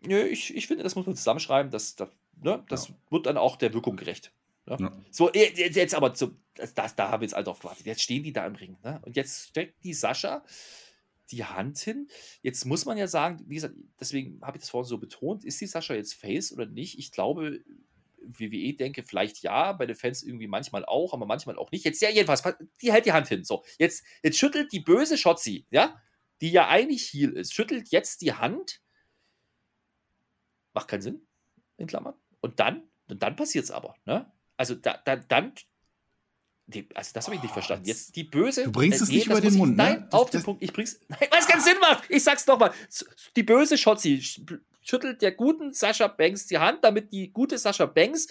Nö, 0.00 0.20
ich, 0.22 0.54
ich 0.54 0.66
finde, 0.66 0.84
das 0.84 0.94
muss 0.96 1.06
man 1.06 1.16
zusammenschreiben. 1.16 1.72
Das, 1.72 1.96
das, 1.96 2.10
ne, 2.40 2.62
das 2.68 2.92
wird 3.10 3.26
dann 3.26 3.36
auch 3.38 3.56
der 3.56 3.72
Wirkung 3.74 3.96
gerecht. 3.96 4.32
Ne? 4.68 4.76
Ja. 4.80 5.04
So, 5.10 5.32
jetzt, 5.32 5.76
jetzt 5.76 5.94
aber, 5.94 6.14
so, 6.14 6.36
das, 6.54 6.74
das, 6.74 6.94
da 6.94 7.10
haben 7.10 7.20
wir 7.20 7.26
jetzt 7.26 7.34
alle 7.34 7.44
drauf 7.44 7.60
gewartet. 7.60 7.86
Jetzt 7.86 8.02
stehen 8.02 8.22
die 8.22 8.32
da 8.32 8.46
im 8.46 8.54
Ring. 8.54 8.76
Ne? 8.82 9.00
Und 9.04 9.16
jetzt 9.16 9.48
steckt 9.48 9.82
die 9.84 9.94
Sascha 9.94 10.44
die 11.30 11.44
Hand 11.44 11.78
hin. 11.78 12.08
Jetzt 12.42 12.64
muss 12.64 12.84
man 12.84 12.96
ja 12.96 13.06
sagen, 13.06 13.44
wie 13.46 13.56
gesagt, 13.56 13.74
deswegen 14.00 14.40
habe 14.42 14.56
ich 14.56 14.62
das 14.62 14.70
vorhin 14.70 14.88
so 14.88 14.98
betont, 14.98 15.44
ist 15.44 15.60
die 15.60 15.66
Sascha 15.66 15.94
jetzt 15.94 16.14
Face 16.14 16.52
oder 16.52 16.66
nicht? 16.66 16.98
Ich 16.98 17.12
glaube, 17.12 17.60
WWE 18.20 18.74
denke 18.74 19.04
vielleicht 19.04 19.42
ja, 19.42 19.72
bei 19.72 19.86
den 19.86 19.96
Fans 19.96 20.22
irgendwie 20.22 20.46
manchmal 20.46 20.84
auch, 20.84 21.12
aber 21.12 21.26
manchmal 21.26 21.56
auch 21.56 21.70
nicht. 21.70 21.84
Jetzt 21.84 22.00
ja, 22.02 22.10
jedenfalls, 22.10 22.42
die 22.82 22.92
hält 22.92 23.06
die 23.06 23.12
Hand 23.12 23.28
hin. 23.28 23.44
So, 23.44 23.64
jetzt, 23.78 24.04
jetzt 24.22 24.38
schüttelt 24.38 24.72
die 24.72 24.80
böse 24.80 25.16
Shotzi, 25.16 25.66
ja, 25.70 26.00
die 26.40 26.50
ja 26.50 26.68
eigentlich 26.68 27.12
Heal 27.12 27.32
ist, 27.32 27.54
schüttelt 27.54 27.90
jetzt 27.90 28.20
die 28.22 28.32
Hand. 28.32 28.80
Macht 30.72 30.88
keinen 30.88 31.02
Sinn, 31.02 31.26
in 31.76 31.86
Klammern. 31.86 32.14
Und 32.40 32.60
dann, 32.60 32.88
und 33.08 33.22
dann 33.22 33.36
passiert 33.36 33.64
es 33.64 33.70
aber, 33.70 33.94
ne? 34.04 34.30
Also 34.58 34.74
da, 34.74 34.98
da, 35.04 35.16
dann. 35.16 35.52
Die, 36.66 36.86
also 36.94 37.12
das 37.14 37.24
habe 37.24 37.36
ich 37.36 37.40
nicht 37.42 37.52
Oh, 37.52 37.54
verstanden. 37.54 37.86
jetzt- 37.86 38.08
Jetzt 38.08 38.16
die 38.16 38.24
böse. 38.24 38.64
Du 38.64 38.72
bringst 38.72 39.00
äh, 39.00 39.04
es 39.04 39.08
nicht 39.08 39.26
das 39.26 39.26
über 39.32 39.40
den 39.40 39.44
muss 39.46 39.54
ich- 39.54 39.58
Mund, 39.58 39.76
ne? 39.78 39.82
Nein, 39.84 40.06
Das- 40.10 40.20
auf 40.20 40.28
den 40.28 40.38
das- 40.38 40.44
Punkt. 40.44 40.62
Ich 40.62 40.72
bring's. 40.74 41.00
Nein, 41.08 41.18
weil 41.30 41.40
es 41.40 41.46
keinen 41.46 41.62
Sinn 41.62 41.78
macht. 41.80 42.04
Ich 42.10 42.22
sag's 42.22 42.46
nochmal. 42.46 42.72
Die 43.36 43.42
böse 43.42 43.78
Shotzi 43.78 44.16
sch- 44.22 44.60
schüttelt 44.82 45.22
der 45.22 45.32
guten 45.32 45.72
Sascha 45.72 46.08
Banks 46.08 46.46
die 46.46 46.58
Hand, 46.58 46.84
damit 46.84 47.10
die 47.10 47.30
gute 47.32 47.56
Sascha 47.56 47.86
Banks 47.86 48.26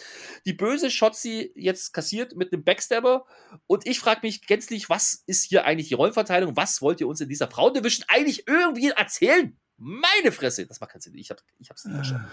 die 0.45 0.53
böse 0.53 0.91
Shotzi 0.91 1.51
jetzt 1.55 1.93
kassiert 1.93 2.35
mit 2.35 2.53
einem 2.53 2.63
Backstabber. 2.63 3.25
Und 3.65 3.87
ich 3.87 3.99
frage 3.99 4.19
mich 4.21 4.45
gänzlich, 4.45 4.87
was 4.87 5.23
ist 5.25 5.45
hier 5.45 5.65
eigentlich 5.65 5.87
die 5.87 5.95
Rollenverteilung? 5.95 6.55
Was 6.55 6.81
wollt 6.83 7.01
ihr 7.01 7.07
uns 7.07 7.21
in 7.21 7.29
dieser 7.29 7.49
Frauendivision 7.49 8.05
eigentlich 8.07 8.47
irgendwie 8.47 8.89
erzählen? 8.89 9.57
Meine 9.77 10.31
Fresse. 10.31 10.67
Das 10.67 10.79
macht 10.79 10.91
keinen 10.91 11.01
Sinn. 11.01 11.15
Ich, 11.15 11.31
hab, 11.31 11.41
ich 11.59 11.69
hab's 11.71 11.85
nicht 11.85 11.95
verstanden. 11.95 12.27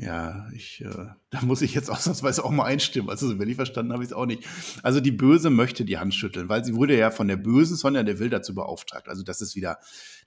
Ja, 0.00 0.48
ich, 0.54 0.80
äh, 0.80 1.08
da 1.28 1.42
muss 1.42 1.60
ich 1.60 1.74
jetzt 1.74 1.90
ausnahmsweise 1.90 2.42
auch 2.42 2.50
mal 2.50 2.64
einstimmen. 2.64 3.10
Also, 3.10 3.38
wenn 3.38 3.48
ich 3.48 3.56
verstanden 3.56 3.92
habe, 3.92 4.02
ich 4.02 4.10
es 4.10 4.16
auch 4.16 4.24
nicht. 4.24 4.44
Also, 4.82 5.00
die 5.00 5.10
Böse 5.12 5.50
möchte 5.50 5.84
die 5.84 5.98
Hand 5.98 6.14
schütteln, 6.14 6.48
weil 6.48 6.64
sie 6.64 6.74
wurde 6.74 6.96
ja 6.96 7.10
von 7.10 7.28
der 7.28 7.36
Bösen 7.36 7.76
Sonja 7.76 8.02
Deville 8.02 8.30
dazu 8.30 8.54
beauftragt. 8.54 9.08
Also, 9.08 9.22
das 9.22 9.42
ist 9.42 9.56
wieder, 9.56 9.78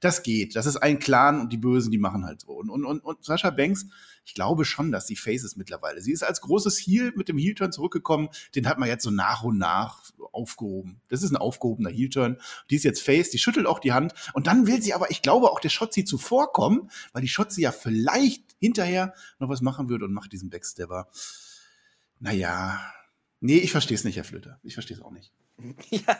das 0.04 0.24
geht. 0.24 0.56
Das 0.56 0.66
ist 0.66 0.78
ein 0.78 1.00
Clan 1.00 1.40
und 1.40 1.54
die 1.54 1.58
Bösen, 1.58 1.92
die 1.92 1.98
machen 1.98 2.26
halt 2.26 2.42
so. 2.42 2.52
Und, 2.52 2.70
und, 2.70 2.86
und, 2.86 3.04
und 3.04 3.24
Sascha 3.24 3.50
Banks, 3.50 3.88
ich 4.26 4.34
glaube 4.34 4.66
schon, 4.66 4.92
dass 4.92 5.08
sie 5.08 5.16
Face 5.16 5.44
ist 5.44 5.58
mittlerweile. 5.58 6.02
Sie 6.02 6.12
ist 6.12 6.24
als 6.24 6.42
großes 6.42 6.78
Heel 6.78 7.14
mit 7.16 7.28
dem 7.28 7.38
Heel-Turn 7.38 7.72
zurückgekommen. 7.72 8.30
Den 8.56 8.68
hat 8.68 8.78
man 8.78 8.88
jetzt 8.90 9.04
so 9.04 9.12
nach 9.12 9.44
und 9.44 9.58
nach 9.58 10.04
aufgehoben. 10.32 11.02
Das 11.10 11.24
ist 11.24 11.32
ein 11.32 11.38
aufgehobener 11.38 11.90
Heel-Turn. 11.90 12.38
Die 12.70 12.76
ist 12.76 12.84
jetzt 12.84 13.02
Face, 13.02 13.30
die 13.30 13.38
schüttelt 13.38 13.66
auch 13.66 13.80
die 13.80 13.94
Hand. 13.94 14.14
Und 14.34 14.48
dann 14.48 14.68
will 14.68 14.82
sie 14.82 14.94
aber, 14.94 15.12
ich 15.12 15.22
glaube, 15.22 15.52
auch 15.52 15.60
der 15.60 15.70
Shotzi 15.70 16.06
zuvorkommen, 16.06 16.90
weil 17.12 17.22
die 17.22 17.28
Shotzi 17.28 17.62
ja 17.62 17.72
vielleicht 17.72 18.44
hinterher 18.60 19.14
noch 19.40 19.50
was 19.50 19.62
machen 19.62 19.90
würde 19.90 20.06
und 20.06 20.14
macht 20.14 20.32
diesen 20.32 20.50
Backstabber. 20.50 21.08
Naja. 22.20 22.80
Nee, 23.42 23.58
ich 23.58 23.72
verstehe 23.72 23.96
es 23.96 24.06
nicht, 24.06 24.16
Herr 24.16 24.24
Flöter. 24.24 24.60
Ich 24.64 24.74
verstehe 24.76 24.96
es 24.96 25.04
auch 25.04 25.12
nicht. 25.12 25.34
Ja, 25.92 26.18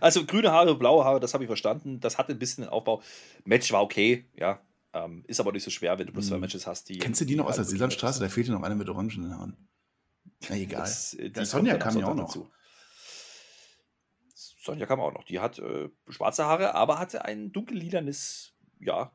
also 0.00 0.24
grüne 0.26 0.50
Haare, 0.52 0.76
blaue 0.76 1.04
Haare, 1.04 1.20
das 1.20 1.34
habe 1.34 1.44
ich 1.44 1.48
verstanden. 1.48 2.00
Das 2.00 2.18
hatte 2.18 2.32
ein 2.32 2.38
bisschen 2.38 2.64
den 2.64 2.70
Aufbau. 2.70 3.02
Match 3.44 3.70
war 3.72 3.82
okay, 3.82 4.28
ja. 4.34 4.60
Ähm, 4.92 5.24
ist 5.28 5.38
aber 5.38 5.52
nicht 5.52 5.62
so 5.62 5.70
schwer, 5.70 5.98
wenn 5.98 6.06
du 6.06 6.12
bloß 6.12 6.26
zwei 6.26 6.34
Hm. 6.34 6.40
Matches 6.40 6.66
hast, 6.66 6.88
die. 6.88 6.98
Kennst 6.98 7.20
du 7.20 7.24
die 7.24 7.36
noch 7.36 7.46
aus 7.46 7.56
der 7.56 7.64
Sesamstraße? 7.64 8.18
Da 8.20 8.28
fehlt 8.28 8.48
ja 8.48 8.54
noch 8.54 8.62
einer 8.62 8.74
mit 8.74 8.88
orangenen 8.88 9.36
Haaren. 9.36 9.68
Na 10.48 10.56
egal. 10.56 10.80
Das, 10.80 11.14
äh, 11.14 11.30
Die 11.30 11.44
Sonja 11.44 11.76
kam 11.78 11.96
ja 11.98 12.06
auch 12.06 12.14
noch. 12.14 12.36
Sonja 14.34 14.86
kam 14.86 15.00
auch 15.00 15.12
noch. 15.12 15.24
Die 15.24 15.38
hat 15.38 15.58
äh, 15.58 15.88
schwarze 16.08 16.44
Haare, 16.44 16.74
aber 16.74 16.98
hatte 16.98 17.24
ein 17.24 17.52
dunkellilanes, 17.52 18.52
ja, 18.80 19.12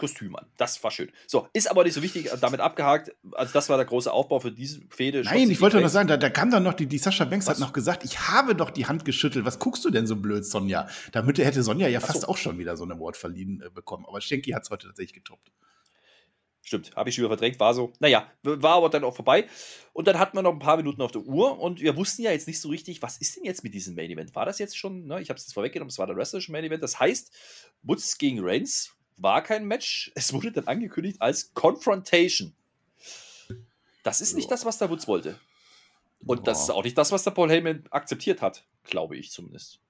Kostüm 0.00 0.34
an. 0.34 0.46
Das 0.56 0.82
war 0.82 0.90
schön. 0.90 1.12
So, 1.26 1.46
ist 1.52 1.70
aber 1.70 1.84
nicht 1.84 1.94
so 1.94 2.02
wichtig, 2.02 2.32
äh, 2.32 2.36
damit 2.40 2.60
abgehakt. 2.60 3.14
Also, 3.32 3.52
das 3.52 3.68
war 3.68 3.76
der 3.76 3.86
große 3.86 4.12
Aufbau 4.12 4.40
für 4.40 4.50
diese 4.50 4.80
Fehde. 4.88 5.22
Nein, 5.22 5.50
ich 5.50 5.60
wollte 5.60 5.80
noch 5.80 5.88
sagen, 5.88 6.08
da, 6.08 6.16
da 6.16 6.30
kam 6.30 6.50
dann 6.50 6.62
noch, 6.62 6.74
die, 6.74 6.86
die 6.86 6.98
Sascha 6.98 7.24
Banks 7.24 7.46
Was? 7.46 7.54
hat 7.54 7.60
noch 7.60 7.72
gesagt, 7.72 8.04
ich 8.04 8.28
habe 8.28 8.54
doch 8.56 8.70
die 8.70 8.86
Hand 8.86 9.04
geschüttelt. 9.04 9.44
Was 9.44 9.58
guckst 9.58 9.84
du 9.84 9.90
denn 9.90 10.06
so 10.06 10.16
blöd, 10.16 10.44
Sonja? 10.44 10.88
Damit 11.12 11.38
hätte 11.38 11.62
Sonja 11.62 11.86
ja 11.86 12.00
Ach 12.02 12.06
fast 12.06 12.22
so. 12.22 12.28
auch 12.28 12.36
schon 12.36 12.58
wieder 12.58 12.76
so 12.76 12.84
ein 12.84 12.90
Award 12.90 13.16
verliehen 13.16 13.62
äh, 13.64 13.70
bekommen. 13.70 14.04
Aber 14.06 14.20
Schenki 14.20 14.50
hat 14.50 14.64
es 14.64 14.70
heute 14.70 14.88
tatsächlich 14.88 15.14
getoppt. 15.14 15.52
Stimmt, 16.62 16.94
habe 16.94 17.08
ich 17.08 17.14
schon 17.14 17.22
wieder 17.22 17.30
verdrängt, 17.30 17.58
war 17.58 17.74
so. 17.74 17.92
Naja, 18.00 18.30
war 18.42 18.76
aber 18.76 18.90
dann 18.90 19.02
auch 19.02 19.16
vorbei. 19.16 19.48
Und 19.92 20.06
dann 20.06 20.18
hatten 20.18 20.36
wir 20.36 20.42
noch 20.42 20.52
ein 20.52 20.58
paar 20.58 20.76
Minuten 20.76 21.00
auf 21.00 21.10
der 21.10 21.22
Uhr 21.22 21.58
und 21.58 21.80
wir 21.80 21.96
wussten 21.96 22.22
ja 22.22 22.32
jetzt 22.32 22.46
nicht 22.46 22.60
so 22.60 22.68
richtig, 22.68 23.02
was 23.02 23.16
ist 23.16 23.36
denn 23.36 23.44
jetzt 23.44 23.64
mit 23.64 23.74
diesem 23.74 23.94
Main 23.94 24.10
Event? 24.10 24.34
War 24.34 24.44
das 24.44 24.58
jetzt 24.58 24.76
schon, 24.76 25.06
ne? 25.06 25.20
ich 25.20 25.30
habe 25.30 25.38
es 25.38 25.46
jetzt 25.46 25.54
vorweggenommen, 25.54 25.88
es 25.88 25.98
war 25.98 26.06
der 26.06 26.16
wrestlerische 26.16 26.52
Main 26.52 26.64
Event. 26.64 26.82
Das 26.82 27.00
heißt, 27.00 27.32
Woods 27.82 28.18
gegen 28.18 28.40
Reigns 28.40 28.92
war 29.20 29.42
kein 29.42 29.66
Match. 29.66 30.10
Es 30.20 30.32
wurde 30.32 30.52
dann 30.52 30.66
angekündigt 30.66 31.20
als 31.20 31.52
Confrontation. 31.54 32.54
Das 34.02 34.20
ist 34.20 34.34
nicht 34.34 34.50
das, 34.50 34.64
was 34.64 34.78
der 34.78 34.90
Woods 34.90 35.06
wollte. 35.06 35.38
Und 36.26 36.46
das 36.46 36.62
ist 36.62 36.70
auch 36.70 36.84
nicht 36.84 36.98
das, 36.98 37.12
was 37.12 37.24
der 37.24 37.30
Paul 37.30 37.50
Heyman 37.50 37.84
akzeptiert 37.90 38.42
hat, 38.42 38.66
glaube 38.84 39.16
ich 39.16 39.30
zumindest. 39.30 39.80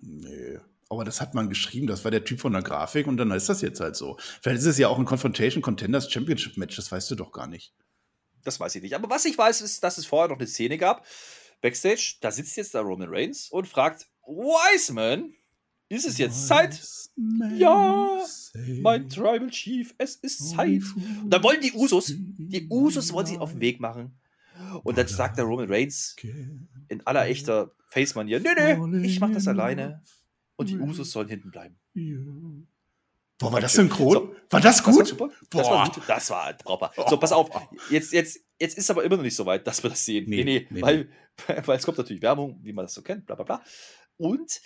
Nee. 0.00 0.58
Aber 0.88 1.04
das 1.04 1.20
hat 1.20 1.34
man 1.34 1.48
geschrieben, 1.48 1.86
das 1.86 2.02
war 2.04 2.10
der 2.10 2.24
Typ 2.24 2.40
von 2.40 2.52
der 2.52 2.62
Grafik 2.62 3.06
und 3.06 3.16
dann 3.16 3.30
ist 3.30 3.48
das 3.48 3.60
jetzt 3.60 3.80
halt 3.80 3.94
so. 3.94 4.16
Vielleicht 4.40 4.60
ist 4.60 4.66
es 4.66 4.78
ja 4.78 4.88
auch 4.88 4.98
ein 4.98 5.04
Confrontation 5.04 5.62
Contenders 5.62 6.10
Championship 6.10 6.56
Match, 6.56 6.76
das 6.76 6.90
weißt 6.90 7.10
du 7.10 7.14
doch 7.14 7.32
gar 7.32 7.46
nicht. 7.46 7.74
Das 8.42 8.58
weiß 8.58 8.74
ich 8.76 8.82
nicht. 8.82 8.94
Aber 8.94 9.10
was 9.10 9.24
ich 9.24 9.36
weiß, 9.36 9.60
ist, 9.60 9.84
dass 9.84 9.98
es 9.98 10.06
vorher 10.06 10.28
noch 10.28 10.38
eine 10.38 10.46
Szene 10.46 10.78
gab. 10.78 11.04
Backstage, 11.60 12.16
da 12.20 12.30
sitzt 12.30 12.56
jetzt 12.56 12.74
der 12.74 12.82
Roman 12.82 13.08
Reigns 13.10 13.50
und 13.50 13.68
fragt: 13.68 14.06
Wiseman, 14.26 15.34
ist 15.88 16.06
es 16.06 16.18
jetzt 16.18 16.46
Zeit? 16.46 16.80
Ja, 17.56 18.18
Mein 18.82 19.08
Tribal 19.08 19.50
Chief, 19.50 19.94
es 19.98 20.16
ist 20.16 20.50
Zeit. 20.50 20.82
Und 21.22 21.30
dann 21.30 21.42
wollen 21.42 21.60
die 21.60 21.72
Usos, 21.72 22.12
die 22.16 22.66
Usos 22.70 23.12
wollen 23.12 23.26
sie 23.26 23.38
auf 23.38 23.52
den 23.52 23.60
Weg 23.60 23.80
machen. 23.80 24.18
Und 24.84 24.98
dann 24.98 25.06
sagt 25.08 25.38
der 25.38 25.44
Roman 25.44 25.68
Reigns 25.68 26.16
in 26.88 27.06
aller 27.06 27.26
echter 27.26 27.72
Face-Manier: 27.88 28.40
Nö, 28.40 28.50
nö, 28.86 29.02
ich 29.02 29.20
mach 29.20 29.30
das 29.32 29.48
alleine. 29.48 30.02
Und 30.56 30.68
die 30.68 30.78
Usos 30.78 31.10
sollen 31.12 31.28
hinten 31.28 31.50
bleiben. 31.50 31.78
Boah, 33.38 33.52
war 33.52 33.60
das 33.60 33.74
synchron? 33.74 34.12
So. 34.12 34.34
War 34.50 34.60
das 34.60 34.78
Das 34.78 34.86
war 34.86 34.92
gut? 34.94 35.06
super. 35.06 35.28
Das 35.50 35.62
Boah. 35.68 35.70
war 35.74 35.90
gut. 35.92 36.02
Das 36.08 36.30
war 36.30 36.52
proper. 36.54 36.92
So, 37.08 37.16
pass 37.18 37.30
auf. 37.32 37.48
Jetzt, 37.88 38.12
jetzt, 38.12 38.40
jetzt 38.60 38.76
ist 38.76 38.90
aber 38.90 39.04
immer 39.04 39.16
noch 39.16 39.22
nicht 39.22 39.36
so 39.36 39.46
weit, 39.46 39.64
dass 39.66 39.80
wir 39.82 39.90
das 39.90 40.04
sehen. 40.04 40.24
Nee, 40.28 40.42
Nee, 40.42 40.44
nee, 40.44 40.66
nee, 40.70 40.82
weil, 40.82 41.08
weil 41.66 41.78
es 41.78 41.84
kommt 41.84 41.98
natürlich 41.98 42.22
Werbung, 42.22 42.58
wie 42.62 42.72
man 42.72 42.84
das 42.84 42.94
so 42.94 43.02
kennt, 43.02 43.26
bla 43.26 43.36
bla 43.36 43.44
bla. 43.44 43.62
Und 44.16 44.60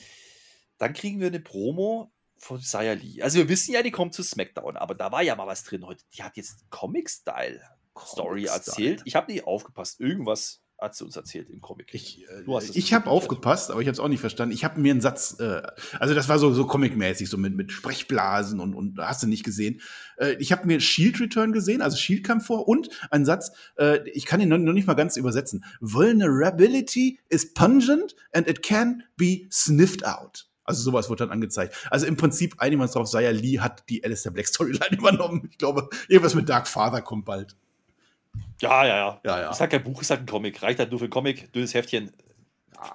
dann 0.83 0.95
kriegen 0.95 1.21
wir 1.21 1.29
eine 1.29 1.39
Promo 1.41 2.13
von 2.37 2.59
Saya 2.59 2.95
Lee. 2.95 3.23
Also 3.23 3.39
wir 3.39 3.49
wissen 3.49 3.73
ja, 3.73 3.83
die 3.83 3.93
kommt 3.93 4.15
zu 4.15 4.25
SmackDown, 4.25 4.77
aber 4.77 4.97
da 4.97 5.13
war 5.13 5.23
ja 5.23 5.37
mal 5.37 5.47
was 5.47 5.63
drin 5.63 5.87
heute. 5.87 6.05
Die 6.13 6.25
hat 6.25 6.37
jetzt 6.37 6.69
Comic-Style-Story 6.71 8.47
Comic-Style. 8.47 8.51
erzählt. 8.51 9.03
Ich 9.05 9.15
habe 9.15 9.31
nicht 9.31 9.47
aufgepasst. 9.47 10.01
Irgendwas 10.01 10.61
hat 10.83 10.97
sie 10.97 11.05
uns 11.05 11.15
erzählt 11.15 11.49
im 11.51 11.61
Comic. 11.61 11.95
Ich, 11.95 12.25
äh, 12.29 12.71
ich 12.75 12.93
habe 12.93 13.09
aufgepasst, 13.09 13.71
aber 13.71 13.81
ich 13.81 13.87
habe 13.87 13.93
es 13.93 14.01
auch 14.01 14.09
nicht 14.09 14.21
verstanden. 14.21 14.53
Ich 14.53 14.65
habe 14.65 14.81
mir 14.81 14.91
einen 14.91 15.01
Satz, 15.01 15.37
äh, 15.39 15.63
also 16.01 16.15
das 16.15 16.29
war 16.29 16.41
so, 16.41 16.53
so 16.53 16.67
comic-mäßig, 16.67 17.31
so 17.31 17.39
mit, 17.39 17.55
mit 17.55 17.71
Sprechblasen 17.71 18.59
und, 18.59 18.75
und 18.75 18.99
hast 18.99 19.23
du 19.23 19.29
nicht 19.29 19.45
gesehen. 19.45 19.81
Äh, 20.17 20.33
ich 20.41 20.51
habe 20.51 20.67
mir 20.67 20.81
Shield 20.81 21.21
Return 21.21 21.53
gesehen, 21.53 21.81
also 21.81 21.97
Shield 21.97 22.25
kam 22.25 22.41
vor 22.41 22.67
und 22.67 22.89
ein 23.13 23.25
Satz, 23.25 23.53
äh, 23.77 24.01
ich 24.11 24.27
kann 24.27 24.41
ihn 24.41 24.49
noch, 24.49 24.59
noch 24.59 24.73
nicht 24.73 24.89
mal 24.89 24.95
ganz 24.95 25.17
übersetzen. 25.17 25.65
Vulnerability 25.81 27.21
is 27.29 27.55
pungent 27.55 28.17
and 28.33 28.49
it 28.49 28.63
can 28.65 29.05
be 29.17 29.47
sniffed 29.53 30.05
out. 30.05 30.49
Also 30.65 30.83
sowas 30.83 31.11
wird 31.11 31.21
dann 31.21 31.31
angezeigt. 31.31 31.75
Also 31.91 32.07
im 32.07 32.17
Prinzip 32.17 32.55
einigen 32.59 32.81
wir 32.81 32.85
uns 32.85 32.93
drauf, 32.93 33.09
Saya 33.09 33.31
Lee 33.31 33.59
hat 33.59 33.89
die 33.89 34.05
Alistair 34.05 34.33
Black 34.33 34.47
Storyline 34.47 34.91
übernommen. 34.97 35.49
Ich 35.51 35.59
glaube, 35.59 35.89
irgendwas 36.09 36.35
mit 36.35 36.49
Dark 36.49 36.69
Father 36.69 37.03
kommt 37.03 37.25
bald. 37.25 37.57
Ja, 38.61 38.87
ja, 38.87 38.97
ja. 38.97 39.21
Ja, 39.25 39.41
ja. 39.41 39.51
Ist 39.51 39.61
halt 39.61 39.71
kein 39.71 39.83
Buch, 39.83 40.01
ist 40.01 40.11
halt 40.11 40.21
ein 40.21 40.27
Comic. 40.27 40.63
Reicht 40.63 40.79
halt 40.79 40.91
nur 40.91 40.99
für 40.99 41.07
ein 41.07 41.11
Comic, 41.11 41.53
dünnes 41.53 41.75
Heftchen. 41.75 42.13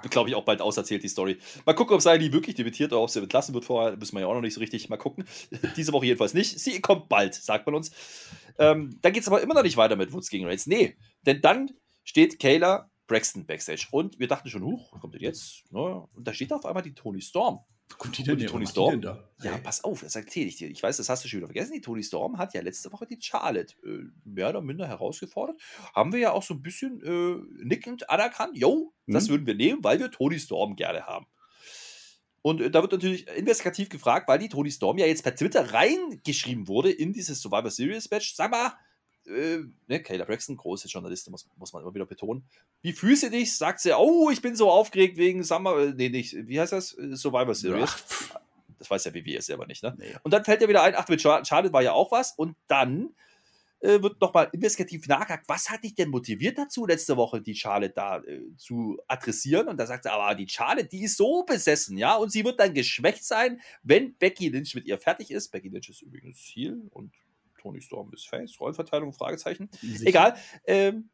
Glaube 0.10 0.30
ich 0.30 0.36
auch 0.36 0.44
bald 0.44 0.62
auserzählt, 0.62 1.04
die 1.04 1.08
Story. 1.08 1.38
Mal 1.66 1.74
gucken, 1.74 1.96
ob 1.96 2.02
Seili 2.02 2.34
wirklich 2.34 2.56
debütiert 2.56 2.92
oder 2.92 3.02
ob 3.02 3.10
sie 3.10 3.20
entlassen 3.20 3.54
wird 3.54 3.64
vorher. 3.64 3.96
Müssen 3.96 4.16
wir 4.16 4.22
ja 4.22 4.28
auch 4.28 4.34
noch 4.34 4.42
nicht 4.42 4.54
so 4.54 4.60
richtig 4.60 4.90
mal 4.90 4.98
gucken. 4.98 5.26
Diese 5.78 5.94
Woche 5.94 6.06
jedenfalls 6.06 6.34
nicht. 6.34 6.60
Sie 6.60 6.82
kommt 6.82 7.08
bald, 7.10 7.36
sagt 7.36 7.66
man 7.66 7.76
uns. 7.76 7.92
Ähm, 8.58 8.98
dann 9.02 9.14
geht 9.14 9.22
es 9.22 9.28
aber 9.28 9.42
immer 9.42 9.54
noch 9.54 9.64
nicht 9.64 9.78
weiter 9.78 9.96
mit 9.96 10.12
Woods 10.12 10.30
gegen 10.30 10.46
Reigns. 10.46 10.68
Nee, 10.68 10.98
denn 11.26 11.42
dann 11.42 11.72
steht 12.04 12.40
Kayla 12.40 12.90
Braxton 13.08 13.46
backstage. 13.46 13.88
Und 13.92 14.20
wir 14.20 14.28
dachten 14.28 14.50
schon, 14.50 14.64
huch, 14.64 14.92
kommt 15.00 15.14
denn 15.16 15.22
jetzt? 15.22 15.64
Ne? 15.72 15.80
Und 16.14 16.28
da 16.28 16.34
steht 16.34 16.52
auf 16.54 16.66
einmal 16.66 16.84
die 16.84 16.94
Tony 16.94 17.22
Storm. 17.22 17.60
Kommt 17.98 18.18
die 18.18 18.24
denn, 18.24 18.38
die 18.38 18.46
die 18.48 18.68
Storm? 18.68 19.02
da? 19.02 19.30
Ja, 19.42 19.54
Hey. 19.54 19.62
pass 19.64 19.82
auf, 19.86 20.02
das 20.02 20.14
erzähle 20.18 20.48
ich 20.48 20.58
dir. 20.58 20.70
Ich 20.70 20.84
weiß, 20.84 20.98
das 20.98 21.08
hast 21.08 21.24
du 21.24 21.30
schon 21.30 21.38
wieder 21.38 21.48
vergessen. 21.48 21.72
Die 21.74 21.80
Toni 21.80 22.04
Storm 22.04 22.38
hat 22.38 22.54
ja 22.54 22.60
letzte 22.62 22.92
Woche 22.92 23.08
die 23.08 23.18
Charlotte 23.22 23.74
äh, 23.86 24.04
mehr 24.26 24.50
oder 24.50 24.60
minder 24.62 24.86
herausgefordert. 24.88 25.58
Haben 25.96 26.12
wir 26.12 26.20
ja 26.20 26.32
auch 26.34 26.44
so 26.44 26.54
ein 26.54 26.62
bisschen 26.62 27.02
äh, 27.02 27.64
nickend 27.64 28.10
anerkannt. 28.10 28.58
Jo, 28.58 28.94
das 29.08 29.28
Mhm. 29.28 29.32
würden 29.32 29.48
wir 29.48 29.56
nehmen, 29.56 29.84
weil 29.86 30.00
wir 30.00 30.12
Toni 30.12 30.38
Storm 30.38 30.76
gerne 30.76 31.06
haben. 31.06 31.28
Und 32.42 32.60
äh, 32.62 32.70
da 32.70 32.82
wird 32.82 32.92
natürlich 32.92 33.28
investigativ 33.30 33.88
gefragt, 33.88 34.28
weil 34.28 34.40
die 34.40 34.50
Toni 34.50 34.70
Storm 34.72 34.98
ja 34.98 35.06
jetzt 35.06 35.24
per 35.24 35.36
Twitter 35.36 35.74
reingeschrieben 35.74 36.68
wurde 36.68 36.92
in 36.92 37.14
dieses 37.14 37.42
Survivor 37.42 37.72
Series 37.72 38.10
Match. 38.12 38.36
Sag 38.36 38.52
mal, 38.52 38.74
äh, 39.28 39.60
ne, 39.88 40.02
Kayla 40.02 40.26
Braxton, 40.26 40.58
große 40.58 40.88
Journalistin, 40.88 41.32
muss, 41.32 41.48
muss 41.58 41.74
man 41.74 41.84
immer 41.84 41.94
wieder 41.94 42.06
betonen. 42.06 42.44
Wie 42.82 42.94
fühlst 42.94 43.24
du 43.24 43.30
dich? 43.30 43.56
Sagt 43.58 43.80
sie, 43.82 43.94
oh, 43.98 44.30
ich 44.32 44.42
bin 44.42 44.56
so 44.56 44.70
aufgeregt 44.72 45.18
wegen 45.18 45.44
Summer, 45.44 45.78
äh, 45.78 45.94
nee, 45.96 46.10
nicht, 46.10 46.36
wie 46.48 46.60
heißt 46.60 46.74
das? 46.74 46.98
Äh, 46.98 47.16
Survivor 47.16 47.56
Series. 47.56 47.92
Pff, 47.92 48.36
Das 48.80 48.90
weiß 48.90 49.06
ja 49.06 49.14
WWE 49.14 49.42
selber 49.42 49.66
nicht, 49.68 49.82
ne? 49.84 49.96
nee. 49.98 50.16
Und 50.24 50.32
dann 50.34 50.44
fällt 50.46 50.62
ja 50.62 50.68
wieder 50.70 50.84
ein, 50.84 50.94
ach, 50.96 51.08
mit 51.08 51.22
Char- 51.22 51.44
Charlotte 51.46 51.74
war 51.74 51.82
ja 51.82 51.94
auch 51.94 52.12
was. 52.12 52.34
Und 52.38 52.56
dann 52.68 53.10
äh, 53.80 54.02
wird 54.02 54.20
nochmal 54.22 54.50
investigativ 54.54 55.08
nachgehakt, 55.08 55.48
was 55.50 55.70
hat 55.70 55.84
dich 55.84 55.94
denn 55.96 56.10
motiviert 56.10 56.58
dazu, 56.58 56.86
letzte 56.86 57.16
Woche 57.18 57.42
die 57.42 57.56
Charlotte 57.56 57.94
da 57.96 58.20
äh, 58.20 58.42
zu 58.58 58.98
adressieren? 59.08 59.68
Und 59.68 59.78
da 59.78 59.86
sagt 59.88 60.04
sie, 60.04 60.12
aber 60.12 60.34
die 60.36 60.48
Charlotte, 60.48 60.88
die 60.88 61.04
ist 61.04 61.18
so 61.18 61.44
besessen, 61.44 61.98
ja, 61.98 62.16
und 62.16 62.32
sie 62.32 62.44
wird 62.46 62.60
dann 62.60 62.74
geschwächt 62.74 63.24
sein, 63.26 63.62
wenn 63.84 64.16
Becky 64.18 64.50
Lynch 64.50 64.74
mit 64.76 64.86
ihr 64.86 64.98
fertig 65.00 65.32
ist. 65.32 65.50
Becky 65.52 65.70
Lynch 65.70 65.90
ist 65.90 66.02
übrigens 66.02 66.40
Heel 66.40 66.82
und 66.92 67.12
Tony 67.68 67.82
Storm 67.82 68.14
ist 68.14 68.28
Face, 68.30 68.58
Rollenverteilung, 68.60 69.12
Fragezeichen. 69.14 69.70
Sicher. 69.82 70.08
Egal. 70.08 70.36
Ähm, 70.66 71.10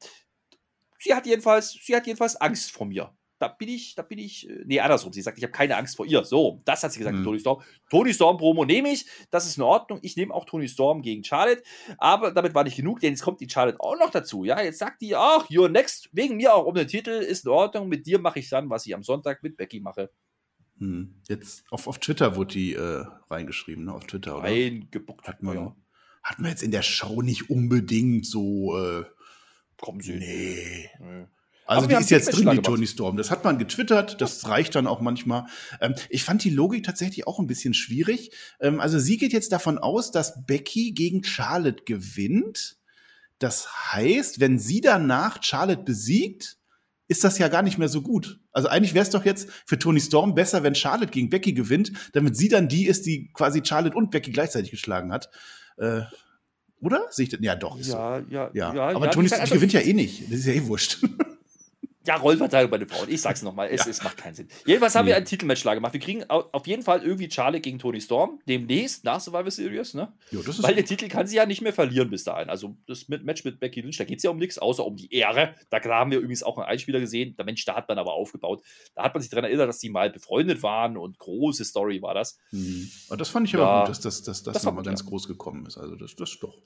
sie 0.99 1.14
hat 1.14 1.26
jedenfalls, 1.26 1.72
sie 1.82 1.95
hat 1.95 2.06
jedenfalls 2.06 2.36
Angst 2.36 2.72
vor 2.72 2.86
mir. 2.86 3.12
Da 3.39 3.47
bin 3.49 3.68
ich, 3.68 3.95
da 3.95 4.04
bin 4.04 4.20
ich, 4.20 4.47
äh, 4.47 4.62
nee, 4.66 4.80
andersrum. 4.80 5.12
Sie 5.12 5.22
sagt, 5.22 5.38
ich 5.38 5.43
habe 5.43 5.51
keine 5.51 5.76
Angst 5.76 5.97
vor 5.97 6.06
ihr. 6.06 6.24
So, 6.24 6.62
das 6.64 6.84
hat 6.84 6.91
sie 6.93 6.99
gesagt, 6.99 7.18
Hm. 7.18 7.24
Tony 7.24 7.39
Storm. 7.39 7.62
Tony 7.89 8.14
Storm 8.14 8.38
Promo 8.38 8.64
nehme 8.64 8.89
ich, 8.89 9.06
das 9.32 9.45
ist 9.47 9.58
in 9.58 9.64
Ordnung. 9.64 9.99
Ich 10.04 10.16
nehme 10.16 10.34
auch 10.34 10.45
Tony 10.45 10.70
Storm 10.70 11.01
gegen 11.01 11.24
Charlotte. 11.24 11.64
Aber 11.97 12.32
damit 12.32 12.54
war 12.54 12.64
nicht 12.64 12.78
genug, 12.78 12.99
denn 12.99 13.10
jetzt 13.12 13.24
kommt 13.24 13.41
die 13.41 13.49
Charlotte 13.49 13.80
auch 13.82 13.97
noch 13.97 14.12
dazu. 14.12 14.45
Ja, 14.45 14.62
jetzt 14.62 14.78
sagt 14.80 15.01
die, 15.01 15.16
ach, 15.16 15.49
you're 15.49 15.68
next, 15.68 16.10
wegen 16.14 16.38
mir 16.38 16.54
auch 16.54 16.66
um 16.66 16.76
den 16.76 16.88
Titel, 16.88 17.10
ist 17.10 17.45
in 17.45 17.51
Ordnung. 17.51 17.89
Mit 17.89 18.06
dir 18.06 18.20
mache 18.20 18.39
ich 18.39 18.47
dann, 18.49 18.70
was 18.70 18.86
ich 18.86 18.93
am 18.95 19.04
Sonntag 19.04 19.41
mit 19.43 19.58
Becky 19.58 19.80
mache. 19.82 20.10
Hm. 20.78 21.14
Jetzt 21.28 21.66
auf, 21.70 21.88
auf 21.88 21.99
Twitter 21.99 22.36
wurde 22.38 22.54
die 22.54 22.74
äh, 22.74 23.06
reingeschrieben, 23.30 23.86
ne? 23.86 23.93
Auf 23.93 24.06
Twitter, 24.06 24.38
oder? 24.38 24.45
Reingebuckt. 24.45 25.28
Hat 25.28 25.43
man, 25.43 25.56
Ja, 25.56 25.76
hat 26.24 26.39
man 26.39 26.51
jetzt 26.51 26.63
in 26.63 26.71
der 26.71 26.82
Show 26.82 27.21
nicht 27.21 27.49
unbedingt 27.49 28.26
so. 28.26 28.78
Äh, 28.78 29.03
kommen 29.78 30.01
sie. 30.01 30.13
nee. 30.13 30.89
Nee. 30.99 31.26
Also 31.65 31.88
die 31.88 31.95
ist 31.95 32.09
jetzt 32.09 32.32
drin, 32.32 32.49
die. 32.51 32.61
Tony 32.61 32.88
Storm. 32.88 33.17
Das 33.17 33.32
hat 33.32 33.43
man 33.43 33.57
getwittert, 33.57 34.19
das 34.19 34.47
reicht 34.47 34.76
dann 34.76 34.88
auch 34.88 35.01
manchmal. 35.01 35.45
Ähm, 35.80 35.95
ich 36.09 36.24
fand 36.24 36.43
die 36.43 36.49
Logik 36.49 36.84
tatsächlich 36.84 37.26
auch 37.26 37.39
ein 37.39 37.47
bisschen 37.47 37.74
schwierig. 37.74 38.32
Ähm, 38.59 38.80
also 38.80 38.99
sie 38.99 39.17
geht 39.17 39.34
jetzt 39.34 39.51
davon 39.51 39.78
aus, 39.78 40.11
dass 40.11 40.45
Becky 40.45 40.91
gegen 40.91 41.24
Charlotte 41.24 41.84
gewinnt. 41.86 42.78
Das 43.39 43.93
heißt, 43.93 44.39
wenn 44.39 44.59
sie 44.59 44.82
danach 44.82 45.41
Charlotte 45.41 45.84
besiegt, 45.84 46.57
ist 47.07 47.24
das 47.24 47.38
ja 47.38 47.47
gar 47.47 47.61
nicht 47.61 47.78
mehr 47.78 47.89
so 47.89 48.01
gut. 48.01 48.39
Also 48.51 48.67
eigentlich 48.67 48.93
wäre 48.93 49.03
es 49.03 49.09
doch 49.09 49.26
jetzt 49.26 49.49
für 49.65 49.78
Tony 49.78 49.99
Storm 49.99 50.36
besser, 50.36 50.63
wenn 50.63 50.76
Charlotte 50.76 51.11
gegen 51.11 51.30
Becky 51.30 51.53
gewinnt, 51.53 51.91
damit 52.13 52.36
sie 52.38 52.47
dann 52.49 52.67
die 52.67 52.88
ist, 52.88 53.05
die 53.05 53.32
quasi 53.34 53.61
Charlotte 53.63 53.95
und 53.95 54.11
Becky 54.11 54.32
gleichzeitig 54.32 54.71
geschlagen 54.71 55.11
hat. 55.11 55.30
Äh, 55.78 56.01
oder? 56.82 57.07
Sehe 57.11 57.24
ich 57.24 57.30
das? 57.30 57.39
Ja, 57.41 57.55
doch. 57.55 57.78
Ist 57.80 57.88
so. 57.91 57.97
Ja, 57.97 58.19
ja, 58.30 58.51
Ja. 58.53 58.74
ja. 58.74 58.88
aber 58.89 59.05
ja, 59.05 59.11
Tony 59.11 59.30
gewinnt 59.30 59.74
ja 59.74 59.80
eh 59.80 59.93
nicht. 59.93 60.24
Das 60.32 60.39
ist 60.39 60.45
ja 60.45 60.53
eh 60.53 60.65
wurscht. 60.67 60.99
Ja, 62.06 62.18
Rollenverteilung 62.18 62.70
bei 62.70 62.78
den 62.78 62.89
Frauen. 62.89 63.10
Ich 63.10 63.22
sag's 63.22 63.41
nochmal, 63.43 63.70
es, 63.72 63.88
es 63.88 64.04
macht 64.04 64.18
keinen 64.18 64.36
Sinn. 64.36 64.47
Jedenfalls 64.66 64.93
haben 64.95 65.06
Nee. 65.06 65.12
wir 65.12 65.16
ein 65.18 65.26
Titelmatch 65.26 65.62
klar 65.62 65.76
gemacht. 65.76 65.93
Wir 65.93 66.01
kriegen 66.01 66.30
au- 66.30 66.49
auf 66.51 66.68
jeden 66.68 66.84
Fall 66.84 67.01
irgendwie 67.01 67.32
Charlotte 67.32 67.62
gegen 67.62 67.80
Tony 67.80 68.01
Storm, 68.01 68.41
demnächst 68.47 69.04
nach 69.06 69.22
Survivor 69.22 69.49
Series, 69.51 69.93
ne? 69.93 70.12
jo, 70.32 70.41
das 70.41 70.58
ist 70.60 70.64
Weil 70.64 70.76
den 70.76 70.86
Titel 70.86 71.08
kann 71.08 71.28
sie 71.28 71.38
ja 71.38 71.45
nicht 71.45 71.62
mehr 71.62 71.72
verlieren 71.74 72.10
bis 72.10 72.24
dahin. 72.26 72.49
Also 72.49 72.76
das 72.88 73.08
mit 73.08 73.24
Match 73.24 73.45
mit 73.45 73.60
Becky 73.60 73.82
Lynch, 73.82 73.97
da 73.97 74.04
geht's 74.04 74.24
ja 74.24 74.32
um 74.32 74.38
nichts, 74.38 74.58
außer 74.60 74.86
um 74.86 74.95
die 74.97 75.14
Ehre. 75.14 75.56
Da 75.70 75.82
haben 75.84 76.12
wir 76.12 76.18
übrigens 76.20 76.43
auch 76.43 76.58
einen 76.58 76.68
Einspieler 76.68 76.99
gesehen. 76.99 77.36
Der 77.38 77.45
Mensch, 77.45 77.64
da 77.66 77.76
hat 77.76 77.88
man 77.88 77.97
aber 77.97 78.14
aufgebaut. 78.14 78.62
Da 78.95 79.04
hat 79.04 79.14
man 79.14 79.22
sich 79.22 79.30
daran 79.30 79.45
erinnert, 79.45 79.70
dass 79.70 79.80
die 79.80 79.89
mal 79.89 80.10
befreundet 80.10 80.62
waren 80.62 80.97
und 80.97 81.18
große 81.20 81.64
Story 81.64 82.01
war 82.01 82.14
das. 82.14 82.38
Mhm. 82.51 82.91
Aber 83.08 83.18
das 83.18 83.30
fand 83.30 83.47
ich 83.47 83.54
Ja. 83.54 83.60
aber 83.66 83.80
gut, 83.82 83.89
dass 83.91 84.01
das, 84.01 84.24
dass, 84.24 84.43
das, 84.43 84.54
Das 84.56 84.64
nochmal 84.64 84.84
ganz 84.84 85.01
ja. 85.01 85.08
groß 85.08 85.28
gekommen 85.28 85.66
ist. 85.66 85.78
Also 85.78 85.95
das, 85.95 86.16
das 86.16 86.38
doch. 86.39 86.58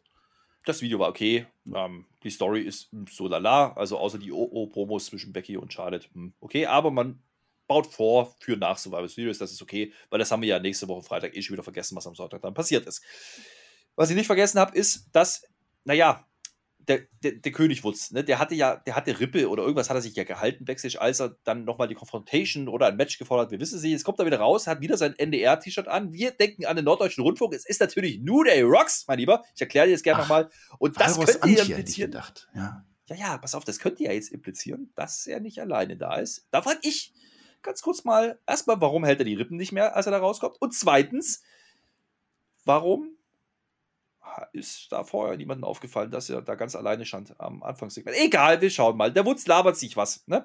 Das 0.68 0.82
Video 0.82 1.00
war 1.00 1.08
okay. 1.08 1.48
Ähm, 1.74 2.06
die 2.24 2.30
Story 2.30 2.62
ist 2.62 2.90
so 3.10 3.30
lala. 3.30 3.72
Also 3.74 3.98
außer 3.98 4.18
die 4.18 4.34
OO-Promos 4.34 5.06
zwischen 5.06 5.32
Becky 5.32 5.56
und 5.56 5.72
Charlotte. 5.72 6.10
Hm, 6.14 6.34
okay, 6.42 6.66
aber 6.66 6.92
man 6.92 7.24
baut 7.68 7.88
vor 7.88 8.36
für 8.42 8.58
nach 8.58 8.78
Survivor 8.78 9.08
Series. 9.08 9.38
Das 9.38 9.54
ist 9.54 9.62
okay, 9.62 9.94
weil 10.10 10.20
das 10.20 10.30
haben 10.30 10.42
wir 10.42 10.50
ja 10.50 10.60
nächste 10.60 10.90
Woche 10.90 11.04
Freitag 11.04 11.38
eh 11.38 11.42
schon 11.42 11.54
wieder 11.54 11.64
vergessen, 11.64 11.96
was 11.96 12.06
am 12.06 12.16
Sonntag 12.16 12.42
dann 12.42 12.54
passiert 12.54 12.86
ist. 12.86 13.02
Was 13.96 14.10
ich 14.10 14.18
nicht 14.18 14.26
vergessen 14.26 14.60
habe, 14.60 14.78
ist, 14.78 15.08
dass, 15.14 15.48
naja, 15.86 16.28
der, 16.88 17.02
der, 17.24 17.34
der 17.34 17.52
König 17.52 17.84
Wutz, 17.84 18.12
ne, 18.12 18.24
der 18.24 18.40
hatte 18.40 18.56
ja, 18.56 18.78
der 18.78 18.96
hatte 18.96 19.20
Rippe 19.20 19.50
oder 19.50 19.64
irgendwas 19.64 19.90
hat 19.90 19.98
er 19.98 20.02
sich 20.02 20.16
ja 20.16 20.24
gehalten, 20.24 20.66
Backstage, 20.66 21.00
als 21.02 21.20
er 21.20 21.38
dann 21.44 21.66
nochmal 21.66 21.88
die 21.88 21.96
Confrontation 21.96 22.68
oder 22.68 22.88
ein 22.88 22.96
Match 22.96 23.18
gefordert 23.18 23.48
hat. 23.48 23.52
Wir 23.52 23.60
wissen 23.60 23.78
es 23.78 23.84
nicht. 23.84 23.92
Jetzt 23.92 24.04
kommt 24.04 24.20
er 24.20 24.26
wieder 24.26 24.40
raus, 24.40 24.68
hat 24.68 24.82
wieder 24.82 24.98
sein 24.98 25.14
NDR-T-Shirt 25.18 25.88
an. 25.88 26.14
Wir 26.14 26.32
denken 26.32 26.66
an 26.66 26.76
den 26.76 26.86
Norddeutschen 26.86 27.24
Rundfunk. 27.24 27.54
Es 27.54 27.66
ist 27.66 27.82
natürlich 27.82 28.20
New 28.22 28.44
Day 28.44 28.62
Rocks, 28.62 29.06
mein 29.08 29.20
Lieber. 29.20 29.44
Ich 29.56 29.62
erkläre 29.62 29.88
dir 29.88 29.92
jetzt 29.92 30.04
gerne 30.04 30.22
nochmal. 30.22 30.50
Und 30.80 31.00
das 31.00 31.18
könnte 31.18 31.32
ja 31.34 31.42
Antje 31.42 31.76
implizieren. 31.76 32.12
gedacht. 32.12 32.48
Ja. 32.56 32.86
Ja, 33.10 33.16
ja, 33.16 33.38
pass 33.38 33.56
auf, 33.56 33.64
das 33.64 33.80
könnte 33.80 34.04
ja 34.04 34.12
jetzt 34.12 34.34
implizieren, 34.34 34.92
dass 34.96 35.28
er 35.28 35.40
nicht 35.40 35.62
alleine 35.62 35.96
da 35.96 36.18
ist. 36.18 36.46
Da 36.52 36.62
frage 36.62 36.80
ich 36.82 37.14
ganz 37.62 37.82
kurz 37.82 38.04
mal, 38.04 38.40
erstmal, 38.46 38.82
warum 38.82 39.06
hält 39.06 39.20
er 39.20 39.26
die 39.26 39.36
Rippen 39.36 39.56
nicht 39.56 39.72
mehr, 39.72 39.96
als 39.96 40.08
er 40.08 40.12
da 40.12 40.20
rauskommt? 40.20 40.58
Und 40.60 40.74
zweitens, 40.74 41.42
warum 42.66 43.17
ist 44.54 44.92
da 44.92 45.04
vorher 45.04 45.38
niemandem 45.38 45.64
aufgefallen, 45.64 46.12
dass 46.12 46.30
er 46.30 46.42
da 46.42 46.56
ganz 46.56 46.76
alleine 46.76 47.06
stand 47.06 47.40
am 47.40 47.64
Anfangssegment? 47.64 48.18
Egal, 48.20 48.62
wir 48.62 48.70
schauen 48.70 48.98
mal. 48.98 49.12
Der 49.12 49.26
Wutz 49.26 49.48
labert 49.48 49.78
sich 49.78 49.98
was. 49.98 50.26
Ne? 50.28 50.44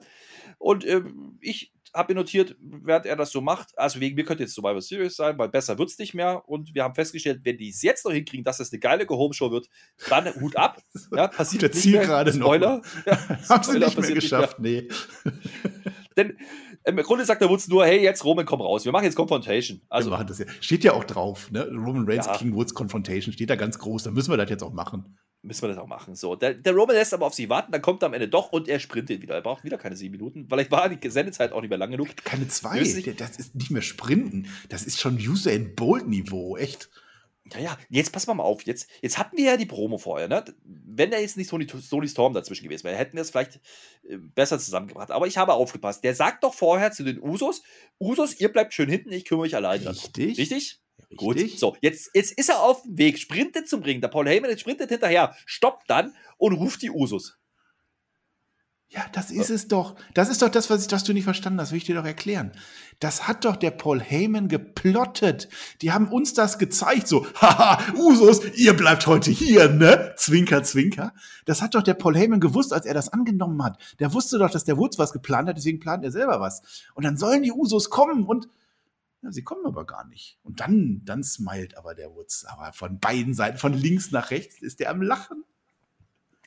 Und 0.58 0.86
ähm, 0.86 1.38
ich 1.40 1.72
habe 1.94 2.14
mir 2.14 2.20
notiert, 2.20 2.56
während 2.60 3.04
er 3.04 3.16
das 3.16 3.32
so 3.32 3.40
macht, 3.42 3.78
also 3.78 4.00
wegen 4.00 4.14
mir 4.16 4.24
könnte 4.24 4.42
jetzt 4.44 4.54
Survivor 4.54 4.80
Series 4.80 5.14
sein, 5.14 5.36
weil 5.36 5.50
besser 5.50 5.78
wird 5.78 5.90
es 5.90 5.98
nicht 5.98 6.14
mehr. 6.14 6.48
Und 6.48 6.74
wir 6.74 6.84
haben 6.84 6.94
festgestellt, 6.94 7.40
wenn 7.44 7.58
die 7.58 7.68
es 7.68 7.82
jetzt 7.82 8.04
noch 8.04 8.12
hinkriegen, 8.12 8.44
dass 8.44 8.60
es 8.60 8.72
eine 8.72 8.80
geile 8.80 9.04
Go-Home-Show 9.04 9.50
wird, 9.50 9.68
dann 10.08 10.34
Hut 10.40 10.56
ab. 10.56 10.82
Ja, 11.14 11.28
passiert 11.28 11.62
Der 11.62 11.70
nicht 11.70 11.84
mehr. 11.86 12.24
noch. 12.24 12.32
Spoiler. 12.32 12.82
Ja, 13.04 13.28
Haben 13.48 13.62
sie 13.62 13.70
Spoiler 13.72 13.86
nicht 13.86 14.00
mehr 14.00 14.12
geschafft, 14.12 14.58
nee. 14.58 14.88
Denn 16.16 16.38
im 16.84 16.96
Grunde 16.96 17.24
sagt 17.24 17.40
der 17.40 17.48
Wutz 17.48 17.68
nur, 17.68 17.84
hey, 17.84 18.02
jetzt 18.02 18.24
Roman, 18.24 18.44
komm 18.46 18.60
raus. 18.60 18.84
Wir 18.84 18.92
machen 18.92 19.04
jetzt 19.04 19.14
Confrontation. 19.16 19.80
Also, 19.88 20.10
wir 20.10 20.16
machen 20.16 20.26
das 20.26 20.38
ja. 20.38 20.46
Steht 20.60 20.84
ja 20.84 20.92
auch 20.92 21.04
drauf, 21.04 21.50
ne? 21.50 21.66
Roman 21.68 22.04
Reigns 22.08 22.26
Ja. 22.26 22.36
King 22.36 22.54
Woods 22.54 22.74
Confrontation 22.74 23.32
steht 23.32 23.50
da 23.50 23.56
ganz 23.56 23.78
groß. 23.78 24.04
Dann 24.04 24.14
müssen 24.14 24.30
wir 24.30 24.36
das 24.36 24.50
jetzt 24.50 24.62
auch 24.62 24.72
machen. 24.72 25.16
müssen 25.42 25.62
wir 25.62 25.68
das 25.68 25.78
auch 25.78 25.86
machen. 25.86 26.14
So, 26.14 26.36
der, 26.36 26.54
der 26.54 26.72
Roman 26.72 26.94
lässt 26.96 27.12
aber 27.14 27.26
auf 27.26 27.34
sie 27.34 27.48
warten, 27.48 27.72
dann 27.72 27.82
kommt 27.82 28.02
er 28.02 28.06
am 28.06 28.14
Ende 28.14 28.28
doch 28.28 28.52
und 28.52 28.68
er 28.68 28.78
sprintet 28.78 29.22
wieder. 29.22 29.34
Er 29.34 29.42
braucht 29.42 29.64
wieder 29.64 29.78
keine 29.78 29.96
sieben 29.96 30.12
Minuten. 30.12 30.46
Vielleicht 30.48 30.70
war 30.70 30.88
die 30.88 31.10
Sendezeit 31.10 31.52
auch 31.52 31.60
nicht 31.60 31.70
mehr 31.70 31.78
lang 31.78 31.90
genug. 31.90 32.08
Keine 32.24 32.46
zwei. 32.48 32.78
Das 32.78 33.36
ist 33.36 33.54
nicht 33.54 33.70
mehr 33.70 33.82
Sprinten. 33.82 34.46
Das 34.68 34.84
ist 34.84 35.00
schon 35.00 35.16
User 35.16 35.52
in 35.52 35.74
Bold 35.74 36.08
Niveau. 36.08 36.56
Echt. 36.56 36.90
Ja, 37.52 37.58
ja, 37.58 37.78
jetzt 37.88 38.12
pass 38.12 38.26
mal 38.26 38.38
auf. 38.38 38.62
Jetzt, 38.62 38.88
jetzt 39.00 39.18
hatten 39.18 39.36
wir 39.36 39.44
ja 39.44 39.56
die 39.56 39.66
Promo 39.66 39.98
vorher, 39.98 40.28
ne? 40.28 40.44
Wenn 40.64 41.10
da 41.10 41.18
jetzt 41.18 41.36
nicht 41.36 41.50
Tony, 41.50 41.66
Tony 41.66 42.08
Storm 42.08 42.34
dazwischen 42.34 42.64
gewesen 42.64 42.84
wäre, 42.84 42.96
hätten 42.96 43.16
wir 43.16 43.22
es 43.22 43.30
vielleicht 43.30 43.60
äh, 44.08 44.16
besser 44.16 44.58
zusammengebracht. 44.58 45.10
Aber 45.10 45.26
ich 45.26 45.36
habe 45.36 45.54
aufgepasst. 45.54 46.04
Der 46.04 46.14
sagt 46.14 46.44
doch 46.44 46.54
vorher 46.54 46.92
zu 46.92 47.02
den 47.02 47.20
Usos: 47.20 47.62
Usos, 47.98 48.38
ihr 48.38 48.52
bleibt 48.52 48.74
schön 48.74 48.88
hinten, 48.88 49.12
ich 49.12 49.24
kümmere 49.24 49.46
mich 49.46 49.56
alleine. 49.56 49.84
darum." 49.84 49.98
Richtig. 49.98 50.38
Richtig? 50.38 50.82
Richtig. 51.10 51.16
Gut. 51.16 51.58
So, 51.58 51.76
jetzt, 51.80 52.10
jetzt 52.14 52.32
ist 52.32 52.48
er 52.48 52.62
auf 52.62 52.82
dem 52.82 52.96
Weg, 52.96 53.18
sprintet 53.18 53.68
zum 53.68 53.82
Ring. 53.82 54.00
Der 54.00 54.08
Paul 54.08 54.28
Heyman 54.28 54.56
sprintet 54.56 54.90
hinterher, 54.90 55.34
stoppt 55.44 55.90
dann 55.90 56.14
und 56.38 56.54
ruft 56.54 56.80
die 56.82 56.90
Usos. 56.90 57.38
Ja, 58.94 59.06
das 59.12 59.30
ist 59.30 59.48
es 59.48 59.68
doch. 59.68 59.94
Das 60.12 60.28
ist 60.28 60.42
doch 60.42 60.50
das, 60.50 60.68
was, 60.68 60.84
ich, 60.84 60.92
was 60.92 61.02
du 61.02 61.14
nicht 61.14 61.24
verstanden 61.24 61.58
hast. 61.58 61.70
Will 61.70 61.78
ich 61.78 61.84
dir 61.84 61.94
doch 61.94 62.04
erklären. 62.04 62.52
Das 63.00 63.26
hat 63.26 63.46
doch 63.46 63.56
der 63.56 63.70
Paul 63.70 64.02
Heyman 64.02 64.48
geplottet. 64.48 65.48
Die 65.80 65.92
haben 65.92 66.08
uns 66.08 66.34
das 66.34 66.58
gezeigt. 66.58 67.08
So, 67.08 67.26
haha, 67.40 67.80
Usos, 67.96 68.44
ihr 68.54 68.76
bleibt 68.76 69.06
heute 69.06 69.30
hier, 69.30 69.70
ne? 69.70 70.12
Zwinker, 70.18 70.62
zwinker. 70.62 71.14
Das 71.46 71.62
hat 71.62 71.74
doch 71.74 71.82
der 71.82 71.94
Paul 71.94 72.14
Heyman 72.14 72.38
gewusst, 72.38 72.74
als 72.74 72.84
er 72.84 72.92
das 72.92 73.08
angenommen 73.08 73.64
hat. 73.64 73.78
Der 73.98 74.12
wusste 74.12 74.36
doch, 74.36 74.50
dass 74.50 74.64
der 74.64 74.76
Woods 74.76 74.98
was 74.98 75.14
geplant 75.14 75.48
hat, 75.48 75.56
deswegen 75.56 75.80
plant 75.80 76.04
er 76.04 76.12
selber 76.12 76.40
was. 76.40 76.60
Und 76.94 77.04
dann 77.04 77.16
sollen 77.16 77.42
die 77.42 77.52
Usos 77.52 77.88
kommen 77.88 78.26
und 78.26 78.50
ja, 79.22 79.32
sie 79.32 79.42
kommen 79.42 79.64
aber 79.64 79.86
gar 79.86 80.06
nicht. 80.06 80.38
Und 80.42 80.60
dann, 80.60 81.00
dann 81.06 81.24
smilet 81.24 81.78
aber 81.78 81.94
der 81.94 82.14
Woods. 82.14 82.44
Aber 82.44 82.74
von 82.74 82.98
beiden 82.98 83.32
Seiten, 83.32 83.56
von 83.56 83.72
links 83.72 84.10
nach 84.10 84.30
rechts, 84.30 84.60
ist 84.60 84.80
der 84.80 84.90
am 84.90 85.00
Lachen. 85.00 85.44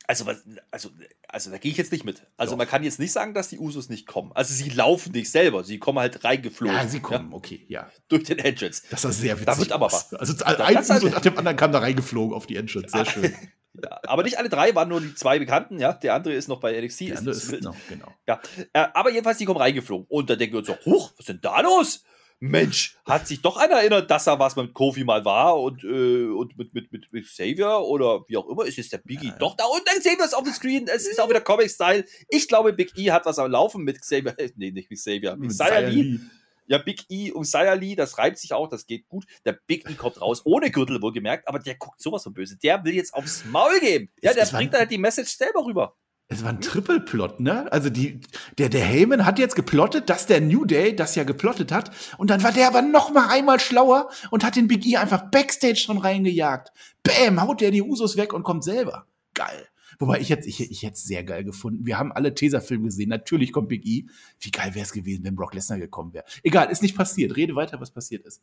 Also, 0.08 0.26
also, 0.72 0.90
also 1.28 1.50
da 1.52 1.58
gehe 1.58 1.72
ich 1.72 1.78
jetzt 1.78 1.92
nicht 1.92 2.06
mit. 2.06 2.26
Also 2.38 2.52
Doch. 2.52 2.58
man 2.60 2.68
kann 2.68 2.84
jetzt 2.84 3.00
nicht 3.00 3.12
sagen, 3.12 3.34
dass 3.34 3.50
die 3.50 3.58
Usos 3.58 3.90
nicht 3.90 4.06
kommen. 4.08 4.32
Also 4.34 4.54
sie 4.54 4.70
laufen 4.70 5.12
nicht 5.14 5.32
selber, 5.32 5.64
sie 5.64 5.80
kommen 5.80 6.00
halt 6.00 6.24
reingeflogen. 6.24 6.76
Ja, 6.76 6.88
sie 6.88 7.00
kommen, 7.00 7.34
okay, 7.34 7.66
ja. 7.68 7.90
durch 8.08 8.24
den 8.24 8.40
Entrance. 8.40 8.84
Das 8.90 9.02
sah 9.02 9.12
sehr 9.12 9.34
witzig 9.34 9.46
Da 9.46 9.58
wird 9.58 9.72
aber 9.72 9.88
was. 9.88 10.14
Also 10.14 10.34
Da- 10.34 10.46
ein 10.46 10.78
Uso 10.78 10.94
halt- 10.94 11.04
nach 11.04 11.22
dem 11.22 11.38
anderen 11.38 11.58
kam 11.58 11.72
da 11.72 11.80
reingeflogen 11.80 12.36
auf 12.36 12.46
die 12.46 12.56
Entrance. 12.56 12.90
Sehr 12.90 13.06
schön. 13.06 13.34
Ja, 13.84 14.00
aber 14.04 14.24
nicht 14.24 14.38
alle 14.38 14.48
drei 14.48 14.74
waren 14.74 14.88
nur 14.88 15.02
die 15.02 15.14
zwei 15.16 15.38
Bekannten, 15.38 15.80
ja. 15.80 15.92
Der 15.92 16.14
andere 16.14 16.34
ist 16.34 16.48
noch 16.48 16.62
bei 16.62 16.80
NXT. 16.80 17.00
Die 17.02 17.10
ist 17.10 17.18
andere 17.18 17.36
ist 17.36 17.62
noch, 17.62 17.76
genau. 17.90 18.08
Ja, 18.26 18.40
äh, 18.72 18.88
aber 18.94 19.12
jedenfalls, 19.12 19.38
die 19.38 19.44
kommen 19.44 19.60
reingeflogen. 19.60 20.06
Und 20.08 20.30
da 20.30 20.38
denken 20.38 20.54
wir 20.54 20.60
uns 20.60 20.68
so, 20.68 20.78
huch, 20.86 21.12
was 21.12 21.20
ist 21.20 21.28
denn 21.28 21.42
da 21.42 21.60
los? 21.60 22.06
Mensch, 22.40 22.98
hat 23.06 23.28
sich 23.28 23.42
doch 23.42 23.58
einer 23.58 23.76
erinnert, 23.76 24.12
dass 24.12 24.28
er 24.28 24.40
was 24.40 24.56
mit 24.56 24.74
Kofi 24.74 25.04
mal 25.04 25.24
war 25.24 25.60
und, 25.60 25.84
äh, 25.84 26.26
und 26.26 26.58
mit, 26.58 26.74
mit, 26.74 26.92
mit, 26.92 27.12
mit 27.12 27.26
Xavier 27.26 27.80
oder 27.80 28.26
wie 28.28 28.38
auch 28.38 28.48
immer. 28.50 28.66
Ist 28.66 28.78
jetzt 28.78 28.92
der 28.92 28.98
Biggie 29.00 29.28
ja. 29.28 29.38
doch 29.38 29.56
da 29.56 29.66
und 29.66 29.82
dann 29.86 30.02
sehen 30.02 30.18
wir 30.18 30.26
es 30.26 30.34
auf 30.34 30.44
dem 30.44 30.54
Screen. 30.54 30.88
Es 30.88 31.08
ist 31.08 31.20
auch 31.20 31.30
wieder 31.30 31.42
Comic-Style. 31.42 32.06
Ich 32.30 32.48
glaube, 32.48 32.74
Big 32.74 32.98
E 32.98 33.12
hat 33.12 33.26
was 33.26 33.40
am 33.40 33.50
Laufen 33.50 33.84
mit 33.84 34.02
Xavier. 34.02 34.36
Nee, 34.58 34.72
nicht 34.72 34.90
mit 34.90 35.00
Xavier. 35.00 35.36
Mit 35.36 35.52
Xia 35.52 35.80
Lee. 35.80 36.20
Ja, 36.68 36.78
Big 36.80 37.06
E 37.10 37.32
und 37.32 37.44
Xia 37.44 37.74
Lee, 37.74 37.96
das 37.96 38.18
reibt 38.18 38.38
sich 38.38 38.54
auch, 38.54 38.68
das 38.70 38.86
geht 38.86 39.08
gut. 39.08 39.26
Der 39.46 39.54
Big 39.54 39.90
E 39.90 39.94
kommt 39.94 40.22
raus, 40.22 40.42
ohne 40.46 40.72
Gürtel 40.72 41.02
wohlgemerkt, 41.02 41.48
aber 41.48 41.60
der 41.60 41.76
guckt 41.76 42.02
sowas 42.02 42.24
von 42.24 42.34
böse. 42.34 42.58
Der 42.58 42.84
will 42.84 42.96
jetzt 42.96 43.14
aufs 43.14 43.46
Maul 43.46 43.80
geben. 43.80 44.10
Ja, 44.22 44.34
der 44.34 44.46
bringt 44.46 44.74
halt 44.74 44.92
die 44.92 44.98
Message 44.98 45.38
selber 45.38 45.66
rüber. 45.66 45.96
Es 46.28 46.44
war 46.44 46.50
ein 46.50 46.62
Triple-Plot, 46.62 47.40
ne? 47.40 47.72
Also 47.72 47.92
die, 47.92 48.20
der, 48.58 48.70
der 48.70 48.84
Heyman 48.84 49.26
hat 49.26 49.38
jetzt 49.38 49.56
geplottet, 49.56 50.10
dass 50.10 50.26
der 50.26 50.42
New 50.42 50.66
Day 50.66 50.96
das 50.96 51.14
ja 51.14 51.24
geplottet 51.24 51.72
hat. 51.72 51.92
Und 52.18 52.32
dann 52.32 52.42
war 52.42 52.52
der 52.52 52.68
aber 52.68 52.82
noch 52.82 53.14
mal 53.14 53.28
einmal 53.28 53.60
schlauer 53.60 54.10
und 54.32 54.44
hat 54.44 54.56
den 54.56 54.68
Big 54.68 54.86
E 54.88 54.98
einfach 54.98 55.30
Backstage 55.30 55.76
schon 55.76 56.00
reingejagt. 56.00 56.72
Bäm, 57.04 57.42
haut 57.42 57.62
der 57.62 57.70
die 57.70 57.84
Usos 57.84 58.18
weg 58.18 58.34
und 58.34 58.42
kommt 58.42 58.64
selber. 58.64 59.06
Geil. 59.36 59.68
Wobei 60.00 60.20
ich 60.20 60.30
jetzt, 60.30 60.48
ich, 60.48 60.60
ich 60.60 60.82
hätte 60.82 60.96
es 60.96 61.04
sehr 61.04 61.24
geil 61.24 61.44
gefunden. 61.44 61.86
Wir 61.86 62.00
haben 62.00 62.12
alle 62.12 62.34
Tesafilme 62.34 62.86
gesehen. 62.86 63.10
Natürlich 63.10 63.52
kommt 63.52 63.70
Big 63.70 63.86
E. 63.86 64.06
Wie 64.40 64.52
geil 64.52 64.74
wäre 64.74 64.84
es 64.84 64.94
gewesen, 64.94 65.24
wenn 65.24 65.36
Brock 65.36 65.54
Lesnar 65.54 65.78
gekommen 65.78 66.14
wäre. 66.14 66.26
Egal, 66.42 66.72
ist 66.72 66.82
nicht 66.82 66.98
passiert. 66.98 67.36
Rede 67.36 67.56
weiter, 67.56 67.80
was 67.80 67.92
passiert 67.92 68.26
ist. 68.26 68.42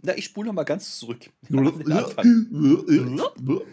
Na, 0.00 0.16
ich 0.16 0.26
spule 0.26 0.46
noch 0.46 0.54
mal 0.54 0.64
ganz 0.64 0.98
zurück. 0.98 1.30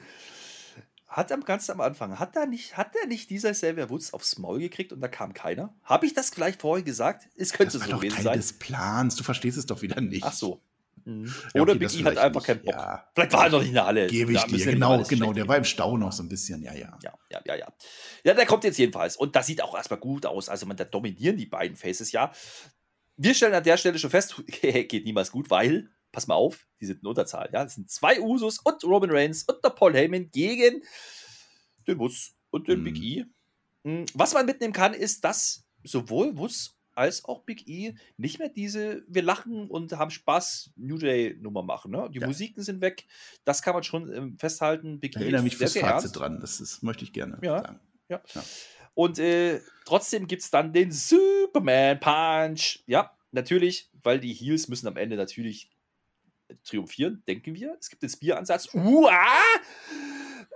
hat 1.14 1.32
am 1.32 1.46
ganz 1.46 1.70
am 1.70 1.80
Anfang, 1.80 2.18
hat 2.18 2.36
da 2.36 2.46
nicht, 2.48 2.76
hat 2.76 2.96
der 2.96 3.08
nicht 3.08 3.30
dieser 3.30 3.52
Xavier 3.52 3.90
Woods 3.90 4.14
aufs 4.14 4.40
Maul 4.40 4.60
gekriegt 4.60 4.92
und 4.92 5.00
da 5.00 5.08
kam 5.08 5.34
keiner? 5.34 5.74
Habe 5.84 6.08
ich 6.08 6.14
das 6.14 6.32
vielleicht 6.32 6.62
vorher 6.62 6.84
gesagt? 6.84 7.30
Es 7.36 7.54
könnte 7.54 7.78
das 7.78 7.88
so 7.88 7.98
gewesen 7.98 8.24
sein. 8.24 8.36
des 8.36 8.54
Plans, 8.54 9.16
du 9.16 9.24
verstehst 9.24 9.58
es 9.58 9.68
doch 9.68 9.84
wieder 9.84 10.02
nicht. 10.02 10.24
Ach 10.24 10.34
so. 10.34 10.60
Mhm. 11.06 11.32
Oder 11.54 11.74
ja, 11.74 11.76
okay, 11.76 11.88
Big 11.88 12.00
E 12.00 12.04
hat 12.06 12.18
einfach 12.18 12.44
keinen 12.44 12.64
Bock. 12.64 12.74
Ja. 12.74 13.08
Vielleicht 13.14 13.34
war 13.34 13.46
er 13.46 13.50
noch 13.52 13.60
nicht 13.60 13.68
in 13.70 13.74
der 13.76 13.86
Halle. 13.86 14.08
Gebe 14.08 14.34
ich 14.34 14.42
dir, 14.44 14.66
genau, 14.66 15.04
genau. 15.04 15.34
Der 15.34 15.48
war 15.48 15.58
im 15.58 15.66
Stau 15.66 15.98
noch 15.98 16.12
so 16.12 16.24
ein 16.24 16.30
bisschen, 16.30 16.64
ja, 16.64 16.74
ja. 16.74 16.98
Ja, 17.04 17.14
ja, 17.30 17.42
ja, 17.46 17.56
ja. 17.56 17.68
Ja, 18.24 18.34
der 18.34 18.46
kommt 18.46 18.64
jetzt 18.64 18.78
jedenfalls. 18.80 19.16
Und 19.16 19.36
das 19.36 19.46
sieht 19.46 19.62
auch 19.62 19.76
erstmal 19.76 20.00
gut 20.00 20.26
aus. 20.26 20.50
Also, 20.50 20.66
man, 20.66 20.78
da 20.78 20.86
dominieren 20.86 21.38
die 21.38 21.46
beiden 21.46 21.76
Faces 21.76 22.12
ja. 22.12 22.32
Wir 23.18 23.36
stellen 23.36 23.54
an 23.54 23.64
der 23.64 23.78
Stelle 23.78 24.00
schon 24.00 24.10
fest, 24.10 24.42
geht 24.62 25.06
niemals 25.06 25.32
gut, 25.32 25.50
weil, 25.52 25.92
pass 26.14 26.28
mal 26.28 26.36
auf, 26.36 26.66
die 26.80 26.86
sind 26.86 27.02
in 27.02 27.08
Unterzahl. 27.08 27.50
Ja, 27.52 27.64
das 27.64 27.76
sind 27.76 27.90
zwei 27.90 28.22
Usos 28.22 28.60
und 28.60 28.82
Roman 28.86 29.12
Reigns 29.12 29.44
und 29.44 29.58
der 29.62 29.72
Paul 29.72 29.94
Heyman 29.94 30.32
gegen 30.32 30.82
den 31.86 32.00
Wutz 32.00 32.36
und 32.52 32.70
den 32.70 32.80
mhm. 32.80 32.84
Big 32.86 33.04
E. 33.04 33.26
Hm, 33.84 34.06
was 34.14 34.34
man 34.34 34.46
mitnehmen 34.46 34.72
kann, 34.72 34.94
ist, 34.94 35.26
dass 35.26 35.66
sowohl 35.84 36.38
Wutz 36.38 36.78
als 36.96 37.26
auch 37.26 37.42
Big 37.42 37.68
E 37.68 37.96
nicht 38.18 38.38
mehr 38.38 38.50
diese 38.50 39.04
wir 39.08 39.24
lachen 39.24 39.68
und 39.68 39.92
haben 39.94 40.12
Spaß 40.12 40.72
New 40.76 41.00
Day 41.00 41.36
Nummer 41.42 41.64
machen. 41.64 41.92
Ne? 41.92 42.08
Die 42.14 42.20
ja. 42.20 42.28
Musiken 42.28 42.62
sind 42.62 42.82
weg. 42.82 43.06
Das 43.44 43.64
kann 43.64 43.74
man 43.74 43.84
schon 43.84 44.14
ähm, 44.14 44.38
festhalten. 44.38 45.00
Big 45.00 45.16
ich 45.16 45.22
e 45.22 45.24
erinnere 45.24 45.42
E 45.42 45.44
mich 45.46 45.58
fürs 45.58 45.74
Fazit 45.74 45.84
ernst. 45.84 46.16
dran. 46.16 46.40
Das 46.40 46.62
ist, 46.62 46.84
möchte 46.84 47.04
ich 47.04 47.12
gerne 47.12 47.40
ja. 47.42 47.60
sagen. 47.60 47.80
Ja. 48.08 48.22
ja. 48.36 48.44
Und 48.94 49.18
äh, 49.18 49.60
trotzdem 49.86 50.28
gibt 50.28 50.44
es 50.44 50.52
dann 50.52 50.72
den 50.72 50.92
Superman 50.92 52.00
Punch. 52.00 52.84
Ja, 52.86 53.18
natürlich, 53.32 53.90
weil 54.04 54.20
die 54.20 54.34
Heels 54.34 54.68
müssen 54.68 54.88
am 54.88 54.98
Ende 54.98 55.16
natürlich 55.16 55.72
triumphieren, 56.64 57.24
denken 57.28 57.56
wir. 57.56 57.78
Es 57.80 57.90
gibt 57.90 58.04
den 58.04 58.10
Spear-Ansatz. 58.10 58.74
Uah! 58.74 59.12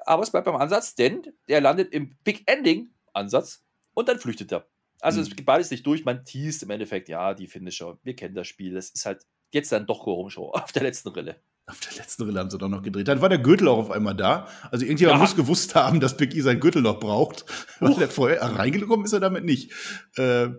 aber 0.07 0.23
es 0.23 0.31
bleibt 0.31 0.45
beim 0.45 0.55
Ansatz, 0.55 0.95
denn 0.95 1.21
er 1.47 1.61
landet 1.61 1.93
im 1.93 2.15
Big 2.23 2.49
Ending-Ansatz 2.49 3.63
und 3.93 4.07
dann 4.07 4.19
flüchtet 4.19 4.51
er. 4.51 4.65
Also 5.01 5.19
mhm. 5.19 5.27
es 5.27 5.35
geht 5.35 5.45
beides 5.45 5.69
nicht 5.69 5.85
durch, 5.85 6.05
man 6.05 6.25
teast 6.25 6.63
im 6.63 6.69
Endeffekt, 6.69 7.09
ja, 7.09 7.33
die 7.33 7.47
Finisher, 7.47 7.99
wir 8.03 8.15
kennen 8.15 8.33
das 8.33 8.47
Spiel, 8.47 8.73
das 8.73 8.89
ist 8.89 9.05
halt 9.05 9.25
jetzt 9.51 9.71
dann 9.71 9.85
doch 9.85 10.03
Go-Home-Show 10.03 10.49
auf 10.51 10.71
der 10.71 10.83
letzten 10.83 11.09
Rille. 11.09 11.35
Auf 11.69 11.81
der 11.81 11.97
letzten 11.97 12.23
Rille 12.23 12.39
haben 12.39 12.49
sie 12.49 12.57
doch 12.57 12.69
noch 12.69 12.81
gedreht. 12.81 13.09
Dann 13.09 13.19
war 13.19 13.27
der 13.27 13.39
Gürtel 13.39 13.67
auch 13.67 13.77
auf 13.77 13.91
einmal 13.91 14.15
da. 14.15 14.47
Also 14.71 14.85
irgendjemand 14.85 15.17
ja. 15.17 15.21
muss 15.21 15.35
gewusst 15.35 15.75
haben, 15.75 15.99
dass 15.99 16.15
Big 16.15 16.33
E 16.33 16.39
seinen 16.39 16.61
Gürtel 16.61 16.81
noch 16.81 17.01
braucht. 17.01 17.43
Weil 17.81 17.93
der 17.95 18.07
vorher 18.07 18.41
reingekommen 18.41 19.05
ist 19.05 19.11
er 19.11 19.19
damit 19.19 19.43
nicht. 19.43 19.73
Äh, 20.15 20.51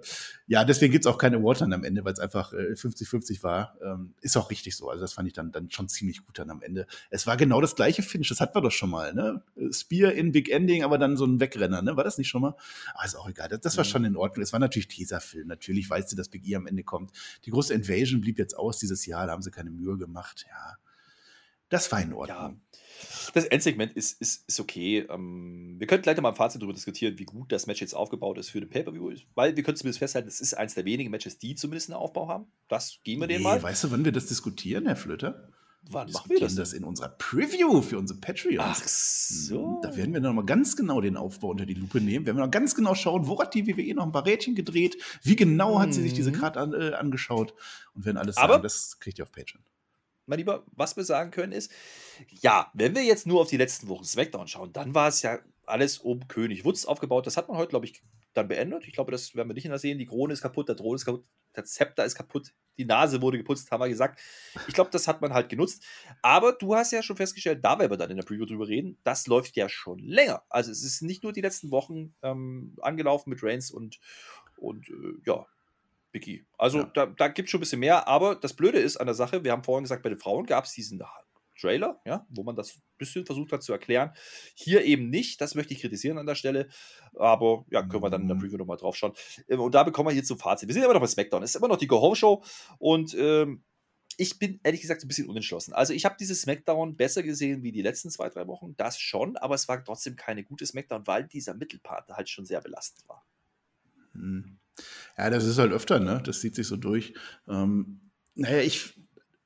ja, 0.49 0.65
deswegen 0.65 0.93
gibt's 0.93 1.07
auch 1.07 1.19
keine 1.19 1.37
Award 1.37 1.61
dann 1.61 1.75
am 1.75 1.85
Ende, 1.85 2.07
weil 2.07 2.15
es 2.15 2.19
einfach 2.19 2.55
50-50 2.55 3.39
äh, 3.39 3.43
war. 3.43 3.77
Ähm, 3.83 4.15
ist 4.23 4.35
auch 4.39 4.51
richtig 4.51 4.77
so. 4.77 4.89
Also 4.89 5.03
das 5.03 5.13
fand 5.13 5.29
ich 5.29 5.35
dann, 5.35 5.53
dann 5.53 5.71
schon 5.71 5.89
ziemlich 5.89 6.25
gut 6.25 6.39
dann 6.39 6.49
am 6.49 6.63
Ende. 6.63 6.87
Es 7.11 7.27
war 7.27 7.37
genau 7.37 7.61
das 7.61 7.77
gleiche 7.77 8.03
Finish, 8.03 8.31
das 8.31 8.41
hatten 8.41 8.57
wir 8.57 8.63
doch 8.63 8.73
schon 8.73 8.89
mal, 8.89 9.13
ne? 9.13 9.43
Spear 9.71 10.13
in 10.13 10.33
Big 10.33 10.49
Ending, 10.49 10.85
aber 10.85 10.97
dann 10.97 11.19
so 11.19 11.27
ein 11.27 11.39
Wegrenner, 11.39 11.83
ne? 11.83 11.99
War 11.99 12.05
das 12.05 12.17
nicht 12.17 12.29
schon 12.29 12.41
mal? 12.41 12.57
Aber 12.95 13.05
ist 13.05 13.15
auch 13.15 13.29
egal. 13.29 13.51
Das, 13.51 13.61
das 13.61 13.77
war 13.77 13.85
schon 13.85 14.07
in 14.07 14.17
Ordnung. 14.17 14.43
Es 14.43 14.55
war 14.55 14.59
natürlich 14.59 14.89
Teaserfilm. 14.89 15.47
Natürlich 15.47 15.91
weißt 15.91 16.11
du, 16.11 16.17
dass 16.17 16.31
Big 16.31 16.49
E 16.49 16.57
am 16.57 16.67
Ende 16.67 16.83
kommt. 16.83 17.13
Die 17.45 17.51
große 17.51 17.75
Invasion 17.75 18.23
blieb 18.23 18.39
jetzt 18.39 18.57
aus 18.57 18.79
dieses 18.79 19.05
Jahr, 19.05 19.27
da 19.27 19.33
haben 19.33 19.43
sie 19.43 19.51
keine 19.51 19.71
Mühe 19.71 19.99
gemacht. 19.99 20.47
Ja. 20.49 20.79
Das 21.69 21.91
war 21.93 22.01
in 22.01 22.13
Ordnung. 22.13 22.37
Ja. 22.37 22.55
Das 23.35 23.45
Endsegment 23.45 23.93
ist, 23.93 24.21
ist, 24.21 24.49
ist 24.49 24.61
okay. 24.61 25.07
Ähm, 25.09 25.77
wir 25.79 25.87
könnten 25.87 26.03
gleich 26.03 26.21
mal 26.21 26.31
im 26.31 26.35
Fazit 26.35 26.61
darüber 26.61 26.75
diskutieren, 26.75 27.19
wie 27.19 27.25
gut 27.25 27.53
das 27.53 27.67
Match 27.67 27.81
jetzt 27.81 27.95
aufgebaut 27.95 28.39
ist 28.39 28.51
für 28.51 28.61
den 28.61 28.71
Pay-Per-View. 28.71 29.15
Weil 29.35 29.57
wir 29.57 29.63
können 29.63 29.77
zumindest 29.77 29.99
festhalten, 29.99 30.29
es 30.29 30.41
ist 30.41 30.55
eines 30.55 30.75
der 30.75 30.85
wenigen 30.85 31.11
Matches, 31.11 31.39
die 31.39 31.55
zumindest 31.55 31.91
einen 31.91 31.99
Aufbau 31.99 32.29
haben. 32.29 32.47
Das 32.69 32.99
gehen 33.05 33.21
wir 33.21 33.27
nee, 33.27 33.35
den 33.35 33.43
mal. 33.43 33.63
Weißt 33.63 33.85
du, 33.85 33.91
wann 33.91 34.05
wir 34.05 34.13
das 34.13 34.27
diskutieren, 34.27 34.87
Herr 34.87 34.97
Flöter? 34.97 35.51
Wann 35.91 36.11
machen 36.11 36.31
wir 36.31 36.41
das? 36.41 36.55
das 36.55 36.73
in 36.73 36.85
unserer 36.85 37.09
Preview 37.09 37.81
für 37.83 37.99
unsere 37.99 38.19
Patreons. 38.19 38.59
Ach 38.61 38.89
so. 38.89 39.75
Hm, 39.75 39.83
da 39.83 39.97
werden 39.97 40.13
wir 40.13 40.21
nochmal 40.21 40.45
ganz 40.45 40.77
genau 40.77 41.01
den 41.01 41.17
Aufbau 41.17 41.51
unter 41.51 41.67
die 41.67 41.75
Lupe 41.75 42.01
nehmen. 42.01 42.27
Wir 42.27 42.35
werden 42.35 42.45
noch 42.45 42.51
ganz 42.51 42.75
genau 42.75 42.95
schauen, 42.95 43.27
wo 43.27 43.41
hat 43.41 43.55
die 43.55 43.67
WWE 43.67 43.95
noch 43.95 44.05
ein 44.05 44.13
paar 44.13 44.27
Rädchen 44.27 44.55
gedreht, 44.55 44.97
wie 45.23 45.37
genau 45.37 45.79
hat 45.79 45.95
sie 45.95 46.03
sich 46.03 46.15
diese 46.15 46.33
Karte 46.33 46.67
mhm. 46.67 46.75
an, 46.75 46.81
äh, 46.81 46.95
angeschaut 46.95 47.55
und 47.95 48.05
werden 48.05 48.17
alles 48.17 48.37
Aber 48.37 48.55
sagen, 48.55 48.63
das 48.65 48.99
kriegt 48.99 49.19
ihr 49.19 49.25
auf 49.25 49.33
Patreon 49.33 49.63
mein 50.29 50.39
Lieber, 50.39 50.65
was 50.73 50.97
wir 50.97 51.05
sagen 51.05 51.31
können 51.31 51.53
ist, 51.53 51.73
ja, 52.41 52.71
wenn 52.75 52.95
wir 52.95 53.03
jetzt 53.03 53.27
nur 53.27 53.41
auf 53.41 53.49
die 53.49 53.57
letzten 53.57 53.89
Wochen 53.89 54.05
Smackdown 54.05 54.47
schauen, 54.47 54.73
dann 54.73 54.95
war 54.95 55.09
es 55.09 55.23
ja 55.23 55.39
alles 55.67 55.99
um 55.99 56.29
König 56.29 56.65
Wutz 56.65 56.85
aufgebaut. 56.85 57.27
Das 57.27 57.37
hat 57.37 57.49
man 57.49 57.57
heute, 57.57 57.71
glaube 57.71 57.87
ich, 57.87 58.03
dann 58.35 58.49
beendet. 58.49 58.87
Ich 58.87 58.95
glaube, 58.95 59.11
das 59.11 59.35
werden 59.35 59.49
wir 59.49 59.55
nicht 59.55 59.69
mehr 59.69 59.79
sehen. 59.79 59.99
Die 59.99 60.07
Krone 60.07 60.33
ist 60.33 60.43
kaputt, 60.43 60.69
der 60.69 60.77
Thron 60.77 60.95
ist 60.95 61.05
kaputt, 61.05 61.25
der 61.57 61.65
Zepter 61.65 62.05
ist 62.05 62.15
kaputt, 62.15 62.53
die 62.79 62.85
Nase 62.85 63.21
wurde 63.21 63.39
geputzt, 63.39 63.71
haben 63.71 63.81
wir 63.81 63.89
gesagt. 63.89 64.21
Ich 64.69 64.75
glaube, 64.75 64.91
das 64.91 65.09
hat 65.09 65.21
man 65.21 65.33
halt 65.33 65.49
genutzt. 65.49 65.85
Aber 66.23 66.53
du 66.53 66.75
hast 66.75 66.93
ja 66.93 67.03
schon 67.03 67.17
festgestellt, 67.17 67.65
da 67.65 67.79
werden 67.79 67.91
wir 67.91 67.97
dann 67.97 68.11
in 68.11 68.17
der 68.17 68.25
Preview 68.25 68.47
drüber 68.47 68.69
reden, 68.69 68.99
das 69.03 69.27
läuft 69.27 69.57
ja 69.57 69.69
schon 69.69 69.99
länger. 69.99 70.43
Also 70.49 70.71
es 70.71 70.85
ist 70.85 71.03
nicht 71.03 71.23
nur 71.23 71.33
die 71.33 71.41
letzten 71.41 71.71
Wochen 71.71 72.15
ähm, 72.23 72.77
angelaufen 72.81 73.31
mit 73.31 73.43
Reigns 73.43 73.71
und, 73.71 73.99
und 74.57 74.89
äh, 74.89 75.15
ja, 75.27 75.47
Biggie. 76.19 76.47
Also 76.57 76.79
ja. 76.79 76.91
da, 76.95 77.07
da 77.07 77.29
gibt 77.29 77.47
es 77.47 77.51
schon 77.51 77.59
ein 77.59 77.63
bisschen 77.63 77.81
mehr, 77.81 78.09
aber 78.09 78.35
das 78.35 78.55
Blöde 78.55 78.79
ist 78.79 78.97
an 78.97 79.07
der 79.07 79.15
Sache, 79.15 79.45
wir 79.45 79.53
haben 79.53 79.65
vorhin 79.65 79.85
gesagt, 79.85 80.03
bei 80.03 80.09
den 80.09 80.19
Frauen 80.19 80.47
gab 80.47 80.65
es 80.65 80.73
diesen 80.73 81.03
Trailer, 81.59 82.01
ja, 82.05 82.27
wo 82.29 82.43
man 82.43 82.57
das 82.57 82.77
ein 82.77 82.83
bisschen 82.99 83.27
versucht 83.27 83.53
hat 83.53 83.63
zu 83.63 83.73
erklären. 83.73 84.13
Hier 84.55 84.85
eben 84.85 85.11
nicht, 85.11 85.41
das 85.41 85.55
möchte 85.55 85.75
ich 85.75 85.81
kritisieren 85.81 86.19
an 86.19 86.27
der 86.27 86.35
Stelle, 86.35 86.69
aber 87.15 87.65
ja, 87.71 87.83
können 87.83 88.03
wir 88.03 88.11
dann 88.11 88.23
in 88.23 88.29
der 88.29 88.37
mhm. 88.37 88.43
Preview 88.43 88.59
nochmal 88.59 88.77
drauf 88.77 88.97
schauen. 88.97 89.13
Ähm, 89.49 89.61
und 89.61 89.75
da 89.75 89.83
bekommen 89.83 90.09
wir 90.09 90.13
hier 90.13 90.25
zum 90.25 90.39
Fazit. 90.39 90.69
Wir 90.69 90.75
sind 90.75 90.85
immer 90.85 90.95
noch 90.95 91.01
bei 91.01 91.07
SmackDown, 91.07 91.43
es 91.43 91.51
ist 91.51 91.57
immer 91.57 91.69
noch 91.69 91.79
die 91.79 91.89
Go-Home-Show 91.89 92.43
und 92.79 93.15
ähm, 93.15 93.65
ich 94.17 94.39
bin 94.39 94.59
ehrlich 94.65 94.81
gesagt 94.81 95.05
ein 95.05 95.09
bisschen 95.09 95.29
unentschlossen. 95.29 95.73
Also 95.75 95.93
ich 95.93 96.05
habe 96.05 96.17
dieses 96.19 96.43
SmackDown 96.43 96.97
besser 96.97 97.23
gesehen 97.23 97.63
wie 97.63 97.73
die 97.73 97.83
letzten 97.83 98.11
zwei, 98.11 98.29
drei 98.29 98.47
Wochen, 98.49 98.75
das 98.77 98.99
schon, 98.99 99.37
aber 99.37 99.55
es 99.55 99.69
war 99.69 99.85
trotzdem 99.85 100.17
keine 100.17 100.43
gute 100.45 100.67
SmackDown, 100.67 101.07
weil 101.07 101.25
dieser 101.25 101.55
Mittelpart 101.55 102.09
halt 102.11 102.29
schon 102.29 102.45
sehr 102.45 102.61
belastend 102.61 103.09
war. 103.09 103.25
Mhm. 104.13 104.59
Ja, 105.17 105.31
das 105.31 105.45
ist 105.45 105.59
halt 105.59 105.73
öfter, 105.73 106.01
ne? 106.01 106.23
Das 106.25 106.41
zieht 106.41 106.55
sich 106.55 106.67
so 106.67 106.77
durch. 106.77 107.15
Ähm, 107.49 108.01
naja, 108.35 108.61
ich, 108.61 108.95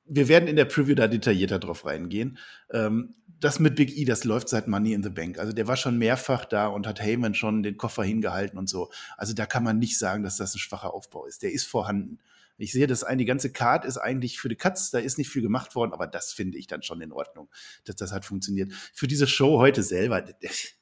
wir 0.05 0.29
werden 0.29 0.49
in 0.49 0.57
der 0.57 0.67
Preview 0.67 0.95
da 0.95 1.09
detaillierter 1.09 1.59
drauf 1.59 1.87
reingehen. 1.87 2.39
Ähm, 2.71 3.15
das 3.41 3.59
mit 3.59 3.75
Big 3.75 3.97
E, 3.97 4.05
das 4.05 4.25
läuft 4.25 4.49
seit 4.49 4.69
Money 4.69 4.93
in 4.93 5.03
the 5.03 5.11
Bank. 5.11 5.39
Also 5.39 5.53
der 5.53 5.67
war 5.67 5.77
schon 5.77 5.99
mehrfach 5.99 6.45
da 6.45 6.69
und 6.69 6.87
hat 6.87 7.03
Heyman 7.03 7.35
schon 7.35 7.63
den 7.63 7.77
Koffer 7.77 8.05
hingehalten 8.05 8.57
und 8.57 8.69
so. 8.69 8.91
Also 9.17 9.35
da 9.35 9.47
kann 9.47 9.65
man 9.65 9.79
nicht 9.79 9.99
sagen, 9.99 10.23
dass 10.23 10.37
das 10.37 10.55
ein 10.55 10.59
schwacher 10.59 10.95
Aufbau 10.95 11.27
ist. 11.27 11.43
Der 11.43 11.53
ist 11.53 11.67
vorhanden. 11.67 12.19
Ich 12.57 12.71
sehe 12.71 12.87
das 12.87 13.03
ein, 13.03 13.19
die 13.19 13.25
ganze 13.25 13.51
Card 13.51 13.85
ist 13.85 13.97
eigentlich 13.99 14.39
für 14.39 14.49
die 14.49 14.57
Katz, 14.57 14.91
da 14.91 14.99
ist 14.99 15.19
nicht 15.19 15.31
viel 15.31 15.43
gemacht 15.43 15.75
worden, 15.75 15.93
aber 15.93 16.07
das 16.07 16.33
finde 16.33 16.59
ich 16.59 16.69
dann 16.69 16.83
schon 16.83 17.01
in 17.01 17.11
Ordnung, 17.11 17.51
dass 17.85 17.97
das 17.97 18.13
hat 18.13 18.25
funktioniert. 18.25 18.73
Für 18.95 19.09
diese 19.09 19.27
Show 19.27 19.59
heute 19.59 19.83
selber, 19.83 20.23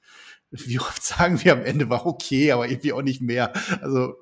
wie 0.50 0.78
oft 0.80 1.02
sagen 1.02 1.42
wir 1.42 1.52
am 1.52 1.62
Ende 1.62 1.88
war 1.88 2.06
okay, 2.06 2.52
aber 2.52 2.68
irgendwie 2.68 2.92
auch 2.92 3.02
nicht 3.02 3.22
mehr. 3.22 3.52
Also 3.80 4.18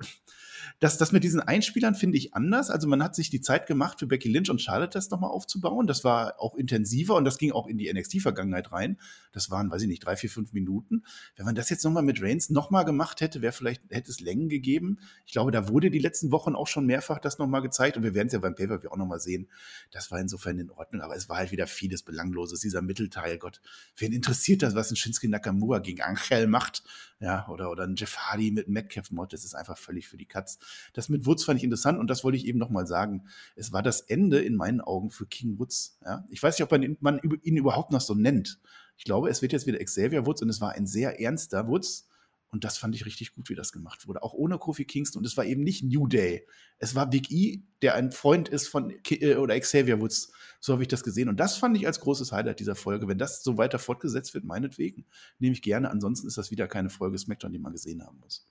das, 0.79 0.97
das 0.97 1.11
mit 1.11 1.25
diesen 1.25 1.41
Einspielern 1.41 1.93
finde 1.93 2.17
ich 2.17 2.33
anders. 2.33 2.69
Also 2.69 2.87
man 2.87 3.03
hat 3.03 3.13
sich 3.13 3.29
die 3.29 3.41
Zeit 3.41 3.67
gemacht, 3.67 3.99
für 3.99 4.07
Becky 4.07 4.29
Lynch 4.29 4.49
und 4.49 4.61
Charlotte 4.61 4.91
das 4.93 5.09
nochmal 5.09 5.29
aufzubauen. 5.29 5.87
Das 5.87 6.05
war 6.05 6.39
auch 6.39 6.55
intensiver 6.55 7.15
und 7.15 7.25
das 7.25 7.37
ging 7.37 7.51
auch 7.51 7.67
in 7.67 7.77
die 7.77 7.91
NXT-Vergangenheit 7.93 8.71
rein. 8.71 8.97
Das 9.33 9.49
waren, 9.51 9.69
weiß 9.69 9.81
ich 9.81 9.89
nicht, 9.89 10.05
drei, 10.05 10.15
vier, 10.15 10.29
fünf 10.29 10.53
Minuten. 10.53 11.03
Wenn 11.35 11.45
man 11.45 11.55
das 11.55 11.69
jetzt 11.69 11.83
nochmal 11.83 12.03
mit 12.03 12.21
Reigns 12.21 12.49
nochmal 12.49 12.85
gemacht 12.85 13.19
hätte, 13.19 13.41
wäre 13.41 13.51
vielleicht, 13.51 13.81
hätte 13.89 14.09
es 14.09 14.21
Längen 14.21 14.47
gegeben. 14.47 14.99
Ich 15.25 15.33
glaube, 15.33 15.51
da 15.51 15.67
wurde 15.67 15.91
die 15.91 15.99
letzten 15.99 16.31
Wochen 16.31 16.55
auch 16.55 16.67
schon 16.67 16.85
mehrfach 16.85 17.19
das 17.19 17.39
nochmal 17.39 17.61
gezeigt 17.61 17.97
und 17.97 18.03
wir 18.03 18.13
werden 18.13 18.27
es 18.27 18.33
ja 18.33 18.39
beim 18.39 18.55
Paper 18.55 18.79
auch 18.89 18.97
nochmal 18.97 19.19
sehen. 19.19 19.49
Das 19.91 20.11
war 20.11 20.19
insofern 20.19 20.59
in 20.59 20.71
Ordnung, 20.71 21.01
aber 21.01 21.15
es 21.17 21.27
war 21.27 21.37
halt 21.37 21.51
wieder 21.51 21.67
vieles 21.67 22.03
Belangloses, 22.03 22.61
dieser 22.61 22.81
Mittelteil. 22.81 23.37
Gott, 23.37 23.61
wen 23.97 24.13
interessiert 24.13 24.61
das, 24.61 24.75
was 24.75 24.91
ein 24.91 24.95
Shinsuke 24.95 25.27
Nakamura 25.27 25.79
gegen 25.79 26.01
Angel 26.01 26.47
macht? 26.47 26.83
Ja, 27.19 27.49
oder, 27.49 27.69
oder 27.69 27.83
ein 27.83 27.95
Jeff 27.97 28.15
Hardy 28.15 28.49
mit 28.51 28.69
Metcalf-Mod, 28.69 29.33
das 29.33 29.43
ist 29.43 29.53
einfach 29.53 29.77
völlig 29.77 30.07
für 30.07 30.15
die 30.15 30.25
Katz. 30.25 30.57
Das 30.93 31.09
mit 31.09 31.25
Woods 31.25 31.43
fand 31.43 31.57
ich 31.59 31.63
interessant 31.63 31.99
und 31.99 32.09
das 32.09 32.23
wollte 32.23 32.37
ich 32.37 32.45
eben 32.45 32.59
nochmal 32.59 32.87
sagen. 32.87 33.27
Es 33.55 33.71
war 33.71 33.83
das 33.83 34.01
Ende 34.01 34.39
in 34.39 34.55
meinen 34.55 34.81
Augen 34.81 35.09
für 35.09 35.25
King 35.25 35.59
Woods. 35.59 35.97
Ja? 36.03 36.25
Ich 36.29 36.41
weiß 36.41 36.57
nicht, 36.57 36.63
ob 36.63 36.71
man 36.71 36.83
ihn, 36.83 36.97
man 36.99 37.19
ihn 37.43 37.57
überhaupt 37.57 37.91
noch 37.91 38.01
so 38.01 38.15
nennt. 38.15 38.59
Ich 38.97 39.05
glaube, 39.05 39.29
es 39.29 39.41
wird 39.41 39.53
jetzt 39.53 39.67
wieder 39.67 39.79
Xavier 39.79 40.25
Woods 40.25 40.41
und 40.41 40.49
es 40.49 40.61
war 40.61 40.73
ein 40.73 40.85
sehr 40.85 41.19
ernster 41.21 41.67
Woods. 41.67 42.09
Und 42.51 42.63
das 42.63 42.77
fand 42.79 42.95
ich 42.95 43.05
richtig 43.05 43.33
gut, 43.35 43.49
wie 43.49 43.55
das 43.55 43.71
gemacht 43.71 44.07
wurde. 44.07 44.23
Auch 44.23 44.33
ohne 44.33 44.57
Kofi 44.57 44.83
Kingston. 44.83 45.19
Und 45.19 45.25
es 45.25 45.37
war 45.37 45.45
eben 45.45 45.61
nicht 45.63 45.83
New 45.83 46.07
Day. 46.07 46.47
Es 46.79 46.95
war 46.95 47.07
Big 47.07 47.29
E, 47.31 47.61
der 47.83 47.93
ein 47.93 48.11
Freund 48.11 48.49
ist 48.49 48.67
von 48.67 48.89
Ki 49.03 49.35
oder 49.35 49.59
Xavier 49.59 50.01
Woods. 50.01 50.31
So 50.59 50.73
habe 50.73 50.81
ich 50.81 50.87
das 50.87 51.03
gesehen. 51.03 51.29
Und 51.29 51.39
das 51.39 51.57
fand 51.57 51.77
ich 51.77 51.85
als 51.85 51.99
großes 51.99 52.31
Highlight 52.31 52.59
dieser 52.59 52.75
Folge. 52.75 53.07
Wenn 53.07 53.19
das 53.19 53.43
so 53.43 53.57
weiter 53.57 53.77
fortgesetzt 53.77 54.33
wird, 54.33 54.45
meinetwegen, 54.45 55.05
nehme 55.37 55.53
ich 55.53 55.61
gerne. 55.61 55.91
Ansonsten 55.91 56.27
ist 56.27 56.37
das 56.37 56.49
wieder 56.49 56.67
keine 56.67 56.89
Folge 56.89 57.17
SmackDown, 57.19 57.51
die 57.51 57.59
man 57.59 57.71
gesehen 57.71 58.03
haben 58.03 58.19
muss. 58.19 58.47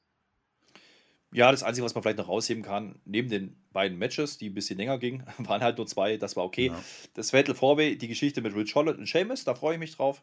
Ja, 1.30 1.50
das 1.50 1.62
Einzige, 1.62 1.84
was 1.84 1.94
man 1.94 2.02
vielleicht 2.02 2.18
noch 2.18 2.28
rausheben 2.28 2.62
kann, 2.62 3.00
neben 3.04 3.28
den 3.28 3.62
beiden 3.72 3.98
Matches, 3.98 4.38
die 4.38 4.48
ein 4.48 4.54
bisschen 4.54 4.78
länger 4.78 4.98
gingen, 4.98 5.24
waren 5.38 5.62
halt 5.62 5.76
nur 5.76 5.86
zwei, 5.86 6.16
das 6.16 6.36
war 6.36 6.44
okay. 6.44 6.68
Ja. 6.68 6.82
Das 7.14 7.30
Fatal 7.30 7.54
Fourway, 7.54 7.96
die 7.96 8.08
Geschichte 8.08 8.40
mit 8.40 8.54
Rich 8.54 8.74
Holland 8.74 8.98
und 8.98 9.06
Seamus, 9.06 9.44
da 9.44 9.54
freue 9.54 9.74
ich 9.74 9.80
mich 9.80 9.94
drauf. 9.94 10.22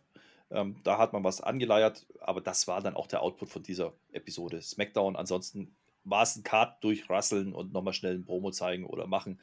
Ähm, 0.52 0.78
da 0.84 0.98
hat 0.98 1.14
man 1.14 1.24
was 1.24 1.42
angeleiert, 1.42 2.06
aber 2.20 2.42
das 2.42 2.68
war 2.68 2.82
dann 2.82 2.96
auch 2.96 3.08
der 3.08 3.22
Output 3.22 3.50
von 3.50 3.64
dieser 3.64 3.94
Episode. 4.12 4.62
SmackDown, 4.62 5.16
ansonsten 5.16 5.76
war 6.04 6.24
es 6.24 6.36
ein 6.36 6.44
Card 6.44 6.84
durchrasseln 6.84 7.54
und 7.54 7.74
nochmal 7.74 7.94
schnell 7.94 8.16
ein 8.16 8.26
Promo 8.26 8.52
zeigen 8.52 8.86
oder 8.86 9.08
machen 9.08 9.40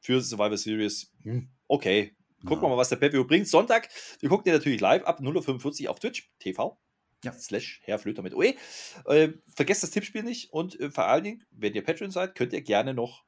für 0.00 0.20
Survivor 0.20 0.58
Series. 0.58 1.12
Hm, 1.22 1.48
okay, 1.66 2.14
gucken 2.44 2.62
wir 2.62 2.68
ja. 2.68 2.74
mal, 2.74 2.80
was 2.80 2.90
der 2.90 2.96
Pay 2.96 3.24
bringt. 3.24 3.48
Sonntag, 3.48 3.88
wir 4.20 4.28
gucken 4.28 4.44
den 4.44 4.54
natürlich 4.54 4.80
live 4.80 5.04
ab 5.04 5.20
0.45 5.20 5.84
Uhr 5.84 5.90
auf 5.90 5.98
Twitch 5.98 6.30
TV. 6.38 6.78
Ja. 7.24 7.32
Slash 7.32 7.80
Herr 7.84 7.98
Flöter 7.98 8.22
mit 8.22 8.34
OE. 8.34 8.54
Äh, 9.06 9.30
vergesst 9.54 9.82
das 9.82 9.90
Tippspiel 9.90 10.22
nicht 10.22 10.52
und 10.52 10.78
äh, 10.78 10.90
vor 10.90 11.06
allen 11.06 11.24
Dingen, 11.24 11.44
wenn 11.50 11.74
ihr 11.74 11.82
Patreon 11.82 12.10
seid, 12.10 12.34
könnt 12.34 12.52
ihr 12.52 12.62
gerne 12.62 12.94
noch 12.94 13.24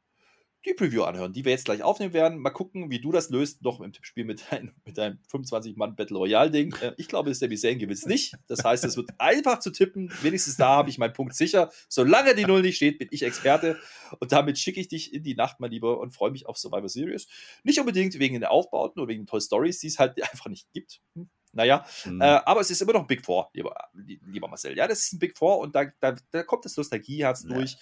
die 0.66 0.74
Preview 0.74 1.05
anhören, 1.05 1.32
die 1.32 1.44
wir 1.44 1.53
jetzt 1.53 1.64
gleich 1.64 1.82
aufnehmen 1.82 2.12
werden. 2.12 2.38
Mal 2.38 2.51
gucken, 2.51 2.90
wie 2.90 3.01
du 3.01 3.12
das 3.12 3.30
löst, 3.30 3.62
noch 3.62 3.80
im 3.80 3.92
Tippspiel 3.92 4.24
mit, 4.24 4.44
dein, 4.51 4.72
mit 4.84 4.99
deinem 4.99 5.18
25-Mann-Battle 5.30 6.16
Royale-Ding. 6.16 6.74
Äh, 6.82 6.92
ich 6.97 7.09
glaube, 7.09 7.32
Sami 7.34 7.57
Zayn 7.57 7.78
gewinnt 7.78 8.05
nicht. 8.07 8.34
Das 8.49 8.64
heißt, 8.64 8.84
es 8.84 8.97
wird 8.97 9.11
einfach 9.18 9.61
zu 9.61 9.70
tippen. 9.70 10.12
Wenigstens 10.22 10.57
da 10.57 10.68
habe 10.68 10.90
ich 10.90 10.99
meinen 10.99 11.12
Punkt 11.12 11.34
sicher. 11.34 11.70
Solange 11.88 12.34
die 12.34 12.44
Null 12.44 12.62
nicht 12.62 12.76
steht, 12.76 12.99
bin 12.99 13.09
ich 13.11 13.22
Experte. 13.22 13.78
Und 14.18 14.32
damit 14.32 14.59
schicke 14.59 14.80
ich 14.80 14.88
dich 14.88 15.14
in 15.14 15.22
die 15.22 15.34
Nacht, 15.34 15.61
mein 15.61 15.70
Lieber, 15.70 16.01
und 16.01 16.11
freue 16.11 16.32
mich 16.32 16.47
auf 16.47 16.59
Survivor 16.59 16.88
Series. 16.88 17.28
Nicht 17.62 17.78
unbedingt 17.78 18.18
wegen 18.18 18.34
den 18.34 18.44
Aufbauten 18.44 19.01
oder 19.01 19.09
wegen 19.09 19.22
den 19.22 19.26
Toy 19.26 19.40
Stories, 19.40 19.78
die 19.78 19.86
es 19.86 19.99
halt 19.99 20.20
einfach 20.32 20.49
nicht 20.49 20.72
gibt. 20.72 21.01
Hm. 21.14 21.30
Naja, 21.57 21.86
mhm. 22.04 22.20
äh, 22.20 22.24
aber 22.44 22.61
es 22.61 22.70
ist 22.70 22.82
immer 22.82 22.92
noch 22.92 23.00
ein 23.00 23.07
Big 23.07 23.24
Four, 23.24 23.50
lieber, 23.54 23.74
lieber 23.94 24.48
Marcel. 24.48 24.76
Ja, 24.76 24.86
das 24.86 25.00
ist 25.00 25.14
ein 25.14 25.18
Big 25.18 25.36
Four 25.36 25.59
und 25.59 25.74
da, 25.74 25.86
da, 26.00 26.14
da 26.30 26.42
kommt 26.42 26.64
das 26.64 26.76
Nostalgieherz 26.76 27.44
ja. 27.48 27.54
durch. 27.54 27.76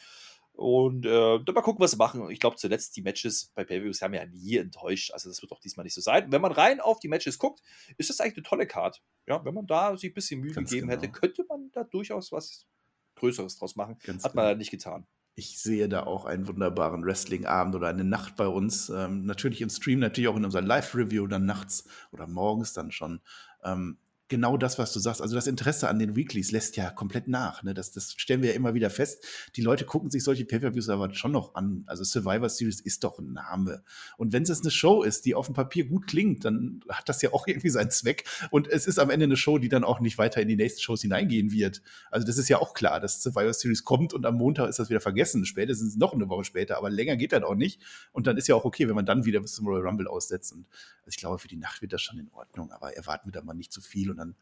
Und 0.53 1.05
äh, 1.05 1.41
dann 1.41 1.55
mal 1.55 1.62
gucken, 1.62 1.83
was 1.83 1.91
sie 1.91 1.97
machen. 1.97 2.31
Ich 2.31 2.39
glaube, 2.39 2.55
zuletzt 2.55 2.97
die 2.97 3.03
Matches 3.03 3.51
bei 3.57 3.64
Pay-Views 3.64 4.01
haben 4.03 4.14
ja 4.14 4.25
nie 4.25 4.57
enttäuscht. 4.57 5.11
Also, 5.11 5.29
das 5.29 5.43
wird 5.43 5.51
doch 5.51 5.59
diesmal 5.59 5.83
nicht 5.83 5.95
so 5.95 6.01
sein. 6.01 6.31
wenn 6.31 6.41
man 6.41 6.53
rein 6.53 6.81
auf 6.81 7.01
die 7.01 7.09
Matches 7.09 7.41
guckt, 7.41 7.61
ist 7.97 8.09
das 8.09 8.20
eigentlich 8.20 8.37
eine 8.37 8.45
tolle 8.45 8.66
Card. 8.68 9.03
Ja, 9.27 9.45
wenn 9.45 9.53
man 9.53 9.66
da 9.66 9.97
sich 9.97 10.12
ein 10.12 10.14
bisschen 10.14 10.41
Mühe 10.41 10.53
Ganz 10.53 10.70
gegeben 10.70 10.89
genau. 10.89 11.03
hätte, 11.03 11.11
könnte 11.11 11.45
man 11.49 11.70
da 11.72 11.83
durchaus 11.83 12.31
was 12.31 12.68
Größeres 13.16 13.59
draus 13.59 13.75
machen. 13.75 13.99
Ganz 14.05 14.22
Hat 14.22 14.37
man 14.37 14.47
genau. 14.47 14.59
nicht 14.59 14.70
getan. 14.70 15.09
Ich 15.37 15.59
sehe 15.59 15.89
da 15.89 16.05
auch 16.05 16.27
einen 16.27 16.47
wunderbaren 16.47 17.05
Wrestling-Abend 17.05 17.75
oder 17.75 17.89
eine 17.89 18.05
Nacht 18.05 18.37
bei 18.37 18.47
uns. 18.47 18.89
Ähm, 18.89 19.27
natürlich 19.27 19.61
im 19.61 19.70
Stream, 19.70 19.99
natürlich 19.99 20.29
auch 20.29 20.37
in 20.37 20.45
unserer 20.45 20.62
Live-Review 20.62 21.27
dann 21.27 21.45
nachts 21.45 21.89
oder 22.12 22.29
morgens 22.29 22.72
dann 22.72 22.93
schon. 22.93 23.20
Ähm, 23.65 23.99
genau 24.29 24.57
das, 24.57 24.79
was 24.79 24.93
du 24.93 24.99
sagst. 25.01 25.20
Also 25.20 25.35
das 25.35 25.47
Interesse 25.47 25.89
an 25.89 25.99
den 25.99 26.16
Weeklies 26.16 26.51
lässt 26.51 26.77
ja 26.77 26.91
komplett 26.91 27.29
nach. 27.29 27.62
Ne? 27.62 27.75
Das, 27.75 27.93
das 27.93 28.14
stellen 28.16 28.43
wir 28.43 28.51
ja 28.51 28.57
immer 28.57 28.75
wieder 28.75 28.91
fest. 28.91 29.25
Die 29.57 29.61
Leute 29.61 29.85
gucken 29.85 30.11
sich 30.11 30.25
solche 30.25 30.45
Pay-Per-Views 30.45 30.89
aber 30.89 31.12
schon 31.14 31.33
noch 31.33 31.55
an. 31.55 31.85
Also 31.87 32.05
Survivor 32.05 32.49
Series 32.49 32.81
ist 32.81 33.05
doch 33.05 33.18
ein 33.18 33.33
Name. 33.33 33.83
Und 34.16 34.33
wenn 34.33 34.43
es 34.43 34.61
eine 34.61 34.70
Show 34.70 35.03
ist, 35.03 35.27
die 35.27 35.35
auf 35.35 35.47
dem 35.47 35.55
Papier 35.55 35.87
gut 35.87 36.07
klingt, 36.07 36.45
dann 36.45 36.81
hat 36.89 37.09
das 37.09 37.20
ja 37.22 37.33
auch 37.33 37.47
irgendwie 37.47 37.68
seinen 37.68 37.91
Zweck. 37.91 38.25
Und 38.51 38.68
es 38.68 38.87
ist 38.87 38.99
am 38.99 39.11
Ende 39.11 39.25
eine 39.25 39.37
Show, 39.37 39.59
die 39.59 39.68
dann 39.68 39.85
auch 39.85 40.01
nicht 40.01 40.16
weiter 40.16 40.41
in 40.41 40.49
die 40.49 40.57
nächsten 40.57 40.81
Shows 40.81 41.03
hineingehen 41.03 41.53
wird. 41.53 41.83
Also 42.11 42.27
das 42.27 42.39
ist 42.39 42.49
ja 42.49 42.59
auch 42.59 42.72
klar, 42.72 43.01
dass 43.01 43.22
Survivor 43.22 43.53
Series 43.53 43.85
kommt 43.85 44.14
und 44.14 44.25
am 44.25 44.37
Montag 44.37 44.68
ist 44.68 44.79
das 44.79 44.89
wieder 44.89 45.01
vergessen. 45.01 45.45
Spätestens 45.45 45.97
noch 45.97 46.14
eine 46.14 46.29
Woche 46.29 46.45
später, 46.45 46.79
aber 46.79 46.89
länger 46.89 47.16
geht 47.16 47.33
das 47.33 47.43
auch 47.43 47.55
nicht. 47.55 47.83
Und 48.12 48.27
dann 48.27 48.39
ist 48.39 48.49
ja 48.49 48.55
auch 48.55 48.64
okay, 48.64 48.89
wenn 48.89 48.95
man 48.95 49.07
dann 49.07 49.27
wieder 49.27 49.41
bis 49.41 49.53
zum 49.53 49.66
Royal 49.66 49.87
Rumble 49.87 50.09
aussetzt. 50.09 50.53
Und 50.53 50.66
also 51.01 51.09
ich 51.09 51.16
glaube, 51.18 51.39
für 51.39 51.49
die 51.49 51.57
Nacht 51.57 51.83
wird 51.83 51.93
das 51.93 52.01
schon 52.01 52.18
in 52.18 52.31
Ordnung, 52.33 52.72
aber 52.72 52.97
erwarten 52.97 53.29
wir 53.29 53.33
da 53.33 53.43
mal 53.43 53.53
nicht 53.53 53.72
zu 53.72 53.83
viel 53.83 54.14
und 54.15 54.19
dann 54.19 54.37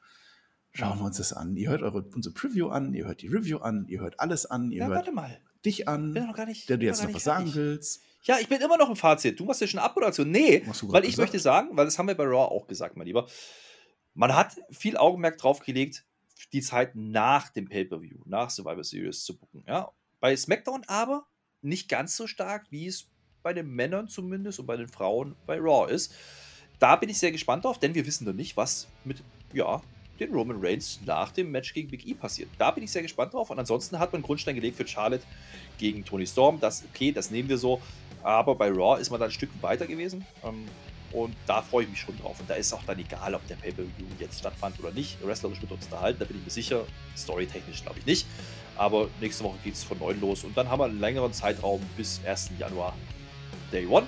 schauen 0.73 0.99
wir 0.99 1.05
uns 1.05 1.18
das 1.18 1.33
an. 1.33 1.57
Ihr 1.57 1.70
hört 1.70 1.83
eure, 1.83 2.03
unsere 2.14 2.35
Preview 2.35 2.68
an, 2.68 2.95
ihr 2.95 3.07
hört 3.07 3.23
die 3.23 3.29
Review 3.29 3.59
an, 3.59 3.87
ihr 3.89 4.01
hört 4.01 4.20
alles 4.20 4.47
an, 4.47 4.70
ihr 4.70 4.79
ja, 4.79 4.87
hört 4.87 4.97
warte 4.97 5.12
mal. 5.12 5.41
dich 5.64 5.89
an, 5.89 6.14
bin 6.14 6.27
noch 6.27 6.35
gar 6.35 6.47
nicht, 6.47 6.68
der 6.68 6.77
du 6.77 6.87
jetzt 6.87 7.03
noch 7.03 7.14
was 7.14 7.25
sagen 7.25 7.55
willst. 7.55 8.03
Ja, 8.25 8.39
ich 8.39 8.49
bin 8.49 8.61
immer 8.61 8.77
noch 8.77 8.89
im 8.89 8.97
Fazit. 8.97 9.41
Du 9.41 9.45
machst 9.45 9.61
ja 9.61 9.66
schon 9.66 9.81
Abmoderation. 9.81 10.31
Nee, 10.31 10.62
weil 10.83 11.03
ich 11.03 11.11
gesagt? 11.11 11.18
möchte 11.18 11.39
sagen, 11.41 11.77
weil 11.77 11.87
das 11.87 11.99
haben 11.99 12.07
wir 12.07 12.14
bei 12.14 12.25
Raw 12.25 12.55
auch 12.55 12.68
gesagt, 12.68 12.97
mein 12.97 13.07
Lieber. 13.07 13.27
Man 14.14 14.35
hat 14.35 14.57
viel 14.70 14.97
Augenmerk 14.97 15.39
drauf 15.39 15.61
gelegt, 15.61 16.05
die 16.53 16.61
Zeit 16.61 16.95
nach 16.95 17.49
dem 17.49 17.68
Pay-Per-View, 17.68 18.20
nach 18.27 18.51
Survivor 18.51 18.85
Series 18.85 19.25
zu 19.25 19.37
gucken. 19.37 19.64
Ja? 19.66 19.91
Bei 20.20 20.37
SmackDown 20.37 20.85
aber 20.87 21.27
nicht 21.62 21.89
ganz 21.89 22.16
so 22.16 22.27
stark, 22.27 22.66
wie 22.70 22.87
es 22.87 23.09
bei 23.43 23.53
den 23.53 23.68
Männern 23.68 24.09
zumindest 24.09 24.61
und 24.61 24.66
bei 24.66 24.77
den 24.77 24.89
Frauen 24.89 25.35
bei 25.47 25.59
Raw 25.59 25.93
ist. 25.93 26.14
Da 26.79 26.97
bin 26.97 27.09
ich 27.09 27.18
sehr 27.18 27.33
gespannt 27.33 27.64
drauf, 27.64 27.79
denn 27.79 27.95
wir 27.95 28.07
wissen 28.07 28.25
noch 28.25 28.33
nicht, 28.33 28.57
was 28.57 28.89
mit 29.05 29.23
ja, 29.53 29.80
den 30.20 30.32
Roman 30.32 30.59
Reigns 30.61 31.00
nach 31.05 31.32
dem 31.32 31.50
Match 31.50 31.74
gegen 31.74 31.88
Big 31.88 32.07
E 32.07 32.14
passiert. 32.14 32.48
Da 32.59 32.70
bin 32.70 32.84
ich 32.84 32.92
sehr 32.92 33.03
gespannt 33.03 33.34
drauf. 33.34 33.50
Und 33.50 33.59
ansonsten 33.59 33.98
hat 33.98 34.12
man 34.12 34.22
Grundstein 34.22 34.55
gelegt 34.55 34.76
für 34.76 34.86
Charlotte 34.86 35.24
gegen 35.78 36.05
Tony 36.05 36.26
Storm. 36.26 36.61
Das, 36.61 36.84
okay, 36.92 37.12
das 37.12 37.30
nehmen 37.30 37.48
wir 37.48 37.59
so. 37.59 37.80
Aber 38.22 38.55
bei 38.55 38.68
Raw 38.70 39.00
ist 39.00 39.11
man 39.11 39.18
dann 39.18 39.30
ein 39.30 39.32
Stück 39.32 39.50
weiter 39.61 39.86
gewesen. 39.86 40.24
Ähm, 40.44 40.66
und 41.12 41.34
da 41.46 41.61
freue 41.61 41.84
ich 41.84 41.90
mich 41.90 42.00
schon 42.00 42.16
drauf. 42.18 42.40
Und 42.40 42.48
da 42.48 42.55
ist 42.55 42.72
auch 42.72 42.82
dann 42.84 42.98
egal, 42.98 43.34
ob 43.34 43.46
der 43.46 43.57
Pay-Per-View 43.57 44.07
jetzt 44.18 44.38
stattfand 44.38 44.78
oder 44.80 44.92
nicht. 44.92 45.18
Wrestlerisch 45.24 45.61
wird 45.61 45.72
uns 45.72 45.84
unterhalten, 45.84 46.18
da 46.20 46.24
bin 46.24 46.38
ich 46.38 46.44
mir 46.44 46.50
sicher. 46.50 46.86
Storytechnisch 47.16 47.82
glaube 47.82 47.98
ich 47.98 48.07
nicht. 48.07 48.26
Aber 48.76 49.09
nächste 49.20 49.44
Woche 49.44 49.59
geht 49.62 49.74
es 49.74 49.84
von 49.84 49.98
neu 49.98 50.12
los. 50.12 50.44
Und 50.44 50.57
dann 50.57 50.70
haben 50.70 50.80
wir 50.80 50.86
einen 50.86 51.00
längeren 51.00 51.32
Zeitraum 51.32 51.82
bis 51.96 52.20
1. 52.24 52.53
Januar 52.59 52.94
Day 53.72 53.86
One 53.86 54.07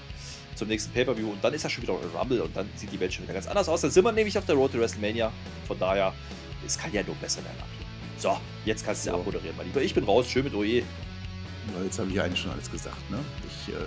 zum 0.54 0.68
nächsten 0.68 0.92
Pay-Per-View 0.92 1.30
und 1.30 1.42
dann 1.42 1.54
ist 1.54 1.62
ja 1.62 1.70
schon 1.70 1.82
wieder 1.82 1.94
Rumble 2.18 2.42
und 2.42 2.56
dann 2.56 2.68
sieht 2.76 2.92
die 2.92 3.00
Welt 3.00 3.12
schon 3.12 3.24
wieder 3.24 3.34
ganz 3.34 3.46
anders 3.46 3.68
aus. 3.68 3.80
Dann 3.80 3.90
sind 3.90 4.04
wir 4.04 4.12
nämlich 4.12 4.36
auf 4.38 4.46
der 4.46 4.54
Road 4.54 4.72
to 4.72 4.78
WrestleMania. 4.78 5.32
Von 5.66 5.78
daher, 5.78 6.12
es 6.66 6.78
kann 6.78 6.92
ja 6.92 7.02
nur 7.02 7.14
besser 7.16 7.42
werden. 7.44 7.56
So, 8.18 8.38
jetzt 8.64 8.84
kannst 8.84 9.04
du 9.04 9.10
ja 9.10 9.16
abmoderieren, 9.16 9.56
mein 9.56 9.66
Lieber. 9.66 9.82
Ich 9.82 9.94
bin 9.94 10.04
raus, 10.04 10.28
schön 10.28 10.44
mit 10.44 10.54
OE. 10.54 10.78
Ja, 10.78 10.84
jetzt 11.84 11.98
habe 11.98 12.10
ich 12.10 12.20
eigentlich 12.20 12.40
schon 12.40 12.52
alles 12.52 12.70
gesagt. 12.70 13.10
Ne? 13.10 13.18
Ich 13.46 13.74
äh, 13.74 13.78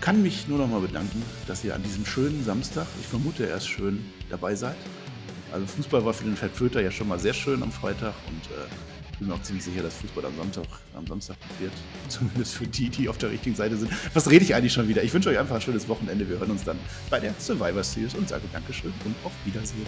kann 0.00 0.22
mich 0.22 0.48
nur 0.48 0.58
noch 0.58 0.68
mal 0.68 0.80
bedanken, 0.80 1.22
dass 1.46 1.64
ihr 1.64 1.74
an 1.74 1.82
diesem 1.82 2.04
schönen 2.04 2.44
Samstag, 2.44 2.86
ich 3.00 3.06
vermute 3.06 3.44
erst 3.44 3.68
schön, 3.68 4.04
dabei 4.28 4.54
seid. 4.54 4.76
Also 5.52 5.66
Fußball 5.66 6.04
war 6.04 6.14
für 6.14 6.24
den 6.24 6.36
Fettflöter 6.36 6.80
ja 6.80 6.90
schon 6.90 7.08
mal 7.08 7.18
sehr 7.18 7.34
schön 7.34 7.62
am 7.62 7.72
Freitag 7.72 8.14
und 8.28 8.46
äh, 8.56 8.68
bin 9.20 9.28
mir 9.28 9.34
auch 9.34 9.42
ziemlich 9.42 9.64
sicher, 9.64 9.82
dass 9.82 9.94
Fußball 9.96 10.24
am 10.24 10.36
Samstag, 10.36 10.64
am 10.96 11.06
Samstag 11.06 11.36
wird. 11.60 11.72
Zumindest 12.08 12.54
für 12.54 12.66
die, 12.66 12.88
die 12.88 13.08
auf 13.08 13.18
der 13.18 13.30
richtigen 13.30 13.54
Seite 13.54 13.76
sind. 13.76 13.92
Was 14.14 14.28
rede 14.28 14.44
ich 14.44 14.54
eigentlich 14.54 14.72
schon 14.72 14.88
wieder? 14.88 15.02
Ich 15.04 15.12
wünsche 15.12 15.28
euch 15.28 15.38
einfach 15.38 15.54
ein 15.54 15.60
schönes 15.60 15.88
Wochenende. 15.88 16.28
Wir 16.28 16.38
hören 16.38 16.50
uns 16.50 16.64
dann 16.64 16.78
bei 17.10 17.20
der 17.20 17.34
Survivor 17.38 17.84
Series 17.84 18.14
und 18.14 18.28
sage 18.28 18.42
Dankeschön 18.52 18.92
und 19.04 19.14
auf 19.22 19.32
Wiedersehen. 19.44 19.86